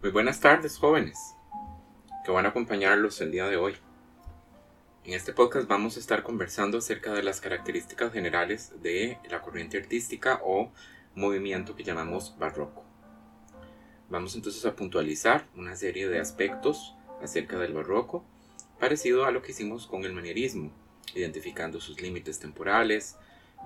Muy 0.00 0.12
buenas 0.12 0.38
tardes, 0.38 0.78
jóvenes, 0.78 1.34
que 2.24 2.30
van 2.30 2.46
a 2.46 2.50
acompañarlos 2.50 3.20
el 3.20 3.32
día 3.32 3.46
de 3.46 3.56
hoy. 3.56 3.74
En 5.02 5.12
este 5.12 5.32
podcast 5.32 5.66
vamos 5.66 5.96
a 5.96 5.98
estar 5.98 6.22
conversando 6.22 6.78
acerca 6.78 7.12
de 7.12 7.24
las 7.24 7.40
características 7.40 8.12
generales 8.12 8.80
de 8.80 9.18
la 9.28 9.42
corriente 9.42 9.76
artística 9.76 10.40
o 10.44 10.70
movimiento 11.16 11.74
que 11.74 11.82
llamamos 11.82 12.36
barroco. 12.38 12.84
Vamos 14.08 14.36
entonces 14.36 14.64
a 14.66 14.76
puntualizar 14.76 15.48
una 15.56 15.74
serie 15.74 16.08
de 16.08 16.20
aspectos 16.20 16.94
acerca 17.20 17.58
del 17.58 17.74
barroco, 17.74 18.24
parecido 18.78 19.26
a 19.26 19.32
lo 19.32 19.42
que 19.42 19.50
hicimos 19.50 19.88
con 19.88 20.04
el 20.04 20.12
manierismo, 20.12 20.70
identificando 21.16 21.80
sus 21.80 22.00
límites 22.00 22.38
temporales, 22.38 23.16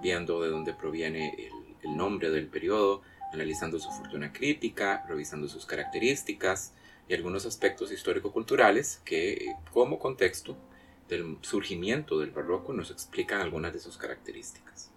viendo 0.00 0.40
de 0.40 0.48
dónde 0.48 0.72
proviene 0.72 1.34
el, 1.36 1.90
el 1.90 1.94
nombre 1.94 2.30
del 2.30 2.46
periodo, 2.46 3.02
analizando 3.32 3.78
su 3.78 3.90
fortuna 3.90 4.32
crítica, 4.32 5.04
revisando 5.08 5.48
sus 5.48 5.66
características 5.66 6.72
y 7.08 7.14
algunos 7.14 7.46
aspectos 7.46 7.92
histórico-culturales 7.92 9.00
que, 9.04 9.54
como 9.72 9.98
contexto 9.98 10.56
del 11.08 11.38
surgimiento 11.42 12.18
del 12.18 12.30
barroco, 12.30 12.72
nos 12.72 12.90
explican 12.90 13.40
algunas 13.40 13.72
de 13.72 13.80
sus 13.80 13.96
características. 13.96 14.90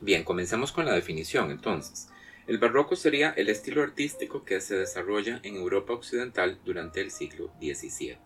Bien, 0.00 0.24
comencemos 0.24 0.72
con 0.72 0.84
la 0.84 0.92
definición 0.92 1.50
entonces. 1.50 2.08
El 2.46 2.58
barroco 2.58 2.94
sería 2.94 3.30
el 3.30 3.48
estilo 3.48 3.82
artístico 3.82 4.44
que 4.44 4.60
se 4.60 4.76
desarrolla 4.76 5.40
en 5.42 5.56
Europa 5.56 5.92
Occidental 5.92 6.60
durante 6.64 7.00
el 7.00 7.10
siglo 7.10 7.50
XVII. 7.60 8.18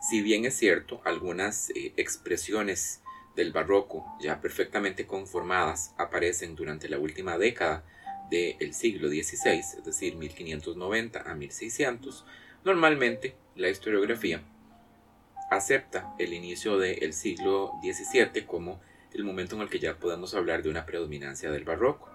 Si 0.00 0.22
bien 0.22 0.44
es 0.44 0.56
cierto, 0.56 1.00
algunas 1.04 1.70
eh, 1.70 1.92
expresiones 1.96 3.02
del 3.36 3.52
barroco, 3.52 4.04
ya 4.20 4.40
perfectamente 4.40 5.06
conformadas, 5.06 5.94
aparecen 5.98 6.54
durante 6.54 6.88
la 6.88 6.98
última 6.98 7.38
década 7.38 7.84
del 8.30 8.74
siglo 8.74 9.08
XVI, 9.08 9.58
es 9.58 9.84
decir, 9.84 10.16
1590 10.16 11.22
a 11.30 11.34
1600, 11.34 12.24
normalmente 12.64 13.34
la 13.56 13.68
historiografía 13.68 14.42
acepta 15.50 16.14
el 16.18 16.32
inicio 16.32 16.78
del 16.78 17.12
siglo 17.12 17.72
XVII 17.82 18.46
como 18.46 18.80
el 19.12 19.24
momento 19.24 19.56
en 19.56 19.62
el 19.62 19.68
que 19.68 19.80
ya 19.80 19.98
podemos 19.98 20.34
hablar 20.34 20.62
de 20.62 20.70
una 20.70 20.86
predominancia 20.86 21.50
del 21.50 21.64
barroco. 21.64 22.08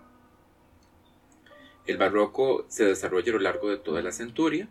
El 1.85 1.97
barroco 1.97 2.65
se 2.69 2.85
desarrolla 2.85 3.31
a 3.31 3.35
lo 3.35 3.41
largo 3.41 3.69
de 3.69 3.77
toda 3.77 4.01
la 4.01 4.11
centuria 4.11 4.69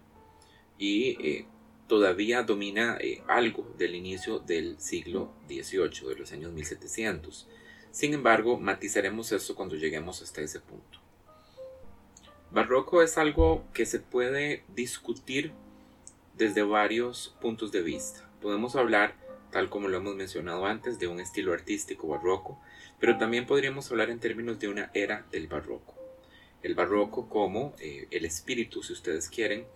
y 0.78 1.10
eh, 1.24 1.46
todavía 1.86 2.42
domina 2.42 2.96
eh, 3.00 3.22
algo 3.28 3.72
del 3.78 3.94
inicio 3.94 4.38
del 4.38 4.80
siglo 4.80 5.32
XVIII, 5.48 6.08
de 6.08 6.16
los 6.16 6.32
años 6.32 6.52
1700. 6.52 7.48
Sin 7.90 8.14
embargo, 8.14 8.58
matizaremos 8.58 9.32
eso 9.32 9.54
cuando 9.54 9.76
lleguemos 9.76 10.22
hasta 10.22 10.40
ese 10.40 10.60
punto. 10.60 11.00
Barroco 12.50 13.02
es 13.02 13.18
algo 13.18 13.64
que 13.72 13.86
se 13.86 13.98
puede 14.00 14.64
discutir 14.74 15.52
desde 16.36 16.62
varios 16.62 17.34
puntos 17.40 17.72
de 17.72 17.82
vista. 17.82 18.28
Podemos 18.40 18.76
hablar, 18.76 19.14
tal 19.50 19.70
como 19.70 19.88
lo 19.88 19.96
hemos 19.98 20.14
mencionado 20.14 20.66
antes, 20.66 20.98
de 20.98 21.06
un 21.06 21.20
estilo 21.20 21.52
artístico 21.52 22.08
barroco, 22.08 22.60
pero 23.00 23.18
también 23.18 23.46
podríamos 23.46 23.90
hablar 23.90 24.10
en 24.10 24.20
términos 24.20 24.58
de 24.58 24.68
una 24.68 24.90
era 24.94 25.26
del 25.30 25.48
barroco. 25.48 25.94
El 26.62 26.74
barroco 26.74 27.28
como 27.28 27.74
eh, 27.78 28.06
el 28.10 28.24
espíritu, 28.24 28.82
si 28.82 28.92
ustedes 28.92 29.28
quieren, 29.28 29.66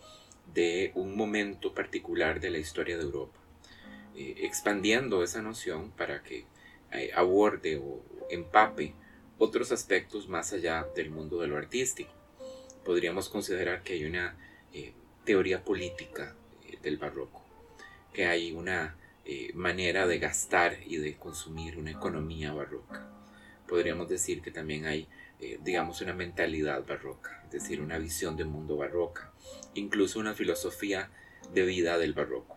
de 0.54 0.92
un 0.94 1.16
momento 1.16 1.74
particular 1.74 2.40
de 2.40 2.50
la 2.50 2.58
historia 2.58 2.96
de 2.96 3.02
Europa, 3.02 3.38
eh, 4.16 4.34
expandiendo 4.38 5.22
esa 5.22 5.42
noción 5.42 5.90
para 5.90 6.22
que 6.22 6.46
eh, 6.92 7.10
aborde 7.14 7.76
o 7.76 8.02
empape 8.30 8.94
otros 9.38 9.72
aspectos 9.72 10.28
más 10.28 10.52
allá 10.52 10.86
del 10.96 11.10
mundo 11.10 11.40
de 11.40 11.48
lo 11.48 11.56
artístico. 11.56 12.12
Podríamos 12.84 13.28
considerar 13.28 13.82
que 13.82 13.94
hay 13.94 14.04
una 14.04 14.36
eh, 14.72 14.92
teoría 15.24 15.62
política 15.62 16.34
del 16.82 16.96
barroco, 16.96 17.44
que 18.12 18.26
hay 18.26 18.52
una 18.52 18.96
manera 19.52 20.06
de 20.06 20.18
gastar 20.18 20.78
y 20.86 20.96
de 20.96 21.16
consumir 21.16 21.76
una 21.76 21.90
economía 21.90 22.54
barroca. 22.54 23.06
Podríamos 23.68 24.08
decir 24.08 24.40
que 24.40 24.50
también 24.50 24.86
hay 24.86 25.06
eh, 25.40 25.58
digamos, 25.62 26.00
una 26.00 26.14
mentalidad 26.14 26.84
barroca, 26.84 27.42
es 27.44 27.50
decir, 27.52 27.80
una 27.80 27.98
visión 27.98 28.36
de 28.36 28.44
mundo 28.44 28.76
barroca, 28.76 29.32
incluso 29.74 30.18
una 30.18 30.34
filosofía 30.34 31.10
de 31.54 31.64
vida 31.64 31.98
del 31.98 32.12
barroco. 32.12 32.56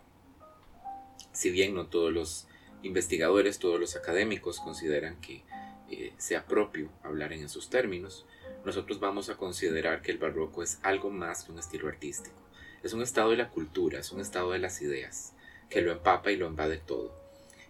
Si 1.32 1.50
bien 1.50 1.74
no 1.74 1.86
todos 1.86 2.12
los 2.12 2.48
investigadores, 2.82 3.58
todos 3.58 3.78
los 3.78 3.94
académicos 3.96 4.60
consideran 4.60 5.20
que 5.20 5.42
eh, 5.90 6.12
sea 6.18 6.44
propio 6.46 6.90
hablar 7.02 7.32
en 7.32 7.44
esos 7.44 7.70
términos, 7.70 8.26
nosotros 8.64 9.00
vamos 9.00 9.28
a 9.28 9.36
considerar 9.36 10.02
que 10.02 10.12
el 10.12 10.18
barroco 10.18 10.62
es 10.62 10.78
algo 10.82 11.10
más 11.10 11.44
que 11.44 11.52
un 11.52 11.58
estilo 11.58 11.88
artístico. 11.88 12.36
Es 12.82 12.92
un 12.92 13.02
estado 13.02 13.30
de 13.30 13.36
la 13.36 13.48
cultura, 13.48 14.00
es 14.00 14.10
un 14.10 14.20
estado 14.20 14.50
de 14.50 14.58
las 14.58 14.82
ideas, 14.82 15.34
que 15.70 15.82
lo 15.82 15.92
empapa 15.92 16.32
y 16.32 16.36
lo 16.36 16.48
invade 16.48 16.78
todo. 16.78 17.14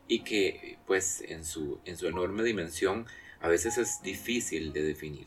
Y 0.09 0.25
que, 0.25 0.79
pues, 0.87 1.21
en 1.23 1.45
su, 1.45 1.81
en 1.85 1.97
su 1.97 2.07
enorme 2.07 2.43
dimensión, 2.43 3.07
a 3.43 3.49
veces 3.49 3.77
es 3.77 4.01
difícil 4.03 4.73
de 4.73 4.83
definir, 4.83 5.27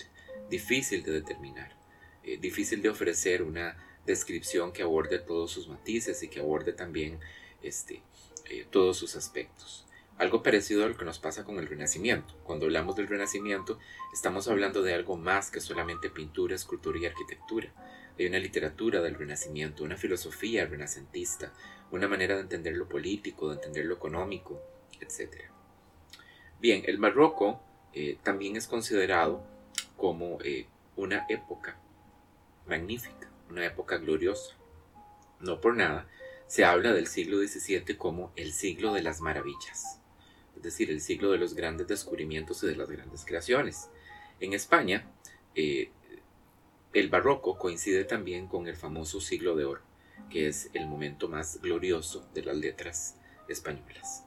difícil 0.49 1.03
de 1.03 1.11
determinar, 1.11 1.75
eh, 2.23 2.37
difícil 2.37 2.81
de 2.81 2.89
ofrecer 2.89 3.43
una 3.43 3.77
descripción 4.05 4.71
que 4.71 4.83
aborde 4.83 5.19
todos 5.19 5.51
sus 5.51 5.67
matices 5.67 6.23
y 6.23 6.29
que 6.29 6.39
aborde 6.39 6.71
también 6.71 7.19
este, 7.61 8.01
eh, 8.49 8.65
todos 8.71 8.97
sus 8.97 9.17
aspectos. 9.17 9.85
Algo 10.17 10.41
parecido 10.43 10.85
a 10.85 10.87
lo 10.87 10.95
que 10.95 11.03
nos 11.03 11.19
pasa 11.19 11.43
con 11.43 11.59
el 11.59 11.67
Renacimiento. 11.67 12.35
Cuando 12.45 12.67
hablamos 12.67 12.95
del 12.95 13.09
Renacimiento, 13.09 13.79
estamos 14.13 14.47
hablando 14.47 14.81
de 14.81 14.93
algo 14.93 15.17
más 15.17 15.51
que 15.51 15.59
solamente 15.59 16.09
pintura, 16.09 16.55
escultura 16.55 16.97
y 16.97 17.05
arquitectura. 17.05 17.73
Hay 18.17 18.27
una 18.27 18.39
literatura 18.39 19.01
del 19.01 19.15
Renacimiento, 19.15 19.83
una 19.83 19.97
filosofía 19.97 20.65
renacentista, 20.65 21.51
una 21.91 22.07
manera 22.07 22.35
de 22.35 22.43
entender 22.43 22.77
lo 22.77 22.87
político, 22.87 23.49
de 23.49 23.55
entender 23.55 23.83
lo 23.83 23.95
económico, 23.95 24.61
etc. 25.01 25.49
Bien, 26.61 26.83
el 26.87 26.97
Marroco 26.97 27.61
eh, 27.95 28.17
también 28.23 28.55
es 28.57 28.67
considerado 28.67 29.41
como 29.97 30.37
eh, 30.43 30.67
una 30.95 31.25
época 31.29 31.77
magnífica, 32.67 33.29
una 33.49 33.65
época 33.65 33.97
gloriosa. 33.97 34.55
No 35.39 35.61
por 35.61 35.75
nada 35.75 36.07
se 36.47 36.65
habla 36.65 36.93
del 36.93 37.07
siglo 37.07 37.37
XVII 37.37 37.97
como 37.97 38.31
el 38.35 38.53
siglo 38.53 38.93
de 38.93 39.01
las 39.01 39.21
maravillas, 39.21 39.99
es 40.55 40.61
decir, 40.61 40.91
el 40.91 41.01
siglo 41.01 41.31
de 41.31 41.37
los 41.37 41.55
grandes 41.55 41.87
descubrimientos 41.87 42.63
y 42.63 42.67
de 42.67 42.75
las 42.75 42.89
grandes 42.89 43.25
creaciones. 43.25 43.89
En 44.39 44.53
España, 44.53 45.09
eh, 45.55 45.89
el 46.93 47.09
barroco 47.09 47.57
coincide 47.57 48.03
también 48.03 48.47
con 48.47 48.67
el 48.67 48.75
famoso 48.75 49.19
siglo 49.19 49.55
de 49.55 49.65
oro, 49.65 49.81
que 50.29 50.47
es 50.47 50.69
el 50.73 50.87
momento 50.87 51.27
más 51.27 51.61
glorioso 51.61 52.27
de 52.33 52.43
las 52.43 52.57
letras 52.57 53.15
españolas. 53.47 54.25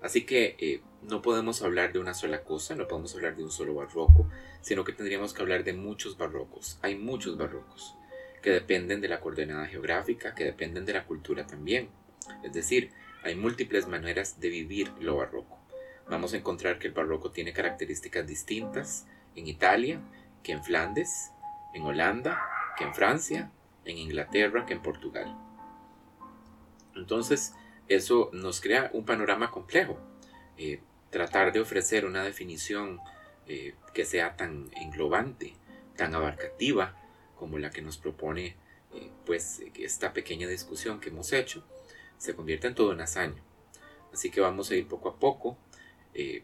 Así 0.00 0.24
que 0.24 0.56
eh, 0.58 0.80
no 1.02 1.22
podemos 1.22 1.62
hablar 1.62 1.92
de 1.92 1.98
una 1.98 2.14
sola 2.14 2.42
cosa, 2.42 2.74
no 2.74 2.88
podemos 2.88 3.14
hablar 3.14 3.36
de 3.36 3.44
un 3.44 3.50
solo 3.50 3.74
barroco, 3.74 4.28
sino 4.60 4.84
que 4.84 4.92
tendríamos 4.92 5.32
que 5.32 5.42
hablar 5.42 5.64
de 5.64 5.72
muchos 5.72 6.16
barrocos. 6.18 6.78
Hay 6.82 6.96
muchos 6.96 7.36
barrocos 7.36 7.94
que 8.42 8.50
dependen 8.50 9.00
de 9.00 9.08
la 9.08 9.20
coordenada 9.20 9.66
geográfica, 9.66 10.34
que 10.34 10.44
dependen 10.44 10.84
de 10.84 10.94
la 10.94 11.04
cultura 11.04 11.46
también. 11.46 11.88
Es 12.42 12.52
decir, 12.52 12.90
hay 13.22 13.34
múltiples 13.34 13.86
maneras 13.86 14.40
de 14.40 14.48
vivir 14.48 14.92
lo 15.00 15.16
barroco. 15.16 15.58
Vamos 16.08 16.32
a 16.32 16.36
encontrar 16.36 16.78
que 16.78 16.88
el 16.88 16.94
barroco 16.94 17.30
tiene 17.30 17.52
características 17.52 18.26
distintas 18.26 19.06
en 19.34 19.46
Italia, 19.46 20.00
que 20.42 20.52
en 20.52 20.64
Flandes, 20.64 21.30
en 21.74 21.82
Holanda, 21.82 22.40
que 22.76 22.84
en 22.84 22.94
Francia, 22.94 23.50
en 23.84 23.98
Inglaterra, 23.98 24.64
que 24.66 24.74
en 24.74 24.82
Portugal. 24.82 25.36
Entonces, 26.94 27.54
eso 27.88 28.30
nos 28.32 28.60
crea 28.60 28.90
un 28.92 29.04
panorama 29.04 29.50
complejo. 29.50 29.98
Eh, 30.58 30.80
tratar 31.10 31.52
de 31.52 31.60
ofrecer 31.60 32.04
una 32.04 32.22
definición 32.22 33.00
eh, 33.46 33.74
que 33.94 34.04
sea 34.04 34.36
tan 34.36 34.70
englobante, 34.76 35.54
tan 35.96 36.14
abarcativa 36.14 37.00
como 37.36 37.58
la 37.58 37.70
que 37.70 37.80
nos 37.80 37.96
propone 37.96 38.56
eh, 38.92 39.10
pues 39.24 39.62
esta 39.78 40.12
pequeña 40.12 40.46
discusión 40.48 41.00
que 41.00 41.08
hemos 41.08 41.32
hecho, 41.32 41.64
se 42.18 42.34
convierte 42.34 42.66
en 42.66 42.74
todo 42.74 42.90
un 42.90 43.00
hazaño. 43.00 43.42
Así 44.12 44.30
que 44.30 44.40
vamos 44.40 44.70
a 44.70 44.74
ir 44.74 44.86
poco 44.86 45.08
a 45.08 45.18
poco 45.18 45.56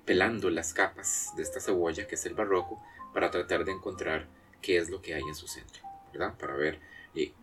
pelando 0.05 0.51
las 0.51 0.73
capas 0.73 1.33
de 1.37 1.43
esta 1.43 1.59
cebolla 1.59 2.07
que 2.07 2.15
es 2.15 2.25
el 2.27 2.35
barroco 2.35 2.81
para 3.13 3.33
tratar 3.33 3.65
de 3.65 3.73
encontrar 3.73 4.29
qué 4.63 4.77
es 4.77 4.89
lo 4.89 5.03
que 5.03 5.15
hay 5.15 5.23
en 5.23 5.35
su 5.35 5.49
centro, 5.49 5.83
¿verdad? 6.13 6.39
Para 6.39 6.55
ver 6.55 6.79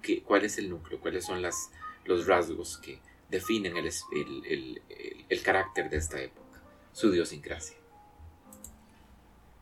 qué, 0.01 0.23
cuál 0.23 0.45
es 0.45 0.57
el 0.57 0.69
núcleo, 0.69 1.01
cuáles 1.01 1.25
son 1.25 1.41
los 1.41 2.27
rasgos 2.27 2.77
que, 2.77 3.01
definen 3.31 3.77
el, 3.77 5.41
carácter 5.43 5.89
de 5.89 5.97
esta 5.97 6.21
época, 6.21 6.40
su 6.93 7.13
idiosincrasia. 7.13 7.77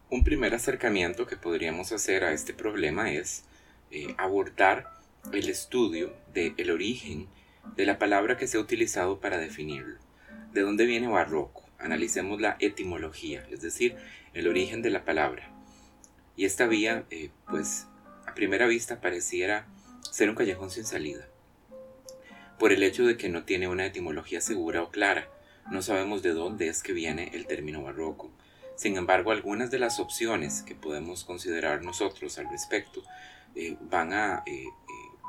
Un 0.10 0.24
primer 0.24 0.56
acercamiento 0.56 1.28
que 1.28 1.38
podríamos 1.38 1.92
hacer 1.92 2.24
a 2.24 2.34
este 2.34 2.54
problema 2.54 3.12
es 3.12 3.44
eh, 3.92 4.16
abordar 4.18 4.90
el 5.32 5.50
estudio 5.50 6.14
del 6.34 6.72
origen 6.72 7.28
de 7.76 7.86
la 7.86 8.00
palabra 8.00 8.38
que 8.38 8.48
se 8.48 8.58
ha 8.58 8.62
utilizado 8.62 9.20
para 9.20 9.38
definirlo. 9.38 10.00
¿De 10.54 10.62
dónde 10.62 10.86
viene 10.86 11.08
barroco? 11.08 11.64
Analicemos 11.78 12.42
la 12.42 12.58
etimología, 12.60 13.48
es 13.52 13.62
decir, 13.62 13.96
el 14.34 14.48
origen 14.48 14.82
de 14.82 14.90
la 14.90 15.06
palabra. 15.06 15.52
Y 16.36 16.46
esta 16.46 16.68
vía, 16.68 17.06
eh, 17.12 17.30
pues, 17.50 17.86
a 18.26 18.34
primera 18.34 18.66
vista 18.66 19.02
pareciera 19.02 19.68
ser 20.12 20.30
un 20.30 20.36
callejón 20.36 20.72
sin 20.72 20.86
salida, 20.86 21.28
por 22.58 22.72
el 22.72 22.84
hecho 22.84 23.06
de 23.06 23.18
que 23.18 23.30
no 23.30 23.44
tiene 23.44 23.68
una 23.68 23.86
etimología 23.86 24.42
segura 24.42 24.82
o 24.82 24.90
clara. 24.90 25.30
No 25.72 25.82
sabemos 25.82 26.24
de 26.24 26.34
dónde 26.34 26.68
es 26.68 26.82
que 26.82 26.94
viene 26.94 27.30
el 27.34 27.46
término 27.46 27.84
barroco. 27.84 28.32
Sin 28.76 28.98
embargo, 28.98 29.32
algunas 29.32 29.70
de 29.70 29.78
las 29.78 30.00
opciones 30.00 30.64
que 30.64 30.74
podemos 30.74 31.24
considerar 31.26 31.84
nosotros 31.84 32.40
al 32.40 32.50
respecto 32.50 33.04
eh, 33.56 33.78
van 33.82 34.14
a, 34.14 34.44
eh, 34.46 34.64
eh, 34.64 34.70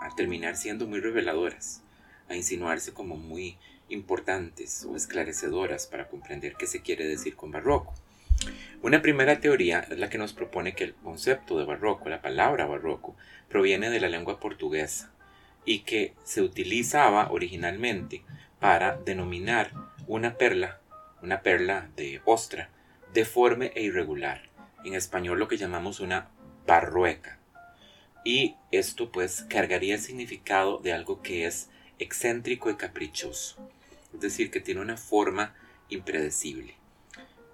a 0.01 0.15
terminar 0.15 0.57
siendo 0.57 0.87
muy 0.87 1.01
reveladoras, 1.01 1.83
a 2.29 2.37
insinuarse 2.37 2.95
como 2.95 3.17
muy 3.17 3.59
importantes 3.91 4.85
o 4.85 4.97
esclarecedoras 4.97 5.87
para 5.87 6.09
comprender 6.09 6.55
qué 6.59 6.67
se 6.67 6.81
quiere 6.81 7.07
decir 7.07 7.37
con 7.37 7.51
barroco. 7.51 7.93
Una 8.83 9.03
primera 9.03 9.41
teoría 9.41 9.81
es 9.81 9.99
la 9.99 10.09
que 10.09 10.17
nos 10.17 10.33
propone 10.33 10.75
que 10.75 10.85
el 10.85 10.95
concepto 10.95 11.59
de 11.59 11.67
barroco, 11.67 12.09
la 12.09 12.23
palabra 12.23 12.65
barroco, 12.65 13.15
proviene 13.49 13.91
de 13.91 14.01
la 14.01 14.09
lengua 14.09 14.41
portuguesa 14.41 15.13
y 15.67 15.81
que 15.81 16.15
se 16.25 16.41
utilizaba 16.41 17.31
originalmente 17.31 18.23
para 18.59 18.97
denominar 18.97 19.73
una 20.11 20.37
perla, 20.37 20.81
una 21.23 21.41
perla 21.41 21.89
de 21.95 22.21
ostra, 22.25 22.69
deforme 23.15 23.71
e 23.77 23.85
irregular. 23.85 24.51
En 24.85 24.95
español 24.95 25.39
lo 25.39 25.47
que 25.47 25.57
llamamos 25.57 26.01
una 26.01 26.31
barrueca. 26.67 27.39
Y 28.25 28.57
esto 28.73 29.13
pues 29.13 29.47
cargaría 29.49 29.95
el 29.95 30.01
significado 30.01 30.79
de 30.79 30.93
algo 30.93 31.23
que 31.23 31.47
es 31.47 31.71
excéntrico 32.01 32.71
y 32.71 32.75
caprichoso. 32.75 33.71
Es 34.13 34.21
decir, 34.21 34.51
que 34.51 34.59
tiene 34.59 34.81
una 34.81 34.97
forma 34.97 35.55
impredecible. 35.91 36.75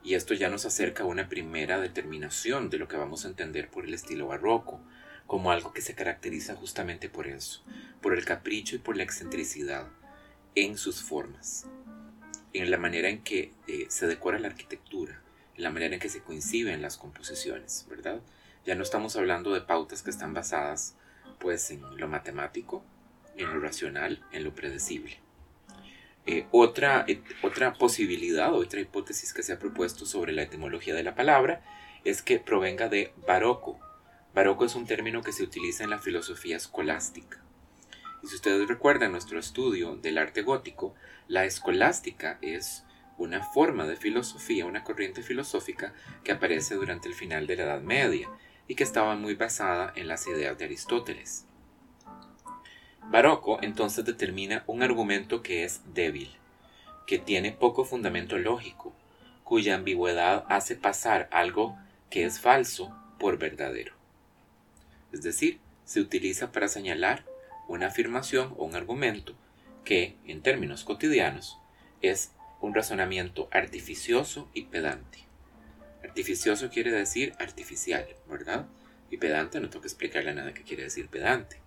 Y 0.03 0.15
esto 0.15 0.33
ya 0.33 0.49
nos 0.49 0.65
acerca 0.65 1.03
a 1.03 1.07
una 1.07 1.29
primera 1.29 1.79
determinación 1.79 2.71
de 2.71 2.79
lo 2.79 2.89
que 2.89 2.97
vamos 2.97 3.27
a 3.27 3.29
entender 3.29 3.69
por 3.69 3.85
el 3.85 3.93
estilo 3.93 4.29
barroco, 4.29 4.81
como 5.27 5.51
algo 5.51 5.75
que 5.75 5.83
se 5.83 5.95
caracteriza 5.95 6.57
justamente 6.57 7.11
por 7.11 7.27
eso, 7.27 7.63
por 8.01 8.15
el 8.15 8.25
capricho 8.25 8.77
y 8.77 8.79
por 8.79 8.97
la 8.97 9.03
excentricidad 9.03 9.89
en 10.55 10.79
sus 10.79 11.03
formas, 11.03 11.67
en 12.59 12.71
la 12.71 12.79
manera 12.79 13.09
en 13.09 13.23
que 13.23 13.53
eh, 13.67 13.87
se 13.89 14.07
decora 14.07 14.39
la 14.39 14.49
arquitectura, 14.49 15.21
en 15.57 15.63
la 15.63 15.71
manera 15.71 15.95
en 15.95 16.01
que 16.01 16.09
se 16.09 16.23
coinciden 16.23 16.83
las 16.83 16.97
composiciones, 16.97 17.87
¿verdad? 17.89 18.21
Ya 18.65 18.75
no 18.75 18.83
estamos 18.83 19.17
hablando 19.17 19.53
de 19.53 19.61
pautas 19.61 20.03
que 20.03 20.11
están 20.11 20.35
basadas 20.35 20.97
pues 21.39 21.71
en 21.71 21.83
lo 21.99 22.09
matemático, 22.09 22.85
en 23.37 23.53
lo 23.53 23.61
racional, 23.61 24.25
en 24.33 24.45
lo 24.45 24.55
predecible. 24.55 25.21
Eh, 26.27 26.47
otra, 26.51 27.05
eh, 27.07 27.23
otra 27.43 27.75
posibilidad 27.75 28.53
otra 28.53 28.81
hipótesis 28.81 29.33
que 29.33 29.45
se 29.45 29.53
ha 29.53 29.61
propuesto 29.61 30.07
sobre 30.07 30.33
la 30.33 30.43
etimología 30.43 30.95
de 30.95 31.05
la 31.05 31.15
palabra 31.15 31.63
es 32.05 32.23
que 32.23 32.41
provenga 32.41 32.89
de 32.89 33.13
barroco. 33.27 33.79
Barroco 34.35 34.65
es 34.65 34.75
un 34.75 34.87
término 34.87 35.23
que 35.23 35.33
se 35.33 35.45
utiliza 35.45 35.85
en 35.85 35.91
la 35.91 35.99
filosofía 35.99 36.57
escolástica. 36.57 37.46
Si 38.27 38.35
ustedes 38.35 38.67
recuerdan 38.67 39.13
nuestro 39.13 39.39
estudio 39.39 39.95
del 39.95 40.19
arte 40.19 40.43
gótico, 40.43 40.97
la 41.29 41.45
escolástica 41.45 42.39
es 42.43 42.83
una 43.19 43.41
forma 43.41 43.87
de 43.87 43.95
filosofía, 43.95 44.67
una 44.67 44.83
corriente 44.83 45.23
filosófica 45.23 45.95
que 46.25 46.33
aparece 46.33 46.75
durante 46.75 47.07
el 47.09 47.15
final 47.15 47.47
de 47.47 47.55
la 47.55 47.63
Edad 47.63 47.81
Media 47.83 48.29
y 48.67 48.75
que 48.75 48.83
estaba 48.83 49.15
muy 49.15 49.35
basada 49.35 49.93
en 49.95 50.09
las 50.09 50.27
ideas 50.27 50.59
de 50.59 50.65
Aristóteles. 50.65 51.47
Barroco 53.05 53.61
entonces 53.63 54.05
determina 54.05 54.65
un 54.67 54.83
argumento 54.83 55.41
que 55.45 55.63
es 55.63 55.83
débil, 55.95 56.35
que 57.07 57.21
tiene 57.21 57.53
poco 57.53 57.85
fundamento 57.85 58.39
lógico, 58.39 58.93
cuya 59.45 59.77
ambigüedad 59.77 60.45
hace 60.49 60.75
pasar 60.75 61.29
algo 61.31 61.79
que 62.11 62.25
es 62.25 62.41
falso 62.41 62.93
por 63.21 63.39
verdadero. 63.39 63.95
Es 65.13 65.23
decir, 65.23 65.61
se 65.85 66.01
utiliza 66.01 66.51
para 66.51 66.67
señalar 66.67 67.25
una 67.69 67.89
afirmación 67.89 68.55
o 68.57 68.65
un 68.65 68.75
argumento 68.75 69.35
que, 69.85 70.17
en 70.27 70.43
términos 70.43 70.85
cotidianos, 70.85 71.59
es 72.03 72.33
un 72.61 72.75
razonamiento 72.75 73.49
artificioso 73.53 74.49
y 74.55 74.65
pedante. 74.65 75.21
Artificioso 76.03 76.71
quiere 76.71 76.91
decir 76.91 77.35
artificial, 77.39 78.07
¿verdad? 78.29 78.67
Y 79.11 79.19
pedante 79.19 79.61
no 79.61 79.69
tengo 79.69 79.83
que 79.83 79.89
explicarle 79.89 80.35
nada 80.35 80.55
que 80.55 80.63
quiere 80.63 80.85
decir 80.85 81.09
pedante. 81.09 81.59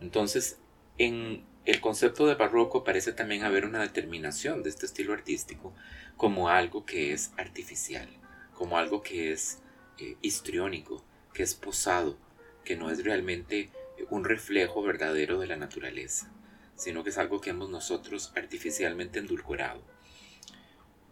Entonces, 0.00 0.58
en 0.98 1.44
el 1.64 1.80
concepto 1.80 2.26
de 2.26 2.34
barroco 2.34 2.84
parece 2.84 3.12
también 3.12 3.44
haber 3.44 3.64
una 3.64 3.80
determinación 3.80 4.62
de 4.62 4.70
este 4.70 4.86
estilo 4.86 5.12
artístico 5.12 5.72
como 6.16 6.48
algo 6.48 6.84
que 6.84 7.12
es 7.12 7.32
artificial, 7.36 8.08
como 8.54 8.78
algo 8.78 9.02
que 9.02 9.32
es 9.32 9.58
eh, 9.98 10.16
histriónico, 10.22 11.04
que 11.32 11.42
es 11.42 11.54
posado, 11.54 12.18
que 12.64 12.76
no 12.76 12.90
es 12.90 13.04
realmente 13.04 13.70
un 14.12 14.24
reflejo 14.24 14.82
verdadero 14.82 15.40
de 15.40 15.46
la 15.46 15.56
naturaleza, 15.56 16.30
sino 16.76 17.02
que 17.02 17.08
es 17.08 17.16
algo 17.16 17.40
que 17.40 17.48
hemos 17.48 17.70
nosotros 17.70 18.30
artificialmente 18.36 19.18
endulcorado. 19.18 19.82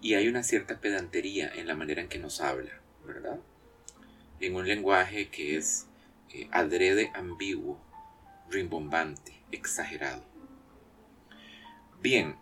Y 0.02 0.14
hay 0.14 0.28
una 0.28 0.42
cierta 0.42 0.80
pedantería 0.80 1.50
en 1.54 1.66
la 1.66 1.74
manera 1.74 2.02
en 2.02 2.10
que 2.10 2.18
nos 2.18 2.42
habla, 2.42 2.78
¿verdad? 3.06 3.40
En 4.38 4.54
un 4.54 4.68
lenguaje 4.68 5.30
que 5.30 5.56
es 5.56 5.86
eh, 6.28 6.48
adrede 6.52 7.10
ambiguo, 7.14 7.80
rimbombante, 8.50 9.40
exagerado. 9.50 10.22
Bien, 12.02 12.36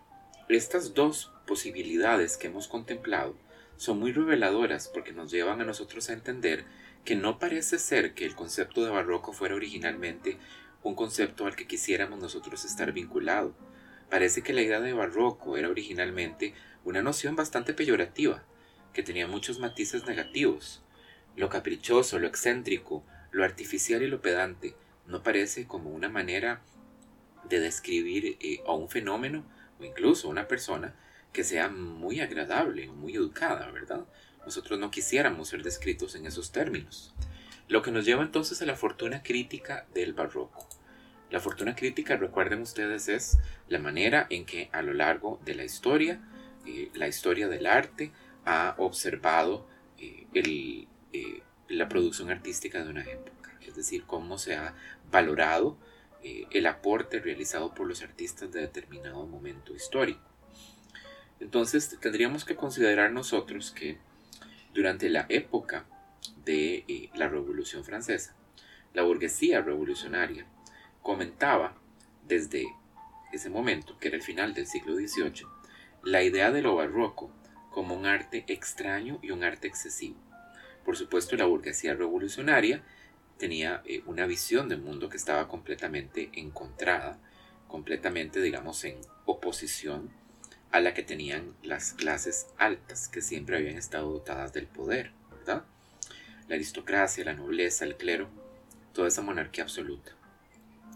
estas 0.49 0.93
dos 0.93 1.31
posibilidades 1.47 2.35
que 2.35 2.47
hemos 2.47 2.67
contemplado 2.67 3.33
son 3.77 3.97
muy 3.97 4.11
reveladoras 4.11 4.89
porque 4.89 5.13
nos 5.13 5.31
llevan 5.31 5.61
a 5.61 5.65
nosotros 5.65 6.09
a 6.09 6.13
entender 6.13 6.65
que 7.09 7.15
no 7.15 7.39
parece 7.39 7.79
ser 7.79 8.13
que 8.13 8.23
el 8.23 8.35
concepto 8.35 8.85
de 8.85 8.91
barroco 8.91 9.33
fuera 9.33 9.55
originalmente 9.55 10.37
un 10.83 10.93
concepto 10.93 11.47
al 11.47 11.55
que 11.55 11.65
quisiéramos 11.65 12.19
nosotros 12.19 12.65
estar 12.65 12.91
vinculado. 12.91 13.55
Parece 14.11 14.43
que 14.43 14.53
la 14.53 14.61
idea 14.61 14.79
de 14.79 14.93
barroco 14.93 15.57
era 15.57 15.69
originalmente 15.69 16.53
una 16.83 17.01
noción 17.01 17.35
bastante 17.35 17.73
peyorativa, 17.73 18.43
que 18.93 19.01
tenía 19.01 19.25
muchos 19.25 19.57
matices 19.57 20.05
negativos. 20.05 20.83
Lo 21.35 21.49
caprichoso, 21.49 22.19
lo 22.19 22.27
excéntrico, 22.27 23.03
lo 23.31 23.43
artificial 23.43 24.03
y 24.03 24.07
lo 24.07 24.21
pedante 24.21 24.75
no 25.07 25.23
parece 25.23 25.65
como 25.65 25.89
una 25.89 26.09
manera 26.09 26.61
de 27.45 27.59
describir 27.59 28.37
eh, 28.39 28.61
a 28.67 28.73
un 28.73 28.87
fenómeno 28.87 29.45
o 29.79 29.83
incluso 29.83 30.27
a 30.27 30.31
una 30.31 30.47
persona 30.47 30.93
que 31.33 31.43
sea 31.43 31.69
muy 31.69 32.19
agradable, 32.19 32.87
muy 32.89 33.15
educada, 33.15 33.71
¿verdad? 33.71 34.05
Nosotros 34.49 34.79
no 34.79 34.89
quisiéramos 34.89 35.49
ser 35.49 35.61
descritos 35.61 36.15
en 36.15 36.25
esos 36.25 36.51
términos. 36.51 37.13
Lo 37.67 37.83
que 37.83 37.91
nos 37.91 38.03
lleva 38.03 38.23
entonces 38.23 38.59
a 38.63 38.65
la 38.65 38.75
fortuna 38.75 39.21
crítica 39.21 39.85
del 39.93 40.13
barroco. 40.13 40.67
La 41.29 41.39
fortuna 41.39 41.75
crítica, 41.75 42.17
recuerden 42.17 42.63
ustedes, 42.63 43.09
es 43.09 43.37
la 43.67 43.77
manera 43.77 44.25
en 44.31 44.47
que 44.47 44.71
a 44.71 44.81
lo 44.81 44.93
largo 44.93 45.39
de 45.45 45.53
la 45.53 45.65
historia, 45.65 46.19
eh, 46.65 46.89
la 46.95 47.07
historia 47.07 47.47
del 47.47 47.67
arte, 47.67 48.11
ha 48.43 48.73
observado 48.79 49.67
eh, 49.99 51.37
la 51.67 51.87
producción 51.87 52.31
artística 52.31 52.83
de 52.83 52.89
una 52.89 53.03
época. 53.03 53.55
Es 53.61 53.75
decir, 53.75 54.05
cómo 54.07 54.39
se 54.39 54.55
ha 54.55 54.73
valorado 55.11 55.77
eh, 56.23 56.47
el 56.49 56.65
aporte 56.65 57.19
realizado 57.19 57.75
por 57.75 57.85
los 57.85 58.01
artistas 58.01 58.51
de 58.51 58.61
determinado 58.61 59.27
momento 59.27 59.75
histórico. 59.75 60.27
Entonces 61.39 61.99
tendríamos 62.01 62.45
que 62.45 62.55
considerar 62.55 63.11
nosotros 63.11 63.69
que 63.69 64.08
durante 64.79 65.09
la 65.09 65.25
época 65.27 65.85
de 66.45 66.85
eh, 66.87 67.09
la 67.13 67.27
Revolución 67.27 67.83
Francesa, 67.83 68.33
la 68.93 69.03
burguesía 69.03 69.59
revolucionaria 69.59 70.45
comentaba 71.01 71.75
desde 72.25 72.65
ese 73.33 73.49
momento, 73.49 73.97
que 73.99 74.07
era 74.07 74.15
el 74.15 74.23
final 74.23 74.53
del 74.53 74.67
siglo 74.67 74.95
XVIII, 74.95 75.45
la 76.03 76.23
idea 76.23 76.51
de 76.51 76.61
lo 76.61 76.75
barroco 76.75 77.29
como 77.71 77.93
un 77.93 78.05
arte 78.05 78.45
extraño 78.47 79.19
y 79.21 79.31
un 79.31 79.43
arte 79.43 79.67
excesivo. 79.67 80.15
Por 80.85 80.95
supuesto, 80.95 81.35
la 81.35 81.43
burguesía 81.43 81.93
revolucionaria 81.93 82.81
tenía 83.37 83.81
eh, 83.83 84.01
una 84.05 84.27
visión 84.27 84.69
del 84.69 84.79
mundo 84.79 85.09
que 85.09 85.17
estaba 85.17 85.49
completamente 85.49 86.29
encontrada, 86.35 87.19
completamente, 87.67 88.41
digamos, 88.41 88.85
en 88.85 88.95
oposición 89.25 90.09
a 90.71 90.79
la 90.79 90.93
que 90.93 91.03
tenían 91.03 91.55
las 91.63 91.93
clases 91.93 92.47
altas 92.57 93.07
que 93.07 93.21
siempre 93.21 93.57
habían 93.57 93.77
estado 93.77 94.11
dotadas 94.11 94.53
del 94.53 94.67
poder, 94.67 95.11
¿verdad? 95.31 95.63
La 96.47 96.55
aristocracia, 96.55 97.25
la 97.25 97.33
nobleza, 97.33 97.85
el 97.85 97.95
clero, 97.95 98.29
toda 98.93 99.07
esa 99.07 99.21
monarquía 99.21 99.63
absoluta. 99.63 100.11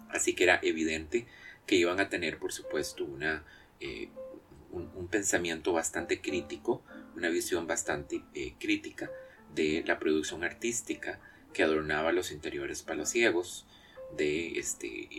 Así 0.10 0.36
que 0.36 0.44
era 0.44 0.60
evidente 0.62 1.26
que 1.66 1.76
iban 1.76 2.00
a 2.00 2.10
tener, 2.10 2.38
por 2.38 2.52
supuesto, 2.52 3.04
una, 3.04 3.44
eh, 3.80 4.10
un, 4.72 5.08
pensamiento 5.08 5.74
bastante 5.74 6.22
crítico, 6.22 6.84
una 7.16 7.30
visión 7.30 7.68
bastante 7.68 8.24
eh, 8.34 8.54
crítica 8.60 9.10
de 9.54 9.84
la 9.86 10.00
producción 10.00 10.44
artística 10.44 11.20
que 11.54 11.64
adornaba 11.64 12.12
los 12.12 12.32
interiores 12.32 12.82
palaciegos, 12.82 13.66
de 14.18 14.60
este, 14.60 15.10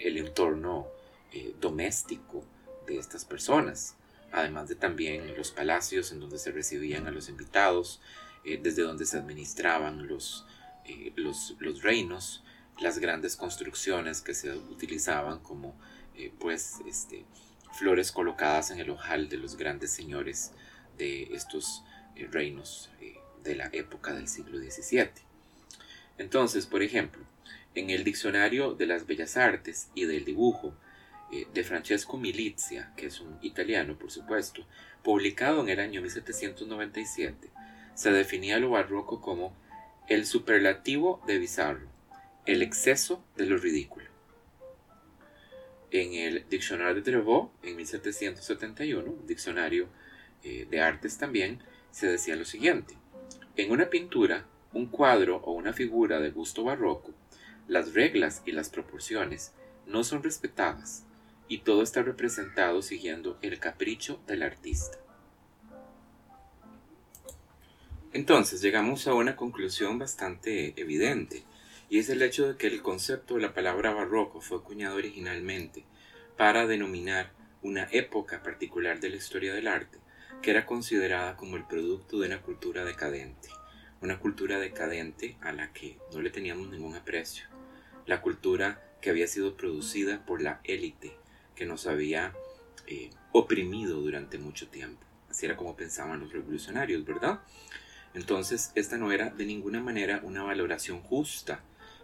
el, 0.00 0.16
entorno 0.16 0.88
eh, 1.32 1.54
doméstico 1.60 2.44
de 2.86 2.98
estas 2.98 3.24
personas, 3.24 3.96
además 4.32 4.68
de 4.68 4.74
también 4.74 5.36
los 5.36 5.50
palacios 5.50 6.12
en 6.12 6.20
donde 6.20 6.38
se 6.38 6.52
recibían 6.52 7.06
a 7.06 7.10
los 7.10 7.28
invitados, 7.28 8.00
eh, 8.44 8.58
desde 8.62 8.82
donde 8.82 9.06
se 9.06 9.16
administraban 9.16 10.06
los, 10.06 10.46
eh, 10.84 11.12
los, 11.16 11.56
los, 11.58 11.82
reinos, 11.82 12.42
las 12.80 12.98
grandes 12.98 13.36
construcciones 13.36 14.20
que 14.20 14.34
se 14.34 14.52
utilizaban 14.52 15.38
como 15.38 15.74
eh, 16.16 16.32
pues 16.38 16.80
este, 16.86 17.24
flores 17.72 18.12
colocadas 18.12 18.70
en 18.70 18.80
el 18.80 18.90
ojal 18.90 19.28
de 19.28 19.38
los 19.38 19.56
grandes 19.56 19.90
señores 19.90 20.52
de 20.98 21.34
estos 21.34 21.82
reinos 22.30 22.90
de 23.42 23.56
la 23.56 23.68
época 23.72 24.12
del 24.14 24.28
siglo 24.28 24.58
XVII. 24.58 25.10
Entonces, 26.18 26.66
por 26.66 26.82
ejemplo, 26.82 27.24
en 27.74 27.90
el 27.90 28.04
Diccionario 28.04 28.74
de 28.74 28.86
las 28.86 29.06
Bellas 29.06 29.36
Artes 29.36 29.88
y 29.94 30.04
del 30.04 30.24
Dibujo 30.24 30.74
de 31.30 31.64
Francesco 31.64 32.16
Milizia, 32.16 32.92
que 32.96 33.06
es 33.06 33.20
un 33.20 33.38
italiano, 33.42 33.98
por 33.98 34.10
supuesto, 34.10 34.64
publicado 35.02 35.60
en 35.62 35.68
el 35.68 35.80
año 35.80 36.00
1797, 36.00 37.50
se 37.94 38.12
definía 38.12 38.58
lo 38.58 38.70
barroco 38.70 39.20
como 39.20 39.54
el 40.08 40.26
superlativo 40.26 41.22
de 41.26 41.38
bizarro, 41.38 41.88
el 42.46 42.62
exceso 42.62 43.24
de 43.36 43.46
lo 43.46 43.56
ridículo. 43.56 44.06
En 45.90 46.14
el 46.14 46.48
Diccionario 46.48 46.94
de 46.94 47.02
Trevaux, 47.02 47.50
en 47.62 47.76
1771, 47.76 49.14
diccionario 49.26 49.88
eh, 50.42 50.66
de 50.68 50.80
artes 50.80 51.18
también, 51.18 51.60
se 51.90 52.08
decía 52.08 52.36
lo 52.36 52.44
siguiente. 52.44 52.94
En 53.56 53.70
una 53.70 53.90
pintura, 53.90 54.44
un 54.72 54.86
cuadro 54.86 55.36
o 55.36 55.52
una 55.52 55.72
figura 55.72 56.20
de 56.20 56.30
gusto 56.30 56.64
barroco, 56.64 57.12
las 57.68 57.94
reglas 57.94 58.42
y 58.44 58.52
las 58.52 58.68
proporciones 58.68 59.52
no 59.86 60.04
son 60.04 60.22
respetadas 60.22 61.04
y 61.48 61.58
todo 61.58 61.82
está 61.82 62.02
representado 62.02 62.82
siguiendo 62.82 63.38
el 63.42 63.58
capricho 63.58 64.20
del 64.26 64.42
artista. 64.42 64.98
Entonces 68.12 68.62
llegamos 68.62 69.06
a 69.08 69.14
una 69.14 69.34
conclusión 69.34 69.98
bastante 69.98 70.80
evidente 70.80 71.42
y 71.90 71.98
es 71.98 72.08
el 72.08 72.22
hecho 72.22 72.48
de 72.48 72.56
que 72.56 72.68
el 72.68 72.80
concepto 72.80 73.34
de 73.34 73.42
la 73.42 73.54
palabra 73.54 73.92
barroco 73.92 74.40
fue 74.40 74.58
acuñado 74.58 74.96
originalmente 74.96 75.84
para 76.36 76.66
denominar 76.66 77.32
una 77.62 77.88
época 77.90 78.42
particular 78.42 79.00
de 79.00 79.10
la 79.10 79.16
historia 79.16 79.52
del 79.52 79.66
arte 79.66 79.98
que 80.42 80.50
era 80.50 80.66
considerada 80.66 81.36
como 81.36 81.56
el 81.56 81.64
producto 81.64 82.20
de 82.20 82.26
una 82.26 82.42
cultura 82.42 82.84
decadente, 82.84 83.48
una 84.00 84.18
cultura 84.18 84.58
decadente 84.58 85.36
a 85.40 85.52
la 85.52 85.72
que 85.72 85.98
no 86.12 86.20
le 86.20 86.30
teníamos 86.30 86.68
ningún 86.68 86.94
aprecio, 86.94 87.46
la 88.06 88.20
cultura 88.20 88.80
que 89.00 89.10
había 89.10 89.26
sido 89.26 89.56
producida 89.56 90.24
por 90.24 90.42
la 90.42 90.60
élite 90.64 91.16
que 91.54 91.66
nos 91.66 91.86
había 91.86 92.32
eh, 92.86 93.10
oprimido 93.32 94.00
durante 94.00 94.38
mucho 94.38 94.68
tiempo. 94.68 95.04
Así 95.30 95.46
era 95.46 95.56
como 95.56 95.76
pensaban 95.76 96.20
los 96.20 96.32
revolucionarios, 96.32 97.04
¿verdad? 97.04 97.40
Entonces, 98.14 98.70
esta 98.74 98.96
no 98.96 99.10
era 99.10 99.30
de 99.30 99.44
ninguna 99.44 99.80
manera 99.80 100.20
una 100.22 100.42
valoración 100.42 101.00
justa 101.00 101.62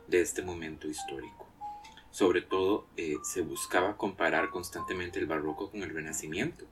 de 0.08 0.20
este 0.20 0.42
momento 0.42 0.88
histórico. 0.88 1.48
Sobre 2.10 2.42
todo 2.42 2.88
eh, 2.96 3.14
se 3.22 3.42
buscaba 3.42 3.96
comparar 3.96 4.50
constantemente 4.50 5.20
el 5.20 5.26
barroco 5.26 5.70
con 5.70 5.82
el 5.82 5.94
renacimiento 5.94 6.66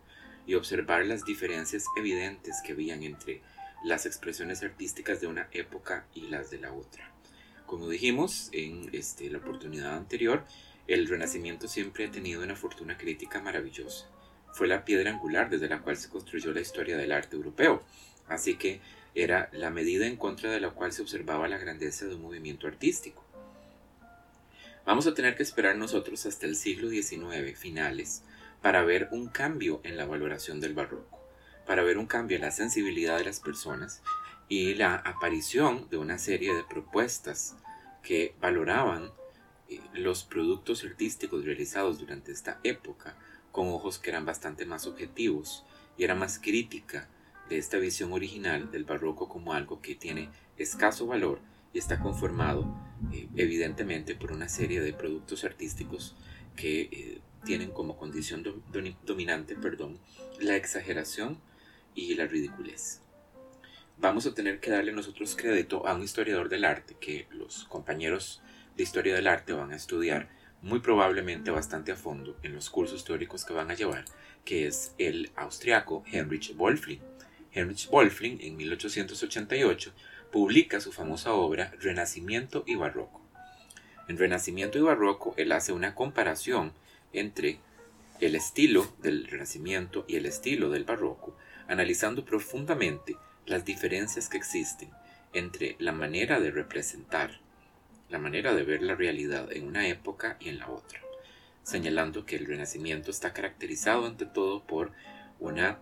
y 0.47 0.55
observar 0.55 1.07
las 1.07 1.25
diferencias 1.25 1.85
evidentes 1.97 2.61
que 2.65 2.73
habían 2.73 3.05
entre 3.05 3.43
las 3.85 4.07
expresiones 4.07 4.63
artísticas 4.63 5.21
de 5.21 5.29
una 5.29 5.49
época 5.53 6.07
y 6.15 6.23
las 6.23 6.51
de 6.51 6.59
la 6.59 6.73
otra. 6.73 7.13
Como 7.67 7.89
dijimos 7.89 8.49
en 8.53 8.89
este, 8.93 9.31
la 9.31 9.39
oportunidad 9.39 9.97
anterior, 9.97 10.45
el 10.89 11.07
Renacimiento 11.07 11.69
siempre 11.69 12.07
ha 12.07 12.11
tenido 12.11 12.43
una 12.43 12.57
fortuna 12.57 12.97
crítica 12.97 13.41
maravillosa. 13.41 14.07
Fue 14.55 14.67
la 14.67 14.85
piedra 14.85 15.11
angular 15.11 15.51
desde 15.51 15.69
la 15.69 15.83
cual 15.83 15.99
se 15.99 16.09
construyó 16.09 16.53
la 16.53 16.61
historia 16.61 16.97
del 16.97 17.13
arte 17.13 17.37
europeo, 17.37 17.83
así 18.27 18.57
que 18.57 18.81
era 19.15 19.51
la 19.53 19.71
medida 19.71 20.07
en 20.07 20.17
contra 20.17 20.51
de 20.51 20.61
la 20.61 20.71
cual 20.71 20.93
se 20.93 21.03
observaba 21.03 21.47
la 21.47 21.59
grandeza 21.59 22.07
de 22.07 22.15
un 22.15 22.23
movimiento 22.23 22.67
artístico. 22.67 23.23
Vamos 24.87 25.07
a 25.07 25.13
tener 25.13 25.37
que 25.37 25.43
esperar 25.43 25.77
nosotros 25.77 26.25
hasta 26.25 26.47
el 26.47 26.57
siglo 26.57 26.89
XIX, 26.89 27.57
finales, 27.59 28.23
para 28.63 28.83
ver 28.83 29.09
un 29.13 29.29
cambio 29.29 29.83
en 29.85 29.99
la 29.99 30.07
valoración 30.07 30.61
del 30.61 30.73
barroco, 30.73 31.21
para 31.67 31.83
ver 31.83 31.99
un 31.99 32.07
cambio 32.07 32.37
en 32.37 32.43
la 32.43 32.51
sensibilidad 32.51 33.19
de 33.19 33.25
las 33.25 33.41
personas 33.41 34.03
y 34.49 34.75
la 34.75 34.97
aparición 34.97 35.89
de 35.91 35.99
una 35.99 36.19
serie 36.19 36.55
de 36.55 36.65
propuestas 36.65 37.55
que 38.03 38.35
valoraban 38.41 39.13
los 39.95 40.25
productos 40.25 40.85
artísticos 40.85 41.45
realizados 41.45 41.99
durante 41.99 42.33
esta 42.33 42.59
época 42.63 43.17
con 43.53 43.69
ojos 43.69 43.99
que 43.99 44.11
eran 44.11 44.25
bastante 44.25 44.67
más 44.67 44.87
objetivos 44.87 45.65
y 45.97 46.05
era 46.05 46.15
más 46.15 46.39
crítica 46.39 47.09
de 47.49 47.59
esta 47.59 47.79
visión 47.79 48.13
original 48.13 48.71
del 48.71 48.85
barroco 48.85 49.29
como 49.29 49.53
algo 49.53 49.81
que 49.81 49.95
tiene 49.95 50.31
escaso 50.57 51.07
valor 51.07 51.41
y 51.73 51.79
está 51.79 52.01
conformado 52.01 52.67
eh, 53.13 53.29
evidentemente 53.37 54.15
por 54.15 54.33
una 54.33 54.49
serie 54.49 54.81
de 54.81 54.93
productos 54.93 55.45
artísticos 55.45 56.15
que 56.57 56.83
eh, 56.83 57.21
tienen 57.45 57.71
como 57.71 57.97
condición 57.97 58.45
dominante 59.05 59.55
perdón, 59.55 59.99
la 60.41 60.57
exageración 60.57 61.41
y 61.95 62.15
la 62.15 62.27
ridiculez. 62.27 63.01
Vamos 63.97 64.27
a 64.27 64.35
tener 64.35 64.61
que 64.61 64.71
darle 64.71 64.93
nosotros 64.93 65.35
crédito 65.37 65.87
a 65.87 65.95
un 65.95 66.03
historiador 66.03 66.49
del 66.49 66.65
arte 66.65 66.97
que 67.01 67.27
los 67.33 67.65
compañeros 67.65 68.43
de 68.79 68.85
historia 68.85 69.17
del 69.17 69.27
arte 69.27 69.53
van 69.53 69.73
a 69.73 69.77
estudiar 69.77 70.29
muy 70.63 70.79
probablemente 70.79 71.51
bastante 71.51 71.91
a 71.91 71.97
fondo 71.97 72.37
en 72.45 72.55
los 72.55 72.71
cursos 72.71 73.05
teóricos 73.05 73.45
que 73.45 73.53
van 73.53 73.73
a 73.73 73.75
llevar, 73.75 74.05
que 74.45 74.69
es 74.69 74.95
el 74.99 75.33
austriaco 75.35 76.05
Heinrich 76.13 76.55
Wolfling. 76.55 77.01
Heinrich 77.53 77.91
Wolfling 77.91 78.41
en 78.41 78.57
1888 78.57 79.93
publica 80.31 80.81
su 80.81 80.93
famosa 80.93 81.33
obra 81.33 81.73
Renacimiento 81.81 82.63
y 82.69 82.77
Barroco. 82.77 83.21
En 84.07 84.17
Renacimiento 84.17 84.79
y 84.79 84.83
Barroco 84.83 85.35
él 85.37 85.51
hace 85.51 85.73
una 85.73 85.97
comparación 85.97 86.73
entre 87.13 87.59
el 88.21 88.37
estilo 88.37 88.95
del 89.03 89.27
Renacimiento 89.27 90.05
y 90.07 90.15
el 90.15 90.27
estilo 90.27 90.71
del 90.71 90.85
Barroco, 90.85 91.37
analizando 91.67 92.25
profundamente 92.25 93.17
las 93.45 93.65
diferencias 93.65 94.29
que 94.29 94.37
existen 94.37 94.91
entre 95.33 95.75
la 95.81 95.91
manera 95.91 96.39
de 96.39 96.53
representar, 96.53 97.41
la 98.09 98.19
manera 98.19 98.55
de 98.55 98.63
ver 98.63 98.83
la 98.83 98.95
realidad 98.95 99.53
en 99.53 99.67
una 99.67 99.87
época 99.89 100.37
y 100.41 100.49
en 100.49 100.59
la 100.59 100.71
otra, 100.71 101.01
señalando 101.63 102.25
que 102.25 102.37
el 102.37 102.47
Renacimiento 102.47 103.11
está 103.11 103.33
caracterizado 103.33 104.07
ante 104.07 104.27
todo 104.27 104.67
por 104.67 104.93
una 105.39 105.79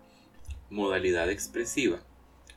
modalidad 0.70 1.30
expresiva 1.30 2.00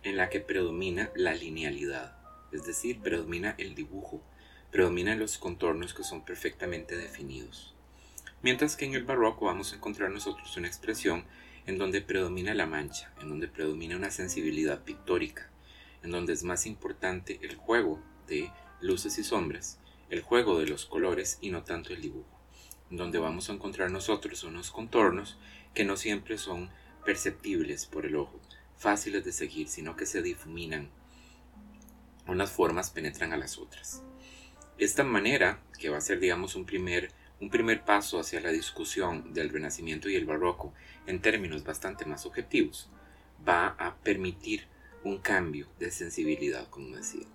en 0.03 0.17
la 0.17 0.29
que 0.29 0.39
predomina 0.39 1.11
la 1.15 1.33
linealidad, 1.33 2.17
es 2.51 2.65
decir, 2.65 2.99
predomina 2.99 3.55
el 3.57 3.75
dibujo, 3.75 4.21
predominan 4.71 5.19
los 5.19 5.37
contornos 5.37 5.93
que 5.93 6.03
son 6.03 6.25
perfectamente 6.25 6.97
definidos. 6.97 7.75
Mientras 8.41 8.75
que 8.75 8.85
en 8.85 8.93
el 8.93 9.03
barroco 9.03 9.45
vamos 9.45 9.73
a 9.73 9.75
encontrar 9.75 10.11
nosotros 10.11 10.55
una 10.57 10.67
expresión 10.67 11.25
en 11.65 11.77
donde 11.77 12.01
predomina 12.01 12.53
la 12.53 12.65
mancha, 12.65 13.11
en 13.21 13.29
donde 13.29 13.47
predomina 13.47 13.97
una 13.97 14.11
sensibilidad 14.11 14.83
pictórica, 14.83 15.49
en 16.03 16.11
donde 16.11 16.33
es 16.33 16.43
más 16.43 16.65
importante 16.65 17.39
el 17.41 17.55
juego 17.55 18.01
de 18.27 18.49
luces 18.81 19.17
y 19.17 19.23
sombras, 19.23 19.79
el 20.09 20.21
juego 20.21 20.59
de 20.59 20.67
los 20.67 20.85
colores 20.85 21.37
y 21.41 21.51
no 21.51 21.63
tanto 21.63 21.93
el 21.93 22.01
dibujo, 22.01 22.39
donde 22.89 23.19
vamos 23.19 23.49
a 23.49 23.53
encontrar 23.53 23.91
nosotros 23.91 24.43
unos 24.43 24.71
contornos 24.71 25.37
que 25.73 25.85
no 25.85 25.97
siempre 25.97 26.37
son 26.37 26.69
perceptibles 27.05 27.85
por 27.85 28.05
el 28.05 28.15
ojo, 28.15 28.39
fáciles 28.77 29.23
de 29.25 29.31
seguir, 29.31 29.67
sino 29.67 29.95
que 29.95 30.05
se 30.05 30.21
difuminan. 30.21 30.89
Unas 32.27 32.51
formas 32.51 32.89
penetran 32.89 33.33
a 33.33 33.37
las 33.37 33.57
otras. 33.57 34.03
Esta 34.77 35.03
manera, 35.03 35.61
que 35.77 35.89
va 35.89 35.97
a 35.97 36.01
ser 36.01 36.19
digamos 36.19 36.55
un 36.55 36.65
primer, 36.65 37.11
un 37.41 37.49
primer 37.49 37.83
paso 37.83 38.19
hacia 38.19 38.41
la 38.41 38.51
discusión 38.51 39.33
del 39.33 39.49
Renacimiento 39.49 40.09
y 40.09 40.15
el 40.15 40.25
Barroco 40.25 40.73
en 41.05 41.21
términos 41.21 41.63
bastante 41.63 42.05
más 42.05 42.25
objetivos, 42.25 42.89
va 43.47 43.67
a 43.77 43.95
permitir 43.97 44.67
un 45.03 45.19
cambio 45.19 45.67
de 45.79 45.91
sensibilidad, 45.91 46.69
como 46.69 46.95
decía, 46.95 47.25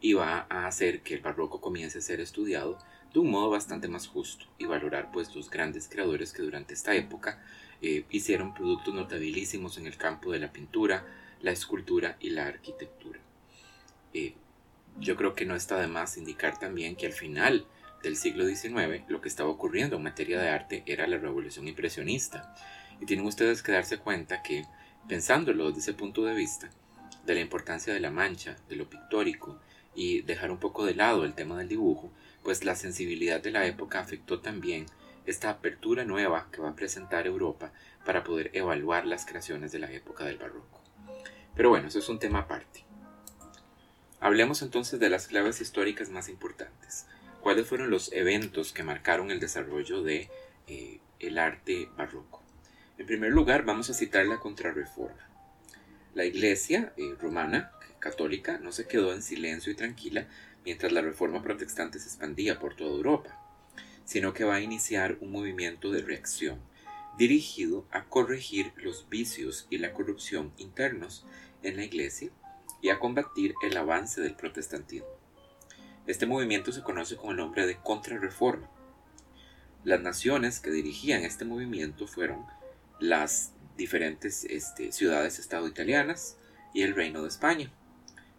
y 0.00 0.12
va 0.12 0.46
a 0.48 0.66
hacer 0.66 1.02
que 1.02 1.14
el 1.14 1.20
Barroco 1.20 1.60
comience 1.60 1.98
a 1.98 2.02
ser 2.02 2.20
estudiado 2.20 2.78
de 3.12 3.20
un 3.20 3.30
modo 3.30 3.50
bastante 3.50 3.88
más 3.88 4.06
justo 4.06 4.46
y 4.58 4.66
valorar 4.66 5.10
pues 5.12 5.34
los 5.34 5.50
grandes 5.50 5.88
creadores 5.88 6.32
que 6.32 6.42
durante 6.42 6.74
esta 6.74 6.94
época 6.94 7.42
eh, 7.82 8.04
hicieron 8.10 8.54
productos 8.54 8.94
notabilísimos 8.94 9.78
en 9.78 9.86
el 9.86 9.96
campo 9.96 10.32
de 10.32 10.38
la 10.38 10.52
pintura, 10.52 11.04
la 11.40 11.52
escultura 11.52 12.16
y 12.20 12.30
la 12.30 12.46
arquitectura. 12.46 13.20
Eh, 14.12 14.34
yo 14.98 15.16
creo 15.16 15.34
que 15.34 15.44
no 15.44 15.54
está 15.54 15.78
de 15.78 15.88
más 15.88 16.16
indicar 16.16 16.58
también 16.58 16.96
que 16.96 17.06
al 17.06 17.12
final 17.12 17.66
del 18.02 18.16
siglo 18.16 18.46
XIX 18.46 19.02
lo 19.08 19.20
que 19.20 19.28
estaba 19.28 19.50
ocurriendo 19.50 19.96
en 19.96 20.02
materia 20.02 20.40
de 20.40 20.48
arte 20.48 20.82
era 20.86 21.06
la 21.06 21.18
revolución 21.18 21.68
impresionista. 21.68 22.54
Y 23.00 23.06
tienen 23.06 23.26
ustedes 23.26 23.62
que 23.62 23.72
darse 23.72 23.98
cuenta 23.98 24.42
que, 24.42 24.64
pensándolo 25.08 25.68
desde 25.68 25.80
ese 25.80 25.94
punto 25.94 26.24
de 26.24 26.34
vista, 26.34 26.70
de 27.26 27.34
la 27.34 27.40
importancia 27.40 27.92
de 27.92 28.00
la 28.00 28.10
mancha, 28.10 28.56
de 28.68 28.76
lo 28.76 28.88
pictórico, 28.88 29.60
y 29.96 30.22
dejar 30.22 30.50
un 30.52 30.58
poco 30.58 30.84
de 30.84 30.94
lado 30.94 31.24
el 31.24 31.34
tema 31.34 31.58
del 31.58 31.68
dibujo, 31.68 32.12
pues 32.44 32.64
la 32.64 32.76
sensibilidad 32.76 33.40
de 33.40 33.50
la 33.50 33.66
época 33.66 33.98
afectó 33.98 34.40
también 34.40 34.86
esta 35.24 35.50
apertura 35.50 36.04
nueva 36.04 36.48
que 36.52 36.60
va 36.60 36.70
a 36.70 36.76
presentar 36.76 37.26
Europa 37.26 37.72
para 38.04 38.22
poder 38.22 38.50
evaluar 38.52 39.06
las 39.06 39.26
creaciones 39.26 39.72
de 39.72 39.80
la 39.80 39.90
época 39.90 40.24
del 40.24 40.38
barroco. 40.38 40.80
Pero 41.56 41.70
bueno, 41.70 41.88
eso 41.88 41.98
es 41.98 42.08
un 42.08 42.18
tema 42.18 42.40
aparte. 42.40 42.84
Hablemos 44.20 44.62
entonces 44.62 45.00
de 45.00 45.10
las 45.10 45.26
claves 45.26 45.60
históricas 45.60 46.10
más 46.10 46.28
importantes. 46.28 47.06
¿Cuáles 47.40 47.66
fueron 47.66 47.90
los 47.90 48.12
eventos 48.12 48.72
que 48.72 48.82
marcaron 48.82 49.30
el 49.30 49.40
desarrollo 49.40 50.02
de 50.02 50.28
eh, 50.68 51.00
el 51.18 51.38
arte 51.38 51.88
barroco? 51.96 52.42
En 52.98 53.06
primer 53.06 53.32
lugar, 53.32 53.64
vamos 53.64 53.90
a 53.90 53.94
citar 53.94 54.26
la 54.26 54.38
Contrarreforma. 54.38 55.28
La 56.14 56.24
Iglesia 56.24 56.92
eh, 56.96 57.14
romana 57.20 57.72
católica 58.10 58.58
no 58.58 58.70
se 58.72 58.86
quedó 58.86 59.12
en 59.12 59.22
silencio 59.22 59.72
y 59.72 59.74
tranquila 59.74 60.28
mientras 60.64 60.92
la 60.92 61.00
Reforma 61.00 61.42
protestante 61.42 61.98
se 61.98 62.06
expandía 62.06 62.58
por 62.60 62.74
toda 62.74 62.90
Europa, 62.90 63.38
sino 64.04 64.32
que 64.32 64.44
va 64.44 64.56
a 64.56 64.60
iniciar 64.60 65.18
un 65.20 65.32
movimiento 65.32 65.90
de 65.90 66.02
reacción 66.02 66.60
dirigido 67.18 67.84
a 67.90 68.04
corregir 68.04 68.72
los 68.76 69.08
vicios 69.08 69.66
y 69.70 69.78
la 69.78 69.92
corrupción 69.92 70.52
internos 70.58 71.24
en 71.62 71.76
la 71.76 71.84
Iglesia 71.84 72.30
y 72.80 72.90
a 72.90 72.98
combatir 72.98 73.54
el 73.62 73.76
avance 73.76 74.20
del 74.20 74.36
protestantismo. 74.36 75.08
Este 76.06 76.26
movimiento 76.26 76.70
se 76.70 76.82
conoce 76.82 77.16
con 77.16 77.30
el 77.30 77.38
nombre 77.38 77.66
de 77.66 77.78
Contrarreforma. 77.78 78.70
Las 79.82 80.00
naciones 80.00 80.60
que 80.60 80.70
dirigían 80.70 81.24
este 81.24 81.44
movimiento 81.44 82.06
fueron 82.06 82.44
las 83.00 83.52
diferentes 83.76 84.44
este, 84.44 84.92
ciudades-estado 84.92 85.66
italianas 85.66 86.36
y 86.72 86.82
el 86.82 86.94
Reino 86.94 87.22
de 87.22 87.28
España, 87.28 87.72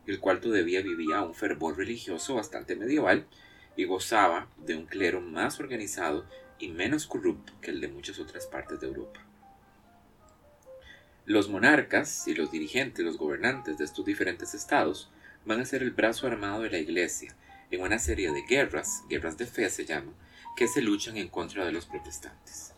el 0.08 0.20
cual 0.20 0.40
todavía 0.40 0.82
vivía 0.82 1.22
un 1.22 1.36
fervor 1.36 1.78
religioso 1.78 2.36
bastante 2.36 2.76
medieval 2.76 3.28
y 3.76 3.86
gozaba 3.86 4.48
de 4.58 4.76
un 4.76 4.86
clero 4.86 5.22
más 5.22 5.60
organizado 5.60 6.26
y 6.60 6.70
menos 6.70 7.06
corrupto 7.06 7.54
que 7.62 7.72
el 7.72 7.82
de 7.82 7.90
muchas 7.90 8.20
otras 8.20 8.48
partes 8.48 8.80
de 8.80 8.88
Europa. 8.88 9.24
Los 11.26 11.50
monarcas 11.50 12.28
y 12.28 12.34
los 12.34 12.52
dirigentes, 12.52 13.06
los 13.06 13.18
gobernantes 13.18 13.78
de 13.78 13.84
estos 13.84 14.06
diferentes 14.06 14.54
estados, 14.54 15.12
van 15.46 15.60
a 15.60 15.66
ser 15.66 15.84
el 15.84 15.92
brazo 15.92 16.26
armado 16.26 16.62
de 16.62 16.70
la 16.70 16.80
Iglesia 16.80 17.36
en 17.70 17.82
una 17.82 18.00
serie 18.00 18.32
de 18.32 18.44
guerras, 18.44 19.04
guerras 19.10 19.38
de 19.38 19.46
fe 19.46 19.70
se 19.70 19.86
llaman, 19.86 20.16
que 20.56 20.68
se 20.68 20.82
luchan 20.82 21.18
en 21.18 21.28
contra 21.28 21.66
de 21.66 21.74
los 21.74 21.86
protestantes. 21.86 22.74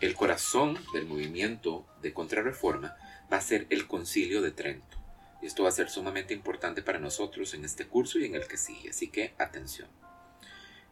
El 0.00 0.14
corazón 0.14 0.78
del 0.94 1.06
movimiento 1.06 1.84
de 2.00 2.12
contrarreforma 2.12 2.96
va 3.32 3.36
a 3.38 3.40
ser 3.40 3.66
el 3.70 3.86
concilio 3.86 4.40
de 4.40 4.52
Trento. 4.52 5.01
Esto 5.42 5.64
va 5.64 5.70
a 5.70 5.72
ser 5.72 5.90
sumamente 5.90 6.32
importante 6.32 6.82
para 6.82 7.00
nosotros 7.00 7.52
en 7.54 7.64
este 7.64 7.86
curso 7.86 8.20
y 8.20 8.24
en 8.24 8.36
el 8.36 8.46
que 8.46 8.56
sigue, 8.56 8.90
así 8.90 9.08
que 9.08 9.34
atención. 9.38 9.88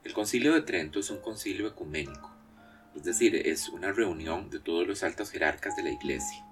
El 0.03 0.13
concilio 0.13 0.55
de 0.55 0.63
Trento 0.63 0.99
es 0.99 1.11
un 1.11 1.21
concilio 1.21 1.69
ecuménico, 1.69 2.35
es 2.97 3.05
decir, 3.05 3.37
es 3.37 3.69
una 3.69 3.93
reunión 3.93 4.51
de 4.51 4.59
todos 4.59 4.87
los 4.89 5.05
altos 5.05 5.31
jerarcas 5.31 5.77
de 5.77 5.85
la 5.85 5.91
Iglesia, 5.91 6.45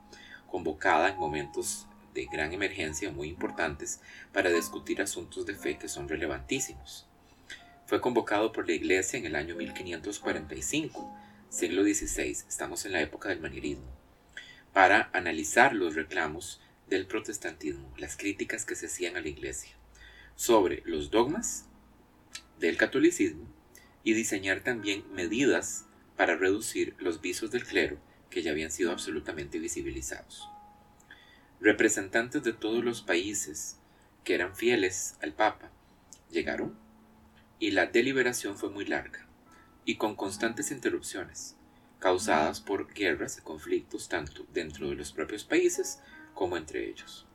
convocada 0.47 1.09
en 1.09 1.17
momentos 1.17 1.89
de 2.15 2.27
gran 2.27 2.53
emergencia 2.53 3.11
muy 3.11 3.29
importantes 3.29 4.01
para 4.33 4.51
discutir 4.51 5.03
asuntos 5.03 5.45
de 5.45 5.55
fe 5.55 5.77
que 5.77 5.89
son 5.89 6.09
relevantísimos. 6.09 7.07
Fue 7.87 8.01
convocado 8.01 8.53
por 8.53 8.69
la 8.69 8.75
Iglesia 8.75 9.19
en 9.19 9.27
el 9.27 9.35
año 9.35 9.57
1545, 9.57 11.17
siglo 11.49 11.83
XVI, 11.83 12.31
estamos 12.47 12.85
en 12.87 12.93
la 12.93 13.01
época 13.01 13.31
del 13.31 13.41
manierismo, 13.41 13.91
para 14.73 15.11
analizar 15.13 15.73
los 15.73 15.97
reclamos 15.97 16.61
del 16.89 17.07
protestantismo, 17.07 17.93
las 17.99 18.17
críticas 18.17 18.65
que 18.65 18.75
se 18.75 18.87
hacían 18.87 19.17
a 19.17 19.21
la 19.21 19.29
Iglesia, 19.29 19.73
sobre 20.37 20.83
los 20.85 21.11
dogmas 21.11 21.67
del 22.59 22.77
catolicismo 22.77 23.47
y 24.05 24.15
diseñar 24.15 24.61
también 24.61 25.05
medidas 25.13 25.87
para 26.17 26.37
reducir 26.37 26.95
los 26.99 27.21
visos 27.21 27.51
del 27.51 27.65
clero 27.65 27.99
que 28.31 28.43
ya 28.43 28.51
habían 28.51 28.71
sido 28.71 28.93
absolutamente 28.93 29.59
visibilizados. 29.59 30.49
Representantes 31.61 32.43
de 32.43 32.53
todos 32.53 32.85
los 32.85 33.03
países 33.03 33.79
que 34.25 34.35
eran 34.35 34.55
fieles 34.55 35.17
al 35.23 35.33
Papa 35.33 35.71
llegaron 36.31 36.79
y 37.59 37.73
la 37.73 37.87
deliberación 37.87 38.57
fue 38.57 38.71
muy 38.71 38.85
larga 38.85 39.27
y 39.85 39.97
con 39.97 40.15
constantes 40.15 40.71
interrupciones 40.71 41.57
causadas 41.99 42.61
por 42.61 42.93
guerras 42.93 43.39
y 43.39 43.43
conflictos 43.43 44.09
tanto 44.09 44.47
dentro 44.53 44.89
de 44.89 44.95
los 44.95 45.13
propios 45.13 45.45
países 45.45 45.99
como 46.39 46.57
entre 46.57 46.89
ellos. 46.89 47.27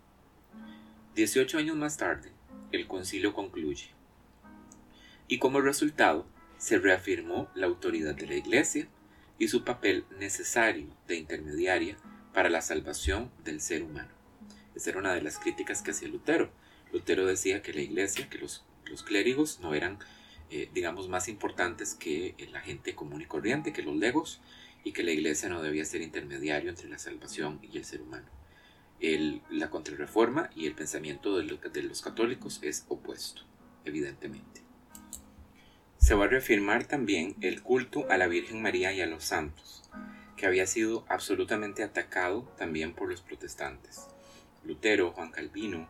Dieciocho 1.13 1.57
años 1.57 1.75
más 1.75 1.97
tarde, 1.97 2.31
el 2.71 2.87
concilio 2.87 3.33
concluye, 3.33 3.89
y 5.27 5.39
como 5.39 5.59
resultado 5.59 6.25
se 6.57 6.79
reafirmó 6.79 7.49
la 7.53 7.67
autoridad 7.67 8.15
de 8.15 8.27
la 8.27 8.35
Iglesia 8.35 8.87
y 9.37 9.49
su 9.49 9.65
papel 9.65 10.05
necesario 10.19 10.87
de 11.05 11.17
intermediaria 11.17 11.97
para 12.33 12.49
la 12.49 12.61
salvación 12.61 13.29
del 13.43 13.59
ser 13.59 13.83
humano. 13.83 14.07
Esa 14.73 14.91
era 14.91 14.99
una 14.99 15.13
de 15.13 15.21
las 15.21 15.37
críticas 15.37 15.81
que 15.81 15.91
hacía 15.91 16.07
Lutero. 16.07 16.49
Lutero 16.93 17.25
decía 17.25 17.61
que 17.61 17.73
la 17.73 17.81
Iglesia, 17.81 18.29
que 18.29 18.37
los, 18.37 18.63
clérigos 19.05 19.59
no 19.59 19.73
eran, 19.73 19.99
eh, 20.49 20.69
digamos, 20.73 21.09
más 21.09 21.27
importantes 21.27 21.93
que 21.93 22.35
la 22.53 22.61
gente 22.61 22.95
común 22.95 23.21
y 23.21 23.25
corriente, 23.25 23.73
que 23.73 23.83
los 23.83 23.97
legos, 23.97 24.39
y 24.85 24.93
que 24.93 25.03
la 25.03 25.11
Iglesia 25.11 25.49
no 25.49 25.61
debía 25.61 25.83
ser 25.83 26.01
intermediario 26.01 26.69
entre 26.69 26.87
la 26.87 26.99
salvación 26.99 27.59
y 27.61 27.77
el 27.77 27.83
ser 27.83 28.01
humano 28.01 28.42
la 29.49 29.69
contrarreforma 29.69 30.49
y 30.55 30.65
el 30.65 30.75
pensamiento 30.75 31.37
de, 31.37 31.43
los 31.83 32.01
católicos 32.01 32.59
es 32.61 32.85
opuesto, 32.87 33.41
evidentemente. 33.83 34.61
Se 35.97 36.15
va 36.15 36.25
a 36.25 36.29
reafirmar 36.29 36.85
también 36.85 37.35
el 37.41 37.61
culto 37.61 38.09
a 38.09 38.17
la 38.17 38.27
Virgen 38.27 38.61
María 38.61 38.93
y 38.93 39.01
a 39.01 39.07
los 39.07 39.25
santos, 39.25 39.83
que 40.37 40.45
había 40.45 40.65
sido 40.67 41.05
absolutamente 41.09 41.83
atacado 41.83 42.43
también 42.57 42.93
por 42.93 43.09
los 43.09 43.21
protestantes. 43.21 44.07
Lutero, 44.63 45.11
Juan 45.11 45.31
Calvino 45.31 45.89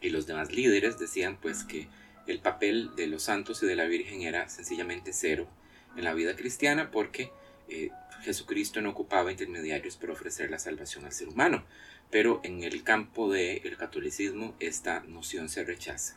y 0.00 0.10
los 0.10 0.26
demás 0.26 0.52
líderes 0.52 0.98
decían 1.00 1.38
pues 1.40 1.64
que 1.64 1.88
el 2.28 2.38
papel 2.38 2.94
de 2.94 3.08
los 3.08 3.24
santos 3.24 3.62
y 3.64 3.66
de 3.66 3.74
la 3.74 3.86
Virgen 3.86 4.22
era 4.22 4.48
sencillamente 4.48 5.12
cero 5.12 5.48
en 5.96 6.04
la 6.04 6.14
vida 6.14 6.36
cristiana 6.36 6.92
porque 6.92 7.32
eh, 7.68 7.90
Jesucristo 8.24 8.80
no 8.80 8.90
ocupaba 8.90 9.30
intermediarios 9.30 9.96
para 9.96 10.12
ofrecer 10.12 10.50
la 10.50 10.58
salvación 10.58 11.04
al 11.04 11.12
ser 11.12 11.28
humano, 11.28 11.64
pero 12.10 12.40
en 12.42 12.62
el 12.62 12.82
campo 12.82 13.30
del 13.30 13.76
catolicismo 13.76 14.54
esta 14.60 15.00
noción 15.00 15.48
se 15.48 15.64
rechaza. 15.64 16.16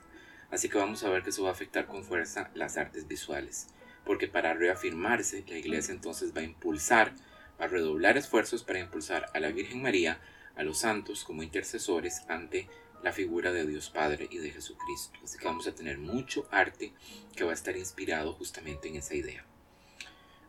Así 0.49 0.69
que 0.69 0.77
vamos 0.77 1.03
a 1.03 1.09
ver 1.09 1.23
que 1.23 1.31
eso 1.31 1.43
va 1.43 1.49
a 1.49 1.53
afectar 1.53 1.85
con 1.85 2.03
fuerza 2.03 2.49
las 2.55 2.77
artes 2.77 3.07
visuales, 3.07 3.67
porque 4.05 4.27
para 4.27 4.53
reafirmarse 4.53 5.43
la 5.47 5.57
iglesia 5.57 5.93
entonces 5.93 6.35
va 6.35 6.41
a 6.41 6.45
impulsar, 6.45 7.13
va 7.59 7.65
a 7.65 7.67
redoblar 7.67 8.17
esfuerzos 8.17 8.63
para 8.63 8.79
impulsar 8.79 9.25
a 9.33 9.39
la 9.39 9.51
Virgen 9.51 9.81
María, 9.81 10.21
a 10.55 10.63
los 10.63 10.79
santos 10.79 11.25
como 11.25 11.43
intercesores 11.43 12.23
ante 12.29 12.67
la 13.03 13.11
figura 13.11 13.51
de 13.51 13.67
Dios 13.67 13.89
Padre 13.89 14.27
y 14.31 14.37
de 14.37 14.51
Jesucristo. 14.51 15.19
Así 15.23 15.37
que 15.37 15.45
vamos 15.45 15.67
a 15.67 15.75
tener 15.75 15.97
mucho 15.97 16.47
arte 16.51 16.93
que 17.35 17.43
va 17.43 17.51
a 17.51 17.53
estar 17.53 17.75
inspirado 17.75 18.33
justamente 18.33 18.87
en 18.87 18.95
esa 18.95 19.13
idea. 19.13 19.45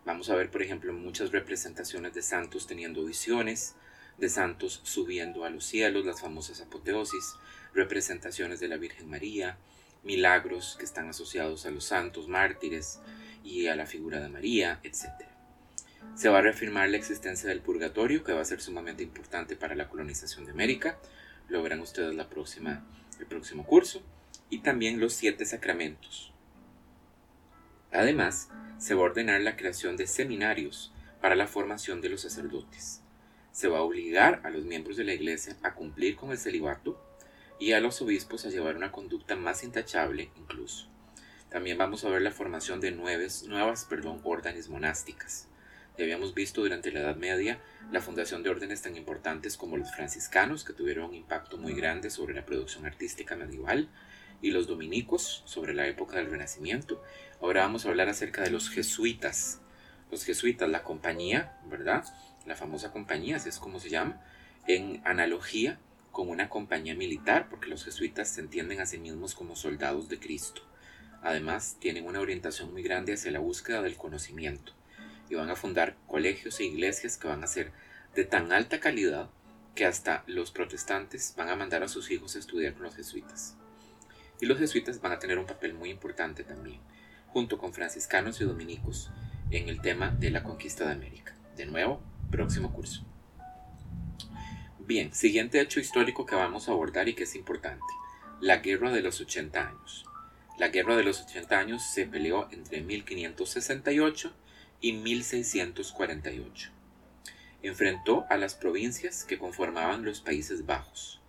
Vamos 0.08 0.30
a 0.30 0.34
ver, 0.34 0.50
por 0.50 0.62
ejemplo, 0.62 0.94
muchas 0.94 1.32
representaciones 1.32 2.14
de 2.14 2.22
santos 2.22 2.66
teniendo 2.66 3.04
visiones, 3.04 3.74
de 4.16 4.30
santos 4.30 4.80
subiendo 4.82 5.44
a 5.44 5.50
los 5.50 5.66
cielos, 5.66 6.06
las 6.06 6.22
famosas 6.22 6.62
apoteosis, 6.62 7.34
representaciones 7.74 8.58
de 8.58 8.68
la 8.68 8.78
Virgen 8.78 9.10
María, 9.10 9.58
milagros 10.04 10.76
que 10.78 10.86
están 10.86 11.10
asociados 11.10 11.66
a 11.66 11.70
los 11.70 11.84
santos 11.84 12.26
mártires 12.26 13.00
y 13.44 13.66
a 13.66 13.76
la 13.76 13.84
figura 13.84 14.18
de 14.18 14.30
María, 14.30 14.80
etc. 14.82 15.10
Se 16.14 16.30
va 16.30 16.38
a 16.38 16.42
reafirmar 16.42 16.88
la 16.88 16.96
existencia 16.96 17.50
del 17.50 17.60
purgatorio, 17.60 18.24
que 18.24 18.32
va 18.32 18.40
a 18.40 18.46
ser 18.46 18.62
sumamente 18.62 19.02
importante 19.02 19.56
para 19.56 19.74
la 19.74 19.90
colonización 19.90 20.46
de 20.46 20.52
América. 20.52 20.98
Lo 21.50 21.62
verán 21.62 21.80
ustedes 21.80 22.14
la 22.14 22.30
próxima, 22.30 22.82
el 23.20 23.26
próximo 23.26 23.66
curso. 23.66 24.02
Y 24.48 24.60
también 24.60 25.00
los 25.00 25.12
siete 25.12 25.44
sacramentos. 25.44 26.32
Además, 27.92 28.50
se 28.78 28.94
va 28.94 29.02
a 29.02 29.04
ordenar 29.04 29.40
la 29.40 29.56
creación 29.56 29.96
de 29.96 30.06
seminarios 30.06 30.92
para 31.20 31.34
la 31.34 31.46
formación 31.46 32.00
de 32.00 32.10
los 32.10 32.20
sacerdotes. 32.22 33.02
Se 33.50 33.68
va 33.68 33.78
a 33.78 33.82
obligar 33.82 34.40
a 34.44 34.50
los 34.50 34.64
miembros 34.64 34.96
de 34.96 35.04
la 35.04 35.14
Iglesia 35.14 35.56
a 35.62 35.74
cumplir 35.74 36.16
con 36.16 36.30
el 36.30 36.38
celibato 36.38 37.02
y 37.58 37.72
a 37.72 37.80
los 37.80 38.00
obispos 38.02 38.44
a 38.44 38.50
llevar 38.50 38.76
una 38.76 38.92
conducta 38.92 39.34
más 39.34 39.64
intachable 39.64 40.30
incluso. 40.36 40.88
También 41.50 41.78
vamos 41.78 42.04
a 42.04 42.10
ver 42.10 42.22
la 42.22 42.30
formación 42.30 42.80
de 42.80 42.92
nuevas, 42.92 43.44
nuevas 43.44 43.84
perdón, 43.86 44.20
órdenes 44.22 44.68
monásticas. 44.68 45.48
Ya 45.96 46.04
habíamos 46.04 46.34
visto 46.34 46.60
durante 46.60 46.92
la 46.92 47.00
Edad 47.00 47.16
Media 47.16 47.58
la 47.90 48.00
fundación 48.00 48.44
de 48.44 48.50
órdenes 48.50 48.82
tan 48.82 48.96
importantes 48.96 49.56
como 49.56 49.76
los 49.76 49.90
franciscanos, 49.92 50.62
que 50.62 50.72
tuvieron 50.72 51.06
un 51.06 51.14
impacto 51.14 51.56
muy 51.56 51.72
grande 51.72 52.10
sobre 52.10 52.34
la 52.34 52.46
producción 52.46 52.86
artística 52.86 53.34
medieval, 53.34 53.88
y 54.40 54.50
los 54.50 54.66
dominicos 54.66 55.42
sobre 55.46 55.74
la 55.74 55.88
época 55.88 56.16
del 56.16 56.30
Renacimiento. 56.30 57.02
Ahora 57.40 57.62
vamos 57.62 57.86
a 57.86 57.90
hablar 57.90 58.08
acerca 58.08 58.42
de 58.42 58.50
los 58.50 58.68
jesuitas. 58.68 59.60
Los 60.10 60.24
jesuitas, 60.24 60.68
la 60.68 60.82
compañía, 60.82 61.56
¿verdad? 61.70 62.04
La 62.46 62.56
famosa 62.56 62.90
compañía, 62.90 63.36
así 63.36 63.48
es 63.48 63.58
como 63.58 63.78
se 63.78 63.90
llama, 63.90 64.20
en 64.66 65.00
analogía 65.04 65.78
con 66.10 66.28
una 66.28 66.48
compañía 66.48 66.96
militar, 66.96 67.48
porque 67.48 67.68
los 67.68 67.84
jesuitas 67.84 68.28
se 68.28 68.40
entienden 68.40 68.80
a 68.80 68.86
sí 68.86 68.98
mismos 68.98 69.36
como 69.36 69.54
soldados 69.54 70.08
de 70.08 70.18
Cristo. 70.18 70.62
Además, 71.22 71.76
tienen 71.78 72.06
una 72.06 72.20
orientación 72.20 72.72
muy 72.72 72.82
grande 72.82 73.14
hacia 73.14 73.30
la 73.30 73.38
búsqueda 73.38 73.82
del 73.82 73.96
conocimiento 73.96 74.72
y 75.28 75.36
van 75.36 75.50
a 75.50 75.56
fundar 75.56 75.96
colegios 76.06 76.58
e 76.58 76.64
iglesias 76.64 77.18
que 77.18 77.28
van 77.28 77.44
a 77.44 77.48
ser 77.48 77.70
de 78.14 78.24
tan 78.24 78.50
alta 78.50 78.80
calidad 78.80 79.30
que 79.74 79.84
hasta 79.84 80.24
los 80.26 80.50
protestantes 80.50 81.34
van 81.36 81.50
a 81.50 81.56
mandar 81.56 81.84
a 81.84 81.88
sus 81.88 82.10
hijos 82.10 82.34
a 82.34 82.40
estudiar 82.40 82.74
con 82.74 82.84
los 82.84 82.96
jesuitas. 82.96 83.54
Y 84.40 84.46
los 84.46 84.58
jesuitas 84.58 85.00
van 85.00 85.12
a 85.12 85.18
tener 85.18 85.38
un 85.38 85.46
papel 85.46 85.74
muy 85.74 85.90
importante 85.90 86.42
también, 86.42 86.80
junto 87.28 87.58
con 87.58 87.72
franciscanos 87.72 88.40
y 88.40 88.44
dominicos, 88.44 89.10
en 89.50 89.68
el 89.68 89.80
tema 89.80 90.10
de 90.10 90.30
la 90.30 90.42
conquista 90.42 90.86
de 90.86 90.92
América. 90.92 91.34
De 91.56 91.66
nuevo, 91.66 92.00
próximo 92.30 92.72
curso. 92.72 93.04
Bien, 94.78 95.12
siguiente 95.12 95.60
hecho 95.60 95.80
histórico 95.80 96.26
que 96.26 96.34
vamos 96.34 96.68
a 96.68 96.72
abordar 96.72 97.08
y 97.08 97.14
que 97.14 97.24
es 97.24 97.34
importante, 97.34 97.84
la 98.40 98.58
Guerra 98.58 98.90
de 98.92 99.02
los 99.02 99.20
80 99.20 99.68
años. 99.68 100.06
La 100.58 100.68
Guerra 100.68 100.96
de 100.96 101.04
los 101.04 101.20
80 101.20 101.58
años 101.58 101.82
se 101.82 102.06
peleó 102.06 102.48
entre 102.50 102.80
1568 102.80 104.32
y 104.80 104.92
1648. 104.92 106.70
Enfrentó 107.62 108.26
a 108.30 108.36
las 108.36 108.54
provincias 108.54 109.24
que 109.24 109.38
conformaban 109.38 110.04
los 110.04 110.20
Países 110.20 110.66
Bajos 110.66 111.20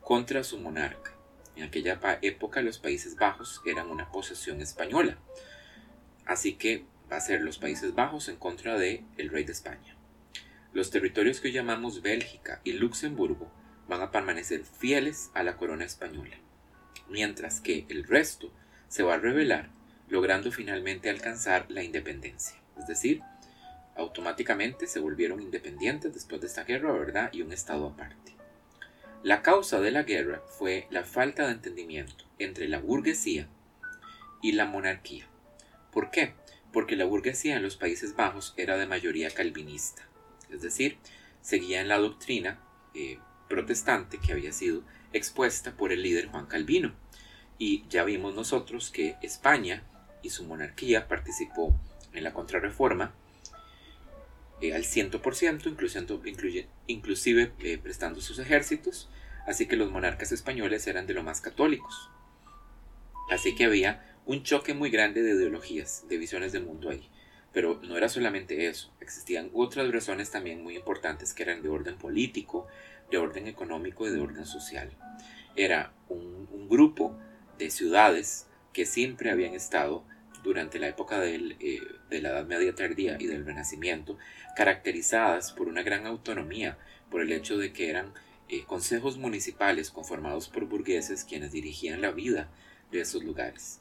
contra 0.00 0.42
su 0.44 0.58
monarca. 0.58 1.12
En 1.56 1.64
aquella 1.64 2.00
época 2.22 2.62
los 2.62 2.78
Países 2.78 3.16
Bajos 3.16 3.60
eran 3.66 3.90
una 3.90 4.10
posesión 4.10 4.60
española, 4.60 5.18
así 6.24 6.54
que 6.54 6.84
va 7.10 7.16
a 7.16 7.20
ser 7.20 7.42
los 7.42 7.58
Países 7.58 7.94
Bajos 7.94 8.28
en 8.28 8.36
contra 8.36 8.78
de 8.78 9.04
el 9.18 9.28
rey 9.28 9.44
de 9.44 9.52
España. 9.52 9.96
Los 10.72 10.90
territorios 10.90 11.40
que 11.40 11.52
llamamos 11.52 12.00
Bélgica 12.00 12.60
y 12.64 12.72
Luxemburgo 12.72 13.50
van 13.86 14.00
a 14.00 14.10
permanecer 14.10 14.64
fieles 14.64 15.30
a 15.34 15.42
la 15.42 15.56
corona 15.58 15.84
española, 15.84 16.36
mientras 17.10 17.60
que 17.60 17.84
el 17.90 18.04
resto 18.04 18.50
se 18.88 19.02
va 19.02 19.14
a 19.14 19.18
rebelar, 19.18 19.68
logrando 20.08 20.50
finalmente 20.50 21.10
alcanzar 21.10 21.66
la 21.68 21.82
independencia. 21.82 22.56
Es 22.78 22.86
decir, 22.86 23.20
automáticamente 23.96 24.86
se 24.86 25.00
volvieron 25.00 25.42
independientes 25.42 26.14
después 26.14 26.40
de 26.40 26.46
esta 26.46 26.64
guerra, 26.64 26.92
¿verdad? 26.92 27.30
Y 27.32 27.42
un 27.42 27.52
estado 27.52 27.86
aparte. 27.86 28.34
La 29.22 29.42
causa 29.42 29.80
de 29.80 29.90
la 29.90 30.02
guerra 30.02 30.42
fue 30.58 30.86
la 30.90 31.04
falta 31.04 31.46
de 31.46 31.52
entendimiento 31.52 32.24
entre 32.38 32.68
la 32.68 32.80
burguesía 32.80 33.48
y 34.42 34.52
la 34.52 34.66
monarquía. 34.66 35.28
¿Por 35.92 36.10
qué? 36.10 36.34
Porque 36.72 36.96
la 36.96 37.04
burguesía 37.04 37.56
en 37.56 37.62
los 37.62 37.76
Países 37.76 38.16
Bajos 38.16 38.54
era 38.56 38.76
de 38.76 38.86
mayoría 38.86 39.30
calvinista 39.30 40.08
es 40.52 40.62
decir, 40.62 40.98
seguían 41.40 41.88
la 41.88 41.98
doctrina 41.98 42.58
eh, 42.94 43.18
protestante 43.48 44.18
que 44.18 44.32
había 44.32 44.52
sido 44.52 44.82
expuesta 45.12 45.72
por 45.76 45.92
el 45.92 46.02
líder 46.02 46.28
Juan 46.28 46.46
Calvino. 46.46 46.92
Y 47.58 47.84
ya 47.88 48.04
vimos 48.04 48.34
nosotros 48.34 48.90
que 48.90 49.16
España 49.22 49.82
y 50.22 50.30
su 50.30 50.44
monarquía 50.44 51.08
participó 51.08 51.74
en 52.12 52.24
la 52.24 52.32
contrarreforma 52.32 53.14
eh, 54.62 54.74
al 54.74 54.84
100%, 54.84 56.62
inclusive 56.86 57.52
eh, 57.58 57.78
prestando 57.78 58.20
sus 58.20 58.38
ejércitos, 58.38 59.10
así 59.46 59.66
que 59.66 59.76
los 59.76 59.90
monarcas 59.90 60.32
españoles 60.32 60.86
eran 60.86 61.06
de 61.06 61.14
lo 61.14 61.22
más 61.22 61.40
católicos. 61.40 62.10
Así 63.30 63.54
que 63.54 63.64
había 63.64 64.16
un 64.24 64.44
choque 64.44 64.72
muy 64.72 64.90
grande 64.90 65.22
de 65.22 65.32
ideologías, 65.32 66.04
de 66.08 66.16
visiones 66.16 66.52
del 66.52 66.64
mundo 66.64 66.90
ahí. 66.90 67.08
Pero 67.52 67.80
no 67.82 67.96
era 67.96 68.08
solamente 68.08 68.68
eso, 68.68 68.94
existían 69.00 69.50
otras 69.52 69.90
razones 69.92 70.30
también 70.30 70.62
muy 70.62 70.76
importantes 70.76 71.34
que 71.34 71.42
eran 71.42 71.62
de 71.62 71.68
orden 71.68 71.98
político, 71.98 72.66
de 73.10 73.18
orden 73.18 73.46
económico 73.46 74.06
y 74.06 74.10
de 74.10 74.20
orden 74.20 74.46
social. 74.46 74.90
Era 75.56 75.92
un, 76.08 76.42
grupo 76.68 77.18
de 77.58 77.70
ciudades 77.70 78.46
que 78.72 78.86
siempre 78.86 79.30
habían 79.30 79.52
estado 79.52 80.04
durante 80.42 80.78
la 80.78 80.88
época 80.88 81.24
eh, 81.24 81.80
de 82.10 82.22
la 82.22 82.30
Edad 82.30 82.46
Media 82.46 82.74
tardía 82.74 83.16
y 83.18 83.26
del 83.26 83.46
Renacimiento, 83.46 84.18
caracterizadas 84.56 85.52
por 85.52 85.68
una 85.68 85.82
gran 85.82 86.06
autonomía, 86.06 86.78
por 87.10 87.20
el 87.20 87.32
hecho 87.32 87.58
de 87.58 87.72
que 87.72 87.90
eran 87.90 88.12
eh, 88.48 88.64
consejos 88.64 89.18
municipales 89.18 89.90
conformados 89.90 90.48
por 90.48 90.66
burgueses 90.66 91.24
quienes 91.24 91.52
dirigían 91.52 92.00
la 92.00 92.10
vida 92.10 92.50
de 92.90 93.00
esos 93.00 93.22
lugares. 93.24 93.80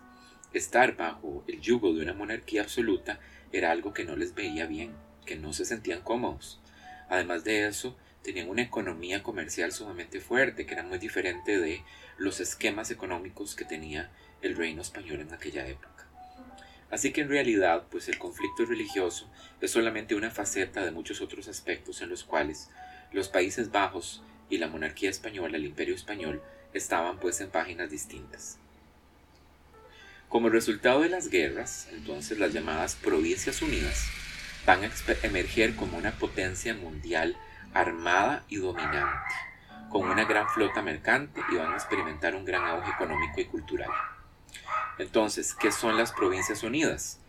Estar 0.54 0.98
bajo 0.98 1.44
el 1.48 1.62
yugo 1.62 1.94
de 1.94 2.02
una 2.02 2.14
monarquía 2.14 2.62
absoluta 2.62 3.20
era 3.52 3.72
algo 3.72 3.94
que 3.94 4.06
no 4.06 4.16
les 4.16 4.36
veía 4.36 4.66
bien, 4.66 4.94
que 5.26 5.36
no 5.36 5.54
se 5.54 5.66
sentían 5.66 6.02
cómodos. 6.02 6.62
Además 7.10 7.44
de 7.44 7.68
eso, 7.68 7.98
tenían 8.22 8.50
una 8.50 8.62
economía 8.62 9.24
comercial 9.24 9.72
sumamente 9.72 10.20
fuerte, 10.20 10.66
que 10.66 10.74
era 10.74 10.84
muy 10.84 11.00
diferente 11.00 11.60
de 11.60 11.84
los 12.18 12.40
esquemas 12.40 12.92
económicos 12.92 13.56
que 13.56 13.66
tenía 13.66 14.12
el 14.42 14.56
reino 14.56 14.82
español 14.82 15.22
en 15.22 15.34
aquella 15.34 15.68
época. 15.68 16.01
Así 16.92 17.14
que 17.14 17.22
en 17.22 17.30
realidad, 17.30 17.86
pues 17.90 18.10
el 18.10 18.20
conflicto 18.20 18.66
religioso 18.66 19.30
es 19.62 19.72
solamente 19.72 20.14
una 20.14 20.30
faceta 20.30 20.84
de 20.84 20.92
muchos 20.92 21.22
otros 21.22 21.48
aspectos 21.48 22.02
en 22.02 22.10
los 22.10 22.26
cuales 22.26 22.70
los 23.14 23.30
Países 23.30 23.72
Bajos 23.72 24.22
y 24.50 24.58
la 24.58 24.68
monarquía 24.68 25.10
española, 25.10 25.56
el 25.56 25.66
imperio 25.66 25.96
español, 25.96 26.42
estaban 26.74 27.18
pues 27.18 27.40
en 27.40 27.50
páginas 27.50 27.90
distintas. 27.90 28.58
Como 30.28 30.50
resultado 30.50 31.02
de 31.02 31.10
las 31.10 31.30
guerras, 31.30 31.88
entonces 31.92 32.40
las 32.40 32.54
llamadas 32.54 32.96
Provincias 32.96 33.62
Unidas 33.62 34.06
van 34.66 34.84
a 34.84 34.92
emerger 35.24 35.76
como 35.76 35.98
una 35.98 36.12
potencia 36.12 36.74
mundial 36.74 37.38
armada 37.74 38.44
y 38.50 38.58
dominante, 38.58 39.34
con 39.90 40.08
una 40.08 40.26
gran 40.26 40.48
flota 40.50 40.82
mercante 40.82 41.42
y 41.52 41.56
van 41.56 41.72
a 41.72 41.76
experimentar 41.76 42.36
un 42.36 42.46
gran 42.46 42.66
auge 42.66 42.92
económico 42.92 43.40
y 43.40 43.46
cultural. 43.46 43.90
Entonces, 45.02 45.56
¿qué 45.56 45.72
son 45.72 45.98
las 45.98 46.12
Provincias 46.12 46.62
Unidas? 46.62 47.20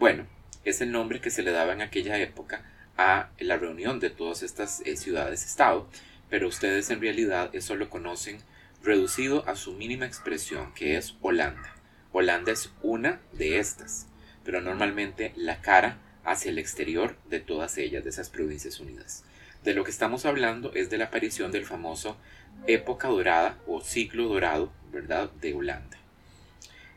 Bueno, 0.00 0.26
es 0.64 0.80
el 0.80 0.90
nombre 0.90 1.20
que 1.20 1.30
se 1.30 1.44
le 1.44 1.52
daba 1.52 1.72
en 1.72 1.80
aquella 1.80 2.18
época 2.18 2.68
a 2.96 3.30
la 3.38 3.56
reunión 3.56 4.00
de 4.00 4.10
todas 4.10 4.42
estas 4.42 4.82
eh, 4.84 4.96
ciudades-estado, 4.96 5.88
pero 6.28 6.48
ustedes 6.48 6.90
en 6.90 7.00
realidad 7.00 7.50
eso 7.52 7.76
lo 7.76 7.88
conocen 7.88 8.38
reducido 8.82 9.48
a 9.48 9.54
su 9.54 9.74
mínima 9.74 10.06
expresión, 10.06 10.74
que 10.74 10.96
es 10.96 11.14
Holanda. 11.20 11.72
Holanda 12.10 12.50
es 12.50 12.72
una 12.82 13.20
de 13.30 13.60
estas, 13.60 14.08
pero 14.42 14.60
normalmente 14.60 15.32
la 15.36 15.60
cara 15.60 15.98
hacia 16.24 16.50
el 16.50 16.58
exterior 16.58 17.16
de 17.28 17.38
todas 17.38 17.78
ellas, 17.78 18.02
de 18.02 18.10
esas 18.10 18.28
provincias 18.28 18.80
unidas. 18.80 19.22
De 19.62 19.72
lo 19.72 19.84
que 19.84 19.92
estamos 19.92 20.26
hablando 20.26 20.72
es 20.74 20.90
de 20.90 20.98
la 20.98 21.04
aparición 21.04 21.52
del 21.52 21.64
famoso 21.64 22.16
época 22.66 23.06
dorada 23.06 23.56
o 23.68 23.82
ciclo 23.82 24.26
dorado, 24.26 24.72
¿verdad?, 24.90 25.30
de 25.40 25.54
Holanda. 25.54 25.99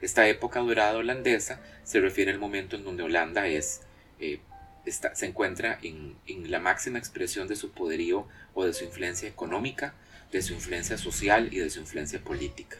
Esta 0.04 0.28
época 0.28 0.60
dorada 0.60 0.98
holandesa 0.98 1.62
se 1.86 2.02
refiere 2.02 2.30
al 2.30 2.38
momento 2.38 2.76
en 2.76 2.84
donde 2.84 3.04
Holanda 3.04 3.48
es, 3.48 3.84
eh, 4.20 4.42
se 4.86 5.26
encuentra 5.26 5.80
en, 5.82 6.18
en 6.28 6.52
la 6.52 6.60
máxima 6.60 7.00
expresión 7.00 7.48
de 7.48 7.56
su 7.56 7.72
poderío 7.72 8.28
o 8.54 8.66
de 8.66 8.74
su 8.74 8.84
influencia 8.84 9.30
económica, 9.30 9.94
de 10.30 10.42
su 10.42 10.54
influencia 10.54 10.98
social 10.98 11.54
y 11.54 11.60
de 11.60 11.70
su 11.70 11.80
influencia 11.80 12.22
política. 12.22 12.76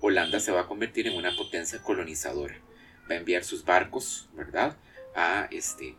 Holanda 0.00 0.40
se 0.40 0.50
va 0.50 0.62
a 0.62 0.66
convertir 0.66 1.06
en 1.06 1.14
una 1.14 1.36
potencia 1.36 1.80
colonizadora. 1.80 2.56
Va 3.08 3.14
a 3.14 3.18
enviar 3.18 3.44
sus 3.44 3.64
barcos, 3.64 4.28
¿verdad?, 4.34 4.76
a 5.14 5.46
este, 5.52 5.94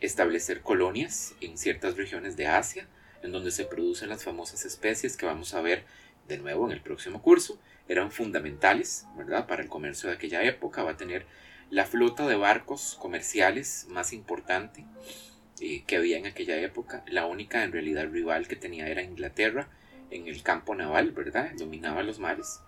establecer 0.00 0.62
colonias 0.62 1.36
en 1.40 1.56
ciertas 1.56 1.96
regiones 1.96 2.36
de 2.36 2.48
Asia, 2.48 2.88
en 3.22 3.30
donde 3.30 3.52
se 3.52 3.64
producen 3.64 4.08
las 4.08 4.24
famosas 4.24 4.64
especies 4.64 5.16
que 5.16 5.24
vamos 5.24 5.54
a 5.54 5.60
ver 5.60 5.84
de 6.26 6.38
nuevo 6.38 6.66
en 6.66 6.72
el 6.72 6.80
próximo 6.80 7.22
curso. 7.22 7.60
Eran 7.88 8.10
fundamentales, 8.10 9.06
¿verdad?, 9.16 9.46
para 9.46 9.62
el 9.62 9.68
comercio 9.68 10.08
de 10.08 10.16
aquella 10.16 10.42
época. 10.42 10.82
Va 10.82 10.92
a 10.92 10.96
tener 10.96 11.26
la 11.70 11.84
flota 11.86 12.26
de 12.26 12.36
barcos 12.36 12.96
comerciales 13.00 13.86
más 13.88 14.12
importante 14.12 14.84
eh, 15.60 15.82
que 15.86 15.96
había 15.96 16.18
en 16.18 16.26
aquella 16.26 16.56
época. 16.56 17.04
La 17.06 17.26
única, 17.26 17.64
en 17.64 17.72
realidad, 17.72 18.08
rival 18.10 18.48
que 18.48 18.56
tenía 18.56 18.88
era 18.88 19.02
Inglaterra 19.02 19.68
en 20.10 20.28
el 20.28 20.42
campo 20.42 20.74
naval, 20.74 21.12
¿verdad? 21.12 21.52
Dominaba 21.56 22.02
los 22.02 22.18
mares 22.18 22.60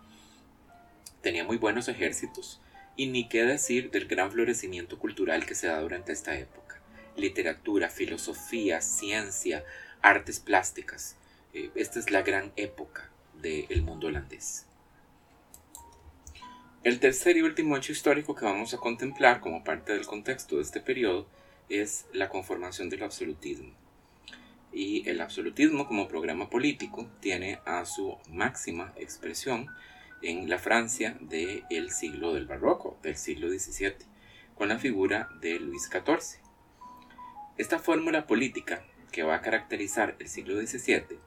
tenía 1.27 1.43
muy 1.43 1.57
buenos 1.57 1.89
ejércitos, 1.89 2.61
y 2.95 3.07
ni 3.09 3.29
qué 3.29 3.45
decir 3.45 3.91
del 3.91 4.07
gran 4.07 4.31
florecimiento 4.31 4.97
cultural 4.97 5.45
que 5.45 5.57
se 5.57 5.67
da 5.67 5.81
durante 5.81 6.13
esta 6.13 6.39
época. 6.39 6.81
Literatura, 7.17 7.89
filosofía, 7.89 8.81
ciencia, 8.81 9.65
artes 10.03 10.39
plásticas. 10.39 11.17
Eh, 11.53 11.73
esta 11.75 11.99
es 11.99 12.13
la 12.13 12.23
gran 12.23 12.53
época 12.55 13.11
del 13.43 13.83
mundo 13.83 14.07
holandés. 14.07 14.67
El 16.87 17.01
tercer 17.01 17.37
y 17.37 17.43
último 17.43 17.77
hecho 17.77 17.91
histórico 17.91 18.37
que 18.37 18.45
vamos 18.45 18.73
a 18.73 18.77
contemplar 18.77 19.41
como 19.41 19.65
parte 19.65 19.93
del 19.93 20.07
contexto 20.07 20.55
de 20.55 20.63
este 20.63 20.81
periodo 20.81 21.27
es 21.69 22.07
la 22.13 22.29
conformación 22.29 22.89
del 22.89 23.03
absolutismo. 23.03 23.73
Y 24.73 25.03
el 25.09 25.21
absolutismo 25.21 25.89
como 25.89 26.07
programa 26.07 26.49
político 26.49 27.11
tiene 27.19 27.59
a 27.67 27.85
su 27.87 28.17
máxima 28.31 28.93
expresión 28.95 29.67
en 30.23 30.49
la 30.49 30.61
Francia 30.61 31.19
del 31.23 31.91
siglo 31.91 32.35
del 32.35 32.47
barroco, 32.47 32.97
del 33.03 33.17
siglo 33.17 33.49
XVII, 33.49 34.07
con 34.55 34.69
la 34.69 34.79
figura 34.79 35.29
de 35.41 35.59
Luis 35.59 35.91
XIV. 35.91 36.41
Esta 37.59 37.81
fórmula 37.81 38.29
política 38.29 38.85
que 39.11 39.25
va 39.25 39.35
a 39.35 39.43
caracterizar 39.43 40.15
el 40.21 40.29
siglo 40.29 40.55
XVII 40.65 41.19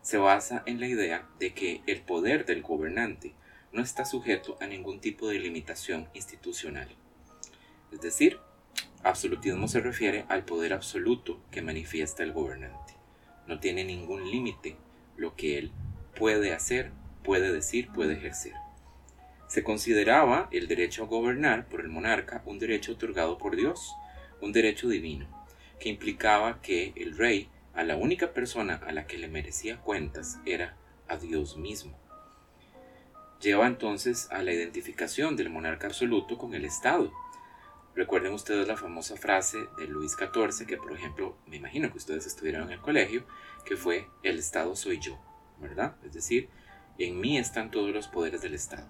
se 0.00 0.16
basa 0.16 0.62
en 0.66 0.78
la 0.78 0.86
idea 0.86 1.28
de 1.40 1.54
que 1.54 1.80
el 1.88 2.02
poder 2.02 2.46
del 2.46 2.62
gobernante 2.62 3.34
no 3.72 3.82
está 3.82 4.04
sujeto 4.04 4.56
a 4.60 4.66
ningún 4.66 5.00
tipo 5.00 5.28
de 5.28 5.38
limitación 5.38 6.08
institucional. 6.14 6.88
Es 7.92 8.00
decir, 8.00 8.38
absolutismo 9.02 9.68
se 9.68 9.80
refiere 9.80 10.24
al 10.28 10.44
poder 10.44 10.72
absoluto 10.72 11.40
que 11.50 11.62
manifiesta 11.62 12.22
el 12.22 12.32
gobernante. 12.32 12.94
No 13.46 13.60
tiene 13.60 13.84
ningún 13.84 14.30
límite 14.30 14.76
lo 15.16 15.36
que 15.36 15.58
él 15.58 15.72
puede 16.14 16.52
hacer 16.52 16.92
puede 17.28 17.52
decir, 17.52 17.90
puede 17.92 18.14
ejercer. 18.14 18.54
Se 19.48 19.62
consideraba 19.62 20.48
el 20.50 20.66
derecho 20.66 21.02
a 21.02 21.06
gobernar 21.06 21.68
por 21.68 21.82
el 21.82 21.88
monarca 21.88 22.42
un 22.46 22.58
derecho 22.58 22.92
otorgado 22.92 23.36
por 23.36 23.54
Dios, 23.54 23.94
un 24.40 24.50
derecho 24.52 24.88
divino, 24.88 25.26
que 25.78 25.90
implicaba 25.90 26.62
que 26.62 26.94
el 26.96 27.18
rey, 27.18 27.50
a 27.74 27.82
la 27.82 27.96
única 27.96 28.32
persona 28.32 28.76
a 28.76 28.92
la 28.92 29.06
que 29.06 29.18
le 29.18 29.28
merecía 29.28 29.76
cuentas, 29.76 30.38
era 30.46 30.78
a 31.06 31.18
Dios 31.18 31.58
mismo. 31.58 31.98
Lleva 33.40 33.68
entonces 33.68 34.28
a 34.32 34.42
la 34.42 34.52
identificación 34.52 35.36
del 35.36 35.48
monarca 35.48 35.86
absoluto 35.86 36.36
con 36.36 36.54
el 36.54 36.64
Estado. 36.64 37.12
Recuerden 37.94 38.32
ustedes 38.32 38.66
la 38.66 38.76
famosa 38.76 39.16
frase 39.16 39.58
de 39.78 39.86
Luis 39.86 40.16
XIV, 40.16 40.66
que 40.66 40.76
por 40.76 40.92
ejemplo, 40.92 41.36
me 41.46 41.56
imagino 41.56 41.90
que 41.90 41.98
ustedes 41.98 42.26
estuvieron 42.26 42.64
en 42.64 42.72
el 42.72 42.80
colegio, 42.80 43.24
que 43.64 43.76
fue, 43.76 44.08
el 44.24 44.40
Estado 44.40 44.74
soy 44.74 44.98
yo, 44.98 45.20
¿verdad? 45.60 45.94
Es 46.04 46.14
decir, 46.14 46.48
en 46.98 47.20
mí 47.20 47.38
están 47.38 47.70
todos 47.70 47.90
los 47.90 48.08
poderes 48.08 48.42
del 48.42 48.54
Estado. 48.54 48.88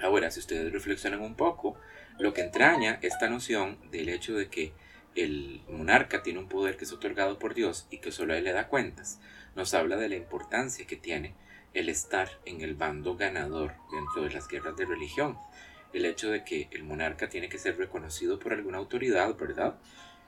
Ahora, 0.00 0.30
si 0.30 0.38
ustedes 0.38 0.72
reflexionan 0.72 1.20
un 1.20 1.34
poco, 1.34 1.76
lo 2.20 2.32
que 2.32 2.42
entraña 2.42 3.00
esta 3.02 3.28
noción 3.28 3.78
del 3.90 4.10
hecho 4.10 4.34
de 4.34 4.48
que 4.48 4.72
el 5.16 5.62
monarca 5.68 6.22
tiene 6.22 6.38
un 6.38 6.48
poder 6.48 6.76
que 6.76 6.84
es 6.84 6.92
otorgado 6.92 7.40
por 7.40 7.54
Dios 7.54 7.88
y 7.90 7.98
que 7.98 8.12
solo 8.12 8.34
él 8.34 8.44
le 8.44 8.52
da 8.52 8.68
cuentas, 8.68 9.20
nos 9.56 9.74
habla 9.74 9.96
de 9.96 10.08
la 10.08 10.14
importancia 10.14 10.86
que 10.86 10.96
tiene 10.96 11.34
el 11.78 11.88
estar 11.88 12.28
en 12.44 12.60
el 12.60 12.74
bando 12.74 13.16
ganador 13.16 13.74
dentro 13.92 14.22
de 14.22 14.30
las 14.30 14.48
guerras 14.48 14.76
de 14.76 14.84
religión. 14.84 15.38
El 15.92 16.06
hecho 16.06 16.28
de 16.28 16.42
que 16.42 16.68
el 16.72 16.82
monarca 16.82 17.28
tiene 17.28 17.48
que 17.48 17.58
ser 17.58 17.78
reconocido 17.78 18.40
por 18.40 18.52
alguna 18.52 18.78
autoridad, 18.78 19.36
¿verdad? 19.36 19.78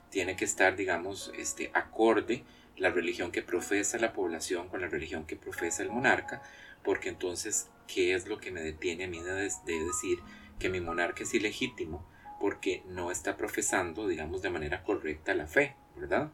Tiene 0.09 0.37
que 0.37 0.45
estar, 0.45 0.77
digamos, 0.77 1.29
este, 1.37 1.69
acorde 1.73 2.45
la 2.77 2.89
religión 2.89 3.33
que 3.33 3.41
profesa 3.41 3.97
la 3.97 4.13
población 4.13 4.69
con 4.69 4.79
la 4.79 4.87
religión 4.87 5.25
que 5.25 5.35
profesa 5.35 5.83
el 5.83 5.89
monarca, 5.89 6.41
porque 6.83 7.09
entonces, 7.09 7.69
¿qué 7.85 8.15
es 8.15 8.27
lo 8.27 8.39
que 8.39 8.51
me 8.51 8.61
detiene 8.61 9.03
a 9.03 9.07
mí 9.09 9.19
de, 9.19 9.33
decir 9.33 10.19
que 10.57 10.69
mi 10.69 10.79
monarca 10.79 11.23
es 11.23 11.33
ilegítimo? 11.33 12.07
Porque 12.39 12.81
no 12.87 13.11
está 13.11 13.35
profesando, 13.35 14.07
digamos, 14.07 14.41
de 14.41 14.51
manera 14.51 14.83
correcta 14.83 15.33
la 15.33 15.47
fe, 15.47 15.75
¿verdad? 15.97 16.31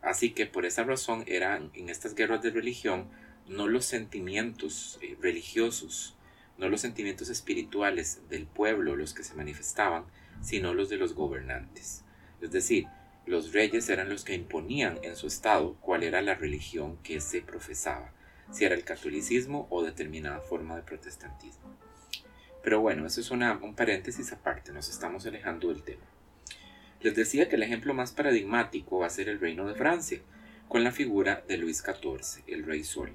Así 0.00 0.30
que 0.30 0.46
por 0.46 0.64
esa 0.64 0.84
razón 0.84 1.22
eran 1.26 1.70
en 1.74 1.90
estas 1.90 2.14
guerras 2.14 2.40
de 2.40 2.50
religión 2.50 3.10
no 3.48 3.68
los 3.68 3.84
sentimientos 3.84 4.98
eh, 5.02 5.16
religiosos, 5.20 6.16
no 6.58 6.68
los 6.68 6.80
sentimientos 6.80 7.28
espirituales 7.28 8.20
del 8.28 8.46
pueblo 8.46 8.96
los 8.96 9.14
que 9.14 9.24
se 9.24 9.34
manifestaban, 9.34 10.04
sino 10.42 10.74
los 10.74 10.88
de 10.88 10.96
los 10.96 11.14
gobernantes. 11.14 12.04
Es 12.40 12.50
decir, 12.50 12.86
los 13.26 13.52
reyes 13.52 13.88
eran 13.88 14.08
los 14.08 14.24
que 14.24 14.34
imponían 14.34 14.98
en 15.02 15.16
su 15.16 15.26
estado 15.26 15.76
cuál 15.80 16.02
era 16.02 16.22
la 16.22 16.34
religión 16.34 16.96
que 17.02 17.20
se 17.20 17.42
profesaba 17.42 18.12
si 18.50 18.64
era 18.64 18.74
el 18.74 18.84
catolicismo 18.84 19.66
o 19.70 19.82
determinada 19.82 20.40
forma 20.40 20.76
de 20.76 20.82
protestantismo. 20.82 21.76
Pero 22.62 22.80
bueno, 22.80 23.06
eso 23.06 23.20
es 23.20 23.30
un 23.30 23.74
paréntesis 23.74 24.32
aparte, 24.32 24.72
nos 24.72 24.88
estamos 24.88 25.26
alejando 25.26 25.68
del 25.68 25.82
tema. 25.82 26.04
Les 27.00 27.14
decía 27.14 27.48
que 27.48 27.56
el 27.56 27.62
ejemplo 27.62 27.94
más 27.94 28.12
paradigmático 28.12 28.98
va 28.98 29.06
a 29.06 29.10
ser 29.10 29.28
el 29.28 29.40
reino 29.40 29.66
de 29.66 29.74
Francia, 29.74 30.20
con 30.68 30.82
la 30.82 30.90
figura 30.90 31.44
de 31.46 31.58
Luis 31.58 31.82
XIV, 31.82 32.42
el 32.46 32.64
rey 32.64 32.82
Sol. 32.82 33.12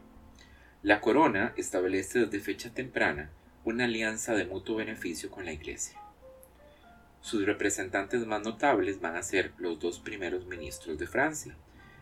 La 0.84 1.00
corona 1.00 1.54
establece 1.58 2.22
desde 2.22 2.40
fecha 2.40 2.74
temprana 2.74 3.30
una 3.64 3.86
alianza 3.86 4.34
de 4.34 4.46
mutuo 4.46 4.78
beneficio 4.78 5.30
con 5.30 5.46
la 5.46 5.52
Iglesia. 5.52 6.00
Sus 7.22 7.46
representantes 7.46 8.26
más 8.26 8.42
notables 8.42 9.00
van 9.00 9.16
a 9.16 9.22
ser 9.22 9.52
los 9.60 9.80
dos 9.80 10.00
primeros 10.00 10.48
ministros 10.48 10.98
de 10.98 11.06
Francia, 11.06 11.56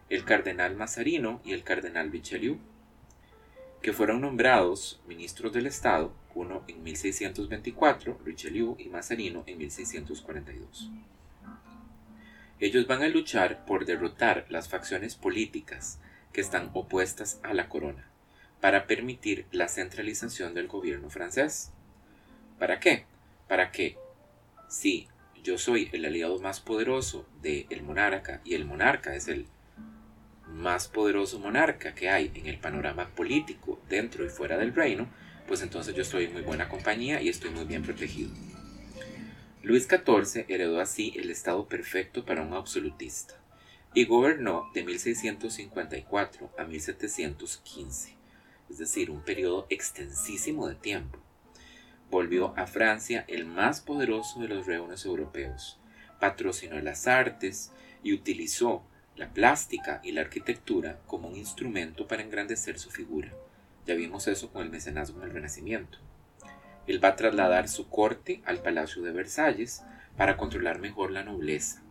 el 0.07 0.23
cardenal 0.23 0.77
Mazarino 0.77 1.41
y 1.43 1.51
el 1.51 1.65
cardenal 1.65 2.09
Richelieu, 2.09 2.57
que 3.81 3.91
fueron 3.91 4.21
nombrados 4.21 5.01
ministros 5.05 5.51
del 5.51 5.67
Estado, 5.67 6.13
uno 6.33 6.63
en 6.69 6.81
1624, 6.81 8.21
Richelieu 8.23 8.77
y 8.79 8.87
Mazarino 8.87 9.43
en 9.45 9.57
1642. 9.57 10.89
Ellos 12.61 12.87
van 12.87 13.03
a 13.03 13.09
luchar 13.09 13.65
por 13.65 13.85
derrotar 13.85 14.45
las 14.47 14.69
facciones 14.69 15.15
políticas 15.15 15.99
que 16.31 16.39
están 16.39 16.71
opuestas 16.73 17.41
a 17.43 17.53
la 17.53 17.67
corona, 17.67 18.08
para 18.61 18.87
permitir 18.87 19.45
la 19.51 19.67
centralización 19.67 20.53
del 20.53 20.67
gobierno 20.67 21.09
francés. 21.09 21.71
¿Para 22.57 22.79
qué? 22.79 23.05
Para 23.47 23.71
que, 23.71 23.97
si 24.67 25.07
yo 25.43 25.57
soy 25.57 25.89
el 25.93 26.05
aliado 26.05 26.39
más 26.39 26.59
poderoso 26.59 27.25
del 27.41 27.81
monarca 27.83 28.41
y 28.43 28.55
el 28.55 28.65
monarca 28.65 29.15
es 29.15 29.27
el 29.27 29.47
más 30.47 30.87
poderoso 30.87 31.39
monarca 31.39 31.95
que 31.95 32.09
hay 32.09 32.31
en 32.35 32.47
el 32.47 32.59
panorama 32.59 33.09
político 33.15 33.79
dentro 33.87 34.25
y 34.25 34.29
fuera 34.29 34.57
del 34.57 34.75
reino, 34.75 35.07
pues 35.47 35.61
entonces 35.61 35.95
yo 35.95 36.01
estoy 36.01 36.25
en 36.25 36.33
muy 36.33 36.41
buena 36.41 36.67
compañía 36.69 37.21
y 37.21 37.29
estoy 37.29 37.51
muy 37.51 37.65
bien 37.65 37.83
protegido. 37.83 38.31
Luis 39.63 39.87
XIV 39.87 40.45
heredó 40.47 40.79
así 40.79 41.13
el 41.15 41.29
estado 41.29 41.67
perfecto 41.67 42.25
para 42.25 42.41
un 42.41 42.53
absolutista 42.53 43.35
y 43.93 44.05
gobernó 44.05 44.69
de 44.73 44.83
1654 44.83 46.51
a 46.57 46.63
1715, 46.63 48.18
es 48.69 48.77
decir, 48.77 49.11
un 49.11 49.21
periodo 49.21 49.65
extensísimo 49.69 50.67
de 50.67 50.75
tiempo. 50.75 51.19
Volvió 52.09 52.53
a 52.57 52.67
Francia 52.67 53.25
el 53.27 53.45
más 53.45 53.81
poderoso 53.81 54.39
de 54.39 54.47
los 54.47 54.65
reinos 54.65 55.05
europeos, 55.05 55.79
patrocinó 56.19 56.79
las 56.79 57.07
artes 57.07 57.71
y 58.03 58.13
utilizó 58.13 58.83
la 59.15 59.29
plástica 59.29 59.99
y 60.03 60.13
la 60.13 60.21
arquitectura 60.21 60.99
como 61.05 61.27
un 61.27 61.35
instrumento 61.35 62.07
para 62.07 62.23
engrandecer 62.23 62.79
su 62.79 62.89
figura. 62.89 63.33
Ya 63.85 63.95
vimos 63.95 64.27
eso 64.27 64.51
con 64.51 64.63
el 64.63 64.69
mecenazgo 64.69 65.19
en 65.19 65.25
el 65.25 65.33
Renacimiento. 65.33 65.97
Él 66.87 67.03
va 67.03 67.09
a 67.09 67.15
trasladar 67.15 67.67
su 67.67 67.89
corte 67.89 68.41
al 68.45 68.61
Palacio 68.61 69.03
de 69.03 69.11
Versalles 69.11 69.83
para 70.17 70.37
controlar 70.37 70.79
mejor 70.79 71.11
la 71.11 71.23
nobleza 71.23 71.83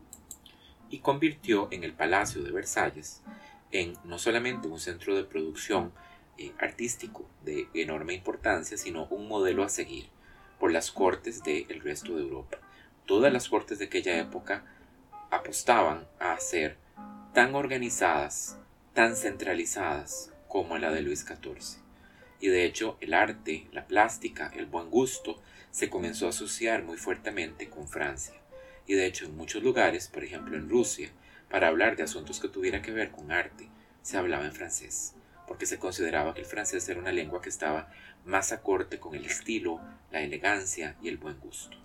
y 0.90 1.00
convirtió 1.00 1.68
en 1.70 1.84
el 1.84 1.92
Palacio 1.92 2.42
de 2.42 2.50
Versalles 2.50 3.22
en 3.70 3.94
no 4.04 4.18
solamente 4.18 4.68
un 4.68 4.80
centro 4.80 5.14
de 5.14 5.24
producción 5.24 5.92
eh, 6.38 6.52
artístico 6.58 7.28
de 7.44 7.68
enorme 7.74 8.14
importancia, 8.14 8.78
sino 8.78 9.06
un 9.06 9.28
modelo 9.28 9.64
a 9.64 9.68
seguir 9.68 10.08
por 10.58 10.72
las 10.72 10.90
cortes 10.90 11.42
del 11.42 11.80
resto 11.80 12.16
de 12.16 12.22
Europa. 12.22 12.58
Todas 13.06 13.32
las 13.32 13.48
cortes 13.48 13.78
de 13.78 13.86
aquella 13.86 14.18
época 14.18 14.64
apostaban 15.30 16.06
a 16.18 16.32
hacer 16.32 16.76
tan 17.34 17.54
organizadas, 17.54 18.58
tan 18.94 19.16
centralizadas 19.16 20.32
como 20.48 20.78
la 20.78 20.90
de 20.90 21.02
Luis 21.02 21.24
XIV. 21.24 21.80
Y 22.40 22.48
de 22.48 22.64
hecho 22.64 22.96
el 23.00 23.14
arte, 23.14 23.66
la 23.72 23.86
plástica, 23.86 24.50
el 24.54 24.66
buen 24.66 24.90
gusto 24.90 25.40
se 25.70 25.90
comenzó 25.90 26.26
a 26.26 26.30
asociar 26.30 26.82
muy 26.82 26.96
fuertemente 26.96 27.68
con 27.68 27.88
Francia. 27.88 28.34
Y 28.86 28.94
de 28.94 29.06
hecho 29.06 29.26
en 29.26 29.36
muchos 29.36 29.62
lugares, 29.62 30.08
por 30.08 30.24
ejemplo 30.24 30.56
en 30.56 30.68
Rusia, 30.68 31.10
para 31.50 31.68
hablar 31.68 31.96
de 31.96 32.02
asuntos 32.02 32.40
que 32.40 32.48
tuvieran 32.48 32.82
que 32.82 32.92
ver 32.92 33.10
con 33.10 33.32
arte, 33.32 33.68
se 34.02 34.16
hablaba 34.16 34.44
en 34.44 34.52
francés, 34.52 35.14
porque 35.48 35.66
se 35.66 35.78
consideraba 35.78 36.34
que 36.34 36.40
el 36.40 36.46
francés 36.46 36.88
era 36.88 37.00
una 37.00 37.10
lengua 37.10 37.40
que 37.40 37.48
estaba 37.48 37.90
más 38.24 38.52
acorde 38.52 39.00
con 39.00 39.14
el 39.14 39.24
estilo, 39.24 39.80
la 40.12 40.20
elegancia 40.20 40.96
y 41.02 41.08
el 41.08 41.16
buen 41.16 41.40
gusto. 41.40 41.76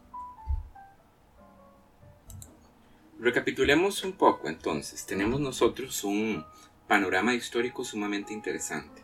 Recapitulemos 3.19 4.03
un 4.03 4.13
poco 4.13 4.49
entonces. 4.49 5.05
Tenemos 5.05 5.39
nosotros 5.39 6.03
un 6.03 6.45
panorama 6.87 7.33
histórico 7.33 7.85
sumamente 7.85 8.33
interesante. 8.33 9.01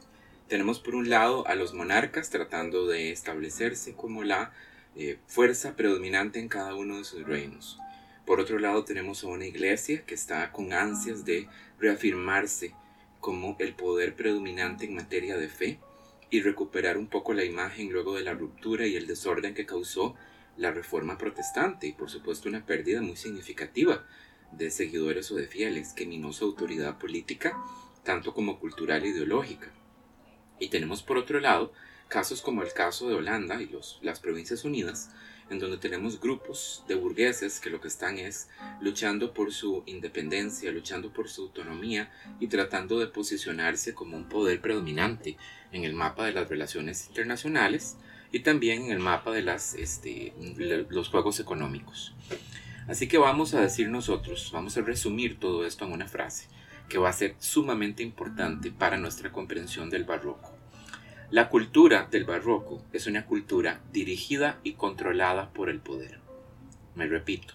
Tenemos 0.49 0.79
por 0.79 0.95
un 0.95 1.09
lado 1.09 1.47
a 1.47 1.55
los 1.55 1.73
monarcas 1.73 2.29
tratando 2.29 2.85
de 2.85 3.11
establecerse 3.11 3.93
como 3.93 4.23
la 4.23 4.51
eh, 4.95 5.19
fuerza 5.27 5.75
predominante 5.75 6.39
en 6.39 6.49
cada 6.49 6.75
uno 6.75 6.97
de 6.97 7.05
sus 7.05 7.23
reinos. 7.23 7.79
Por 8.25 8.41
otro 8.41 8.59
lado 8.59 8.83
tenemos 8.83 9.23
a 9.23 9.27
una 9.27 9.45
iglesia 9.45 10.05
que 10.05 10.15
está 10.15 10.51
con 10.51 10.73
ansias 10.73 11.23
de 11.23 11.47
reafirmarse 11.79 12.73
como 13.19 13.55
el 13.60 13.73
poder 13.73 14.15
predominante 14.15 14.86
en 14.86 14.95
materia 14.95 15.38
de 15.38 15.49
fe 15.49 15.79
y 16.29 16.41
recuperar 16.41 16.97
un 16.97 17.08
poco 17.08 17.34
la 17.34 17.43
imagen 17.43 17.91
luego 17.91 18.15
de 18.15 18.23
la 18.23 18.34
ruptura 18.34 18.86
y 18.88 18.95
el 18.95 19.08
desorden 19.08 19.53
que 19.53 19.65
causó 19.65 20.15
la 20.58 20.71
reforma 20.71 21.17
protestante 21.17 21.88
y 21.88 21.93
por 21.93 22.10
supuesto 22.10 22.49
una 22.49 22.65
pérdida 22.65 23.01
muy 23.01 23.15
significativa 23.15 24.05
de 24.51 24.71
seguidores 24.71 25.32
o 25.32 25.36
de 25.36 25.47
fieles 25.47 25.93
que 25.93 26.05
minó 26.05 26.34
su 26.34 26.45
autoridad 26.45 26.97
política 26.97 27.58
tanto 28.03 28.34
como 28.34 28.60
cultural 28.60 29.03
e 29.03 29.10
ideológica. 29.10 29.71
Y 30.60 30.69
tenemos 30.69 31.03
por 31.03 31.17
otro 31.17 31.39
lado 31.39 31.71
casos 32.08 32.41
como 32.41 32.63
el 32.63 32.73
caso 32.73 33.08
de 33.08 33.15
Holanda 33.15 33.62
y 33.62 33.67
los, 33.67 33.99
las 34.01 34.19
Provincias 34.19 34.65
Unidas, 34.65 35.12
en 35.49 35.59
donde 35.59 35.77
tenemos 35.77 36.19
grupos 36.19 36.83
de 36.88 36.95
burgueses 36.95 37.59
que 37.59 37.69
lo 37.69 37.81
que 37.81 37.88
están 37.88 38.17
es 38.19 38.49
luchando 38.81 39.33
por 39.33 39.51
su 39.51 39.83
independencia, 39.85 40.71
luchando 40.71 41.12
por 41.12 41.29
su 41.29 41.43
autonomía 41.43 42.12
y 42.39 42.47
tratando 42.47 42.99
de 42.99 43.07
posicionarse 43.07 43.93
como 43.93 44.17
un 44.17 44.29
poder 44.29 44.62
predominante 44.62 45.38
en 45.71 45.83
el 45.83 45.93
mapa 45.93 46.25
de 46.25 46.33
las 46.33 46.49
relaciones 46.49 47.07
internacionales 47.07 47.97
y 48.31 48.39
también 48.41 48.83
en 48.83 48.91
el 48.91 48.99
mapa 48.99 49.31
de 49.31 49.39
este, 49.77 50.33
los 50.89 51.09
juegos 51.09 51.39
económicos. 51.39 52.13
Así 52.88 53.07
que 53.07 53.17
vamos 53.17 53.53
a 53.53 53.62
decir 53.62 53.89
nosotros, 53.89 54.49
vamos 54.51 54.77
a 54.77 54.81
resumir 54.81 55.39
todo 55.39 55.65
esto 55.65 55.85
en 55.85 55.91
una 55.91 56.07
frase 56.07 56.47
que 56.88 56.97
va 56.97 57.09
a 57.09 57.13
ser 57.13 57.35
sumamente 57.38 58.01
importante 58.01 58.71
para 58.71 58.97
nuestra 58.97 59.31
comprensión 59.31 59.89
del 59.89 60.05
barroco. 60.05 60.58
La 61.31 61.49
cultura 61.49 62.07
del 62.09 62.25
barroco 62.25 62.83
es 62.91 63.05
una 63.05 63.27
cultura 63.27 63.81
dirigida 63.93 64.59
y 64.63 64.73
controlada 64.73 65.51
por 65.53 65.69
el 65.69 65.79
poder. 65.79 66.17
Me 66.95 67.05
repito, 67.05 67.53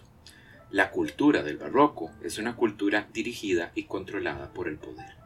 la 0.71 0.93
cultura 0.93 1.43
del 1.43 1.57
barroco 1.57 2.13
es 2.23 2.39
una 2.39 2.55
cultura 2.55 3.09
dirigida 3.13 3.73
y 3.75 3.87
controlada 3.87 4.53
por 4.53 4.69
el 4.69 4.77
poder. 4.77 5.17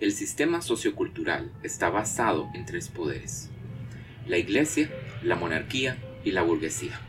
El 0.00 0.10
sistema 0.10 0.60
sociocultural 0.60 1.52
está 1.62 1.88
basado 1.88 2.50
en 2.52 2.66
tres 2.66 2.88
poderes, 2.88 3.48
la 4.26 4.38
iglesia, 4.38 4.90
la 5.22 5.36
monarquía 5.36 5.96
y 6.24 6.32
la 6.32 6.42
burguesía. 6.42 7.00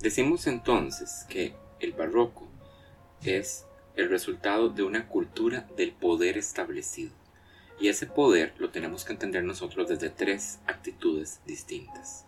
Decimos 0.00 0.46
entonces 0.46 1.26
que 1.28 1.54
el 1.80 1.92
barroco 1.92 2.48
es 3.22 3.66
el 3.94 4.08
resultado 4.08 4.70
de 4.70 4.84
una 4.84 5.06
cultura 5.06 5.68
del 5.76 5.92
poder 5.92 6.38
establecido. 6.38 7.25
Y 7.78 7.88
ese 7.88 8.06
poder 8.06 8.54
lo 8.58 8.70
tenemos 8.70 9.04
que 9.04 9.12
entender 9.12 9.44
nosotros 9.44 9.88
desde 9.88 10.08
tres 10.08 10.60
actitudes 10.66 11.40
distintas. 11.44 12.24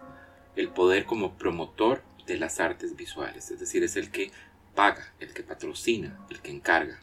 El 0.56 0.68
poder 0.68 1.06
como 1.06 1.38
promotor 1.38 2.02
de 2.26 2.36
las 2.36 2.60
artes 2.60 2.96
visuales, 2.96 3.50
es 3.50 3.58
decir, 3.58 3.82
es 3.82 3.96
el 3.96 4.10
que 4.10 4.30
paga, 4.74 5.14
el 5.20 5.32
que 5.32 5.42
patrocina, 5.42 6.18
el 6.28 6.40
que 6.40 6.50
encarga. 6.50 7.00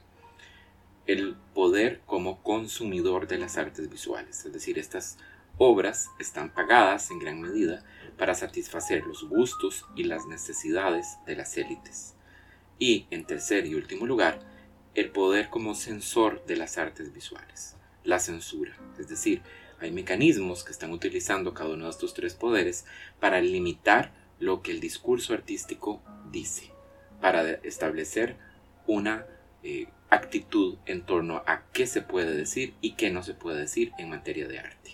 El 1.08 1.36
poder 1.56 2.02
como 2.06 2.44
consumidor 2.44 3.28
de 3.28 3.40
las 3.40 3.58
artes 3.58 3.90
visuales, 3.90 4.46
es 4.46 4.54
decir, 4.54 4.78
estas 4.78 5.18
obras 5.58 6.10
están 6.20 6.54
pagadas 6.54 7.10
en 7.10 7.20
gran 7.20 7.42
medida 7.42 7.84
para 8.18 8.36
satisfacer 8.36 9.04
los 9.06 9.28
gustos 9.28 9.86
y 9.96 10.04
las 10.04 10.26
necesidades 10.28 11.18
de 11.26 11.36
las 11.36 11.58
élites. 11.58 12.14
Y, 12.78 13.08
en 13.10 13.26
tercer 13.26 13.66
y 13.66 13.74
último 13.74 14.06
lugar, 14.06 14.40
el 14.94 15.10
poder 15.10 15.50
como 15.50 15.74
censor 15.74 16.46
de 16.46 16.58
las 16.58 16.78
artes 16.78 17.14
visuales 17.14 17.76
la 18.06 18.20
censura. 18.20 18.78
Es 18.98 19.10
decir, 19.10 19.42
hay 19.80 19.92
mecanismos 19.92 20.64
que 20.64 20.72
están 20.72 20.92
utilizando 20.92 21.54
cada 21.54 21.72
uno 21.72 21.86
de 21.86 21.92
estos 21.92 22.14
tres 22.14 22.34
poderes 22.34 22.86
para 23.20 23.42
limitar 23.42 24.14
lo 24.40 24.62
que 24.62 24.72
el 24.72 24.80
discurso 24.80 25.34
artístico 25.34 26.02
dice, 26.32 26.72
para 27.22 27.50
establecer 27.52 28.38
una 28.88 29.26
eh, 29.64 29.88
actitud 30.10 30.78
en 30.86 31.06
torno 31.06 31.44
a 31.46 31.64
qué 31.74 31.88
se 31.88 32.02
puede 32.02 32.36
decir 32.36 32.76
y 32.82 32.94
qué 32.94 33.12
no 33.12 33.24
se 33.24 33.34
puede 33.34 33.60
decir 33.60 33.92
en 33.98 34.10
materia 34.10 34.48
de 34.48 34.60
arte. 34.60 34.92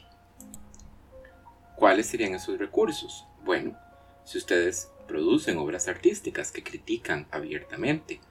¿Cuáles 1.76 2.08
serían 2.08 2.34
esos 2.34 2.58
recursos? 2.58 3.26
Bueno, 3.44 3.78
si 4.24 4.38
ustedes 4.38 4.90
producen 5.08 5.58
obras 5.58 5.88
artísticas 5.88 6.52
que 6.52 6.64
critican 6.64 7.28
abiertamente 7.32 8.22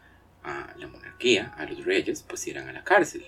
a 0.43 0.73
la 0.79 0.87
monarquía, 0.87 1.53
a 1.57 1.67
los 1.67 1.85
reyes, 1.85 2.23
pues 2.23 2.47
irán 2.47 2.69
a 2.69 2.73
la 2.73 2.85
cárcel 2.85 3.27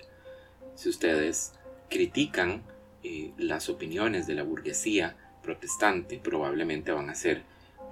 si 0.75 0.89
ustedes 0.89 1.53
critican 1.89 2.63
eh, 3.03 3.33
las 3.37 3.69
opiniones 3.69 4.27
de 4.27 4.35
la 4.35 4.43
burguesía 4.43 5.15
protestante, 5.41 6.17
probablemente 6.17 6.91
van 6.91 7.09
a 7.09 7.15
ser 7.15 7.43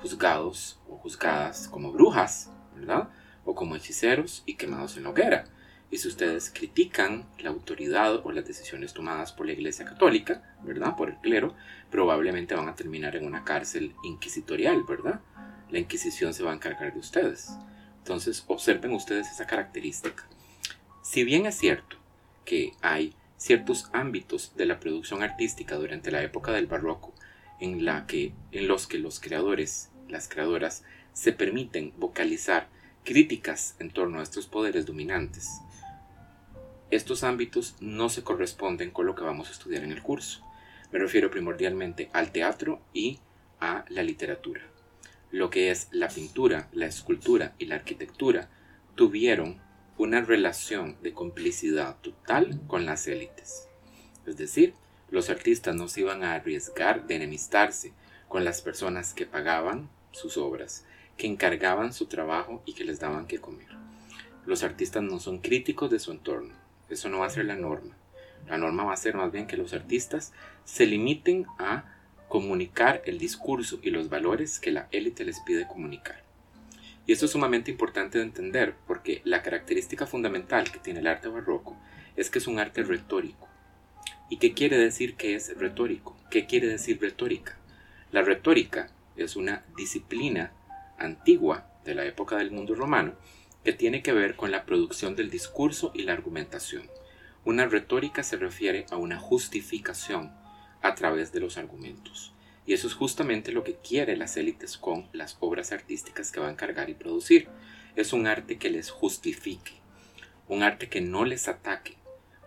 juzgados 0.02 0.80
o 0.90 0.98
juzgadas 0.98 1.68
como 1.68 1.92
brujas, 1.92 2.50
¿verdad? 2.76 3.10
O 3.46 3.54
como 3.54 3.76
hechiceros 3.76 4.44
y 4.46 4.56
quemados 4.56 4.98
en 4.98 5.04
la 5.04 5.10
hoguera. 5.10 5.44
Y 5.92 5.98
si 5.98 6.08
ustedes 6.08 6.50
critican 6.50 7.28
la 7.40 7.50
autoridad 7.50 8.26
o 8.26 8.32
las 8.32 8.48
decisiones 8.48 8.94
tomadas 8.94 9.34
por 9.34 9.46
la 9.46 9.52
Iglesia 9.52 9.86
Católica, 9.86 10.56
¿verdad? 10.64 10.96
Por 10.96 11.10
el 11.10 11.18
clero, 11.18 11.54
probablemente 11.90 12.56
van 12.56 12.70
a 12.70 12.76
terminar 12.76 13.18
en 13.18 13.26
una 13.26 13.44
cárcel 13.44 13.94
inquisitorial, 14.04 14.84
¿verdad? 14.84 15.20
La 15.70 15.80
Inquisición 15.80 16.34
se 16.34 16.44
va 16.44 16.52
a 16.52 16.56
encargar 16.56 16.94
de 16.94 17.00
ustedes. 17.00 17.52
Entonces, 17.98 18.46
observen 18.48 18.94
ustedes 18.94 19.30
esa 19.30 19.46
característica. 19.46 20.26
Si 21.04 21.26
bien 21.26 21.46
es 21.46 21.56
cierto 21.56 22.01
que 22.46 22.74
hay 22.82 23.16
ciertos 23.38 23.90
ámbitos 23.94 24.56
de 24.56 24.66
la 24.66 24.80
producción 24.80 25.24
artística 25.24 25.76
durante 25.76 26.12
la 26.12 26.22
época 26.22 26.52
del 26.52 26.68
barroco 26.68 27.14
en, 27.60 27.86
la 27.86 28.06
que, 28.08 28.34
en 28.52 28.68
los 28.68 28.88
que 28.88 29.00
los 29.00 29.20
creadores, 29.20 29.90
las 30.10 30.28
creadoras, 30.28 30.84
se 31.14 31.34
permiten 31.34 31.94
vocalizar 31.98 32.68
críticas 33.04 33.76
en 33.80 33.92
torno 33.92 34.20
a 34.20 34.24
estos 34.24 34.48
poderes 34.48 34.86
dominantes. 34.86 35.50
Estos 36.90 37.24
ámbitos 37.24 37.76
no 37.80 38.10
se 38.10 38.24
corresponden 38.24 38.92
con 38.92 39.06
lo 39.06 39.16
que 39.16 39.24
vamos 39.24 39.48
a 39.48 39.54
estudiar 39.54 39.84
en 39.84 39.92
el 39.92 40.04
curso. 40.04 40.46
Me 40.92 41.00
refiero 41.00 41.32
primordialmente 41.32 42.10
al 42.14 42.32
teatro 42.32 42.82
y 42.94 43.20
a 43.60 43.86
la 43.90 44.04
literatura. 44.04 44.62
Lo 45.32 45.50
que 45.50 45.72
es 45.72 45.88
la 45.92 46.10
pintura, 46.10 46.68
la 46.74 46.88
escultura 46.88 47.56
y 47.58 47.66
la 47.66 47.76
arquitectura 47.76 48.50
tuvieron 48.96 49.62
una 50.02 50.22
relación 50.22 50.98
de 51.04 51.14
complicidad 51.14 51.96
total 52.02 52.60
con 52.66 52.88
las 52.88 53.06
élites. 53.06 53.68
Es 54.26 54.36
decir, 54.36 54.74
los 55.12 55.30
artistas 55.30 55.76
no 55.76 55.88
se 55.88 56.00
iban 56.02 56.24
a 56.24 56.34
arriesgar 56.34 57.06
de 57.06 57.18
enemistarse 57.18 57.94
con 58.28 58.44
las 58.44 58.64
personas 58.64 59.14
que 59.14 59.28
pagaban 59.28 59.92
sus 60.12 60.38
obras, 60.38 60.88
que 61.18 61.28
encargaban 61.28 61.94
su 61.94 62.08
trabajo 62.08 62.64
y 62.66 62.74
que 62.74 62.84
les 62.84 63.00
daban 63.00 63.28
que 63.28 63.38
comer. 63.38 63.68
Los 64.48 64.64
artistas 64.64 65.04
no 65.04 65.20
son 65.20 65.38
críticos 65.38 65.92
de 65.92 66.00
su 66.00 66.12
entorno, 66.12 66.56
eso 66.90 67.08
no 67.08 67.20
va 67.20 67.28
a 67.28 67.30
ser 67.30 67.46
la 67.46 67.56
norma. 67.56 67.96
La 68.48 68.58
norma 68.58 68.86
va 68.86 68.94
a 68.94 68.98
ser 68.98 69.14
más 69.14 69.32
bien 69.32 69.46
que 69.46 69.56
los 69.56 69.72
artistas 69.72 70.34
se 70.66 70.88
limiten 70.88 71.46
a 71.60 71.96
comunicar 72.28 73.04
el 73.06 73.20
discurso 73.20 73.80
y 73.84 73.92
los 73.92 74.10
valores 74.10 74.60
que 74.60 74.72
la 74.72 74.88
élite 74.90 75.26
les 75.26 75.42
pide 75.42 75.68
comunicar. 75.68 76.31
Y 77.06 77.14
esto 77.14 77.26
es 77.26 77.32
sumamente 77.32 77.72
importante 77.72 78.18
de 78.18 78.24
entender 78.24 78.76
porque 78.88 79.22
la 79.24 79.42
característica 79.42 80.06
fundamental 80.06 80.72
que 80.72 80.80
tiene 80.80 81.00
el 81.00 81.08
arte 81.08 81.28
barroco 81.28 81.78
es 82.16 82.30
que 82.30 82.40
es 82.40 82.48
un 82.48 82.60
arte 82.60 82.84
retórico. 82.84 83.48
¿Y 84.30 84.38
qué 84.38 84.54
quiere 84.54 84.78
decir 84.78 85.16
que 85.16 85.36
es 85.36 85.58
retórico? 85.58 86.18
¿Qué 86.30 86.46
quiere 86.46 86.68
decir 86.68 87.02
retórica? 87.02 87.58
La 88.12 88.22
retórica 88.22 88.90
es 89.16 89.36
una 89.36 89.66
disciplina 89.76 90.54
antigua 90.98 91.68
de 91.84 91.96
la 91.96 92.06
época 92.06 92.38
del 92.38 92.52
mundo 92.52 92.76
romano 92.76 93.16
que 93.64 93.74
tiene 93.74 94.02
que 94.02 94.14
ver 94.14 94.36
con 94.36 94.52
la 94.52 94.66
producción 94.66 95.16
del 95.16 95.30
discurso 95.30 95.92
y 95.94 96.04
la 96.04 96.14
argumentación. 96.14 96.84
Una 97.44 97.66
retórica 97.66 98.24
se 98.24 98.38
refiere 98.38 98.86
a 98.92 98.98
una 98.98 99.18
justificación 99.20 100.32
a 100.82 100.96
través 100.96 101.32
de 101.32 101.40
los 101.40 101.58
argumentos. 101.58 102.31
Y 102.66 102.74
eso 102.74 102.88
es 102.88 102.94
justamente 102.94 103.52
lo 103.52 103.64
que 103.64 103.76
quiere 103.76 104.16
las 104.18 104.38
élites 104.38 104.78
con 104.78 105.08
las 105.14 105.38
obras 105.40 105.72
artísticas 105.72 106.32
que 106.32 106.40
van 106.40 106.54
a 106.54 106.58
cargar 106.58 106.90
y 106.90 106.94
producir. 106.94 107.48
Es 107.96 108.14
un 108.14 108.28
arte 108.28 108.58
que 108.58 108.70
les 108.70 108.92
justifique, 108.92 109.74
un 110.48 110.64
arte 110.64 110.88
que 110.88 111.02
no 111.02 111.26
les 111.26 111.48
ataque, 111.48 111.98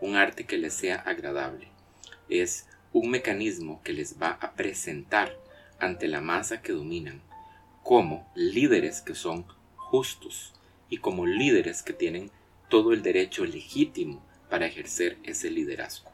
un 0.00 0.16
arte 0.16 0.44
que 0.44 0.59
les 0.59 0.74
sea 0.74 0.96
agradable. 0.96 1.68
Es 2.29 2.66
un 2.92 3.11
mecanismo 3.11 3.83
que 3.83 3.92
les 3.92 4.20
va 4.20 4.38
a 4.40 4.55
presentar 4.55 5.37
ante 5.81 6.07
la 6.09 6.20
masa 6.20 6.62
que 6.62 6.72
dominan 6.72 7.20
como 7.83 8.27
líderes 8.35 9.03
que 9.03 9.14
son 9.14 9.44
justos 9.77 10.55
y 10.88 10.98
como 10.98 11.27
líderes 11.27 11.83
que 11.83 11.92
tienen 11.92 12.31
todo 12.70 12.92
el 12.92 13.03
derecho 13.03 13.44
legítimo 13.44 14.24
para 14.48 14.66
ejercer 14.66 15.18
ese 15.22 15.50
liderazgo. 15.50 16.11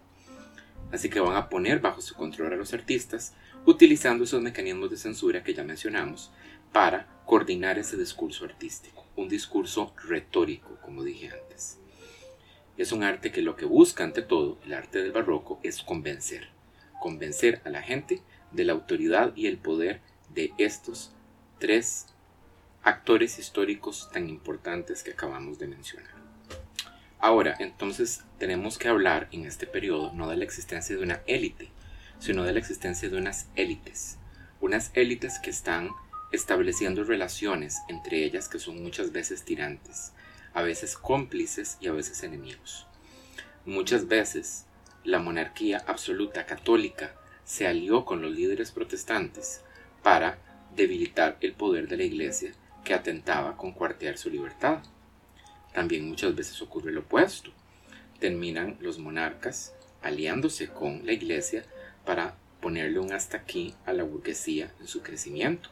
Así 0.92 1.08
que 1.08 1.20
van 1.20 1.36
a 1.36 1.48
poner 1.48 1.78
bajo 1.78 2.00
su 2.00 2.14
control 2.14 2.52
a 2.52 2.56
los 2.56 2.74
artistas 2.74 3.34
utilizando 3.66 4.24
esos 4.24 4.42
mecanismos 4.42 4.90
de 4.90 4.96
censura 4.96 5.42
que 5.42 5.54
ya 5.54 5.64
mencionamos 5.64 6.30
para 6.72 7.06
coordinar 7.26 7.78
ese 7.78 7.96
discurso 7.96 8.44
artístico, 8.44 9.06
un 9.16 9.28
discurso 9.28 9.94
retórico, 10.08 10.76
como 10.82 11.04
dije 11.04 11.30
antes. 11.30 11.78
Es 12.76 12.92
un 12.92 13.02
arte 13.02 13.30
que 13.30 13.42
lo 13.42 13.56
que 13.56 13.66
busca 13.66 14.04
ante 14.04 14.22
todo, 14.22 14.58
el 14.64 14.72
arte 14.72 15.02
del 15.02 15.12
barroco, 15.12 15.60
es 15.62 15.82
convencer, 15.82 16.48
convencer 17.00 17.60
a 17.64 17.70
la 17.70 17.82
gente 17.82 18.22
de 18.52 18.64
la 18.64 18.72
autoridad 18.72 19.32
y 19.36 19.46
el 19.46 19.58
poder 19.58 20.00
de 20.32 20.52
estos 20.58 21.12
tres 21.58 22.06
actores 22.82 23.38
históricos 23.38 24.08
tan 24.12 24.28
importantes 24.28 25.02
que 25.02 25.12
acabamos 25.12 25.58
de 25.58 25.68
mencionar. 25.68 26.10
Ahora, 27.18 27.54
entonces 27.58 28.24
tenemos 28.38 28.78
que 28.78 28.88
hablar 28.88 29.28
en 29.30 29.44
este 29.44 29.66
periodo 29.66 30.12
no 30.14 30.28
de 30.30 30.38
la 30.38 30.44
existencia 30.44 30.96
de 30.96 31.02
una 31.02 31.20
élite, 31.26 31.68
sino 32.20 32.44
de 32.44 32.52
la 32.52 32.60
existencia 32.60 33.08
de 33.08 33.16
unas 33.18 33.48
élites, 33.56 34.18
unas 34.60 34.92
élites 34.94 35.40
que 35.40 35.50
están 35.50 35.88
estableciendo 36.30 37.02
relaciones 37.02 37.78
entre 37.88 38.24
ellas 38.24 38.48
que 38.48 38.60
son 38.60 38.82
muchas 38.82 39.10
veces 39.10 39.44
tirantes, 39.44 40.12
a 40.54 40.62
veces 40.62 40.96
cómplices 40.96 41.78
y 41.80 41.88
a 41.88 41.92
veces 41.92 42.22
enemigos. 42.22 42.86
Muchas 43.64 44.06
veces 44.06 44.66
la 45.02 45.18
monarquía 45.18 45.82
absoluta 45.86 46.46
católica 46.46 47.14
se 47.44 47.66
alió 47.66 48.04
con 48.04 48.22
los 48.22 48.30
líderes 48.30 48.70
protestantes 48.70 49.62
para 50.02 50.38
debilitar 50.76 51.36
el 51.40 51.54
poder 51.54 51.88
de 51.88 51.96
la 51.96 52.04
iglesia 52.04 52.52
que 52.84 52.94
atentaba 52.94 53.56
con 53.56 53.72
cuartear 53.72 54.18
su 54.18 54.30
libertad. 54.30 54.82
También 55.72 56.08
muchas 56.08 56.34
veces 56.34 56.60
ocurre 56.62 56.92
lo 56.92 57.00
opuesto. 57.00 57.50
Terminan 58.18 58.76
los 58.80 58.98
monarcas 58.98 59.74
aliándose 60.02 60.68
con 60.68 61.04
la 61.04 61.12
iglesia 61.12 61.64
para 62.04 62.36
ponerle 62.60 62.98
un 62.98 63.12
hasta 63.12 63.38
aquí 63.38 63.74
a 63.86 63.92
la 63.92 64.02
burguesía 64.02 64.72
en 64.80 64.86
su 64.86 65.02
crecimiento. 65.02 65.70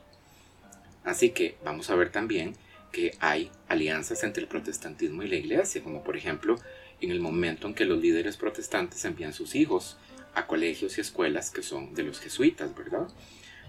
Así 1.05 1.31
que 1.31 1.57
vamos 1.65 1.91
a 1.91 1.95
ver 1.95 2.11
también 2.11 2.55
que 2.93 3.17
hay 3.21 3.51
alianzas 3.69 4.25
entre 4.25 4.43
el 4.43 4.49
protestantismo 4.49 5.23
y 5.23 5.29
la 5.29 5.37
iglesia, 5.37 5.83
como 5.83 6.03
por 6.03 6.17
ejemplo 6.17 6.59
en 7.01 7.11
el 7.11 7.21
momento 7.21 7.67
en 7.67 7.75
que 7.75 7.85
los 7.85 8.01
líderes 8.01 8.37
protestantes 8.37 9.05
envían 9.05 9.33
sus 9.33 9.55
hijos 9.55 9.99
a 10.35 10.47
colegios 10.47 10.99
y 10.99 11.01
escuelas 11.01 11.51
que 11.51 11.63
son 11.63 11.95
de 11.95 12.03
los 12.03 12.21
jesuitas, 12.21 12.75
¿verdad? 12.75 13.09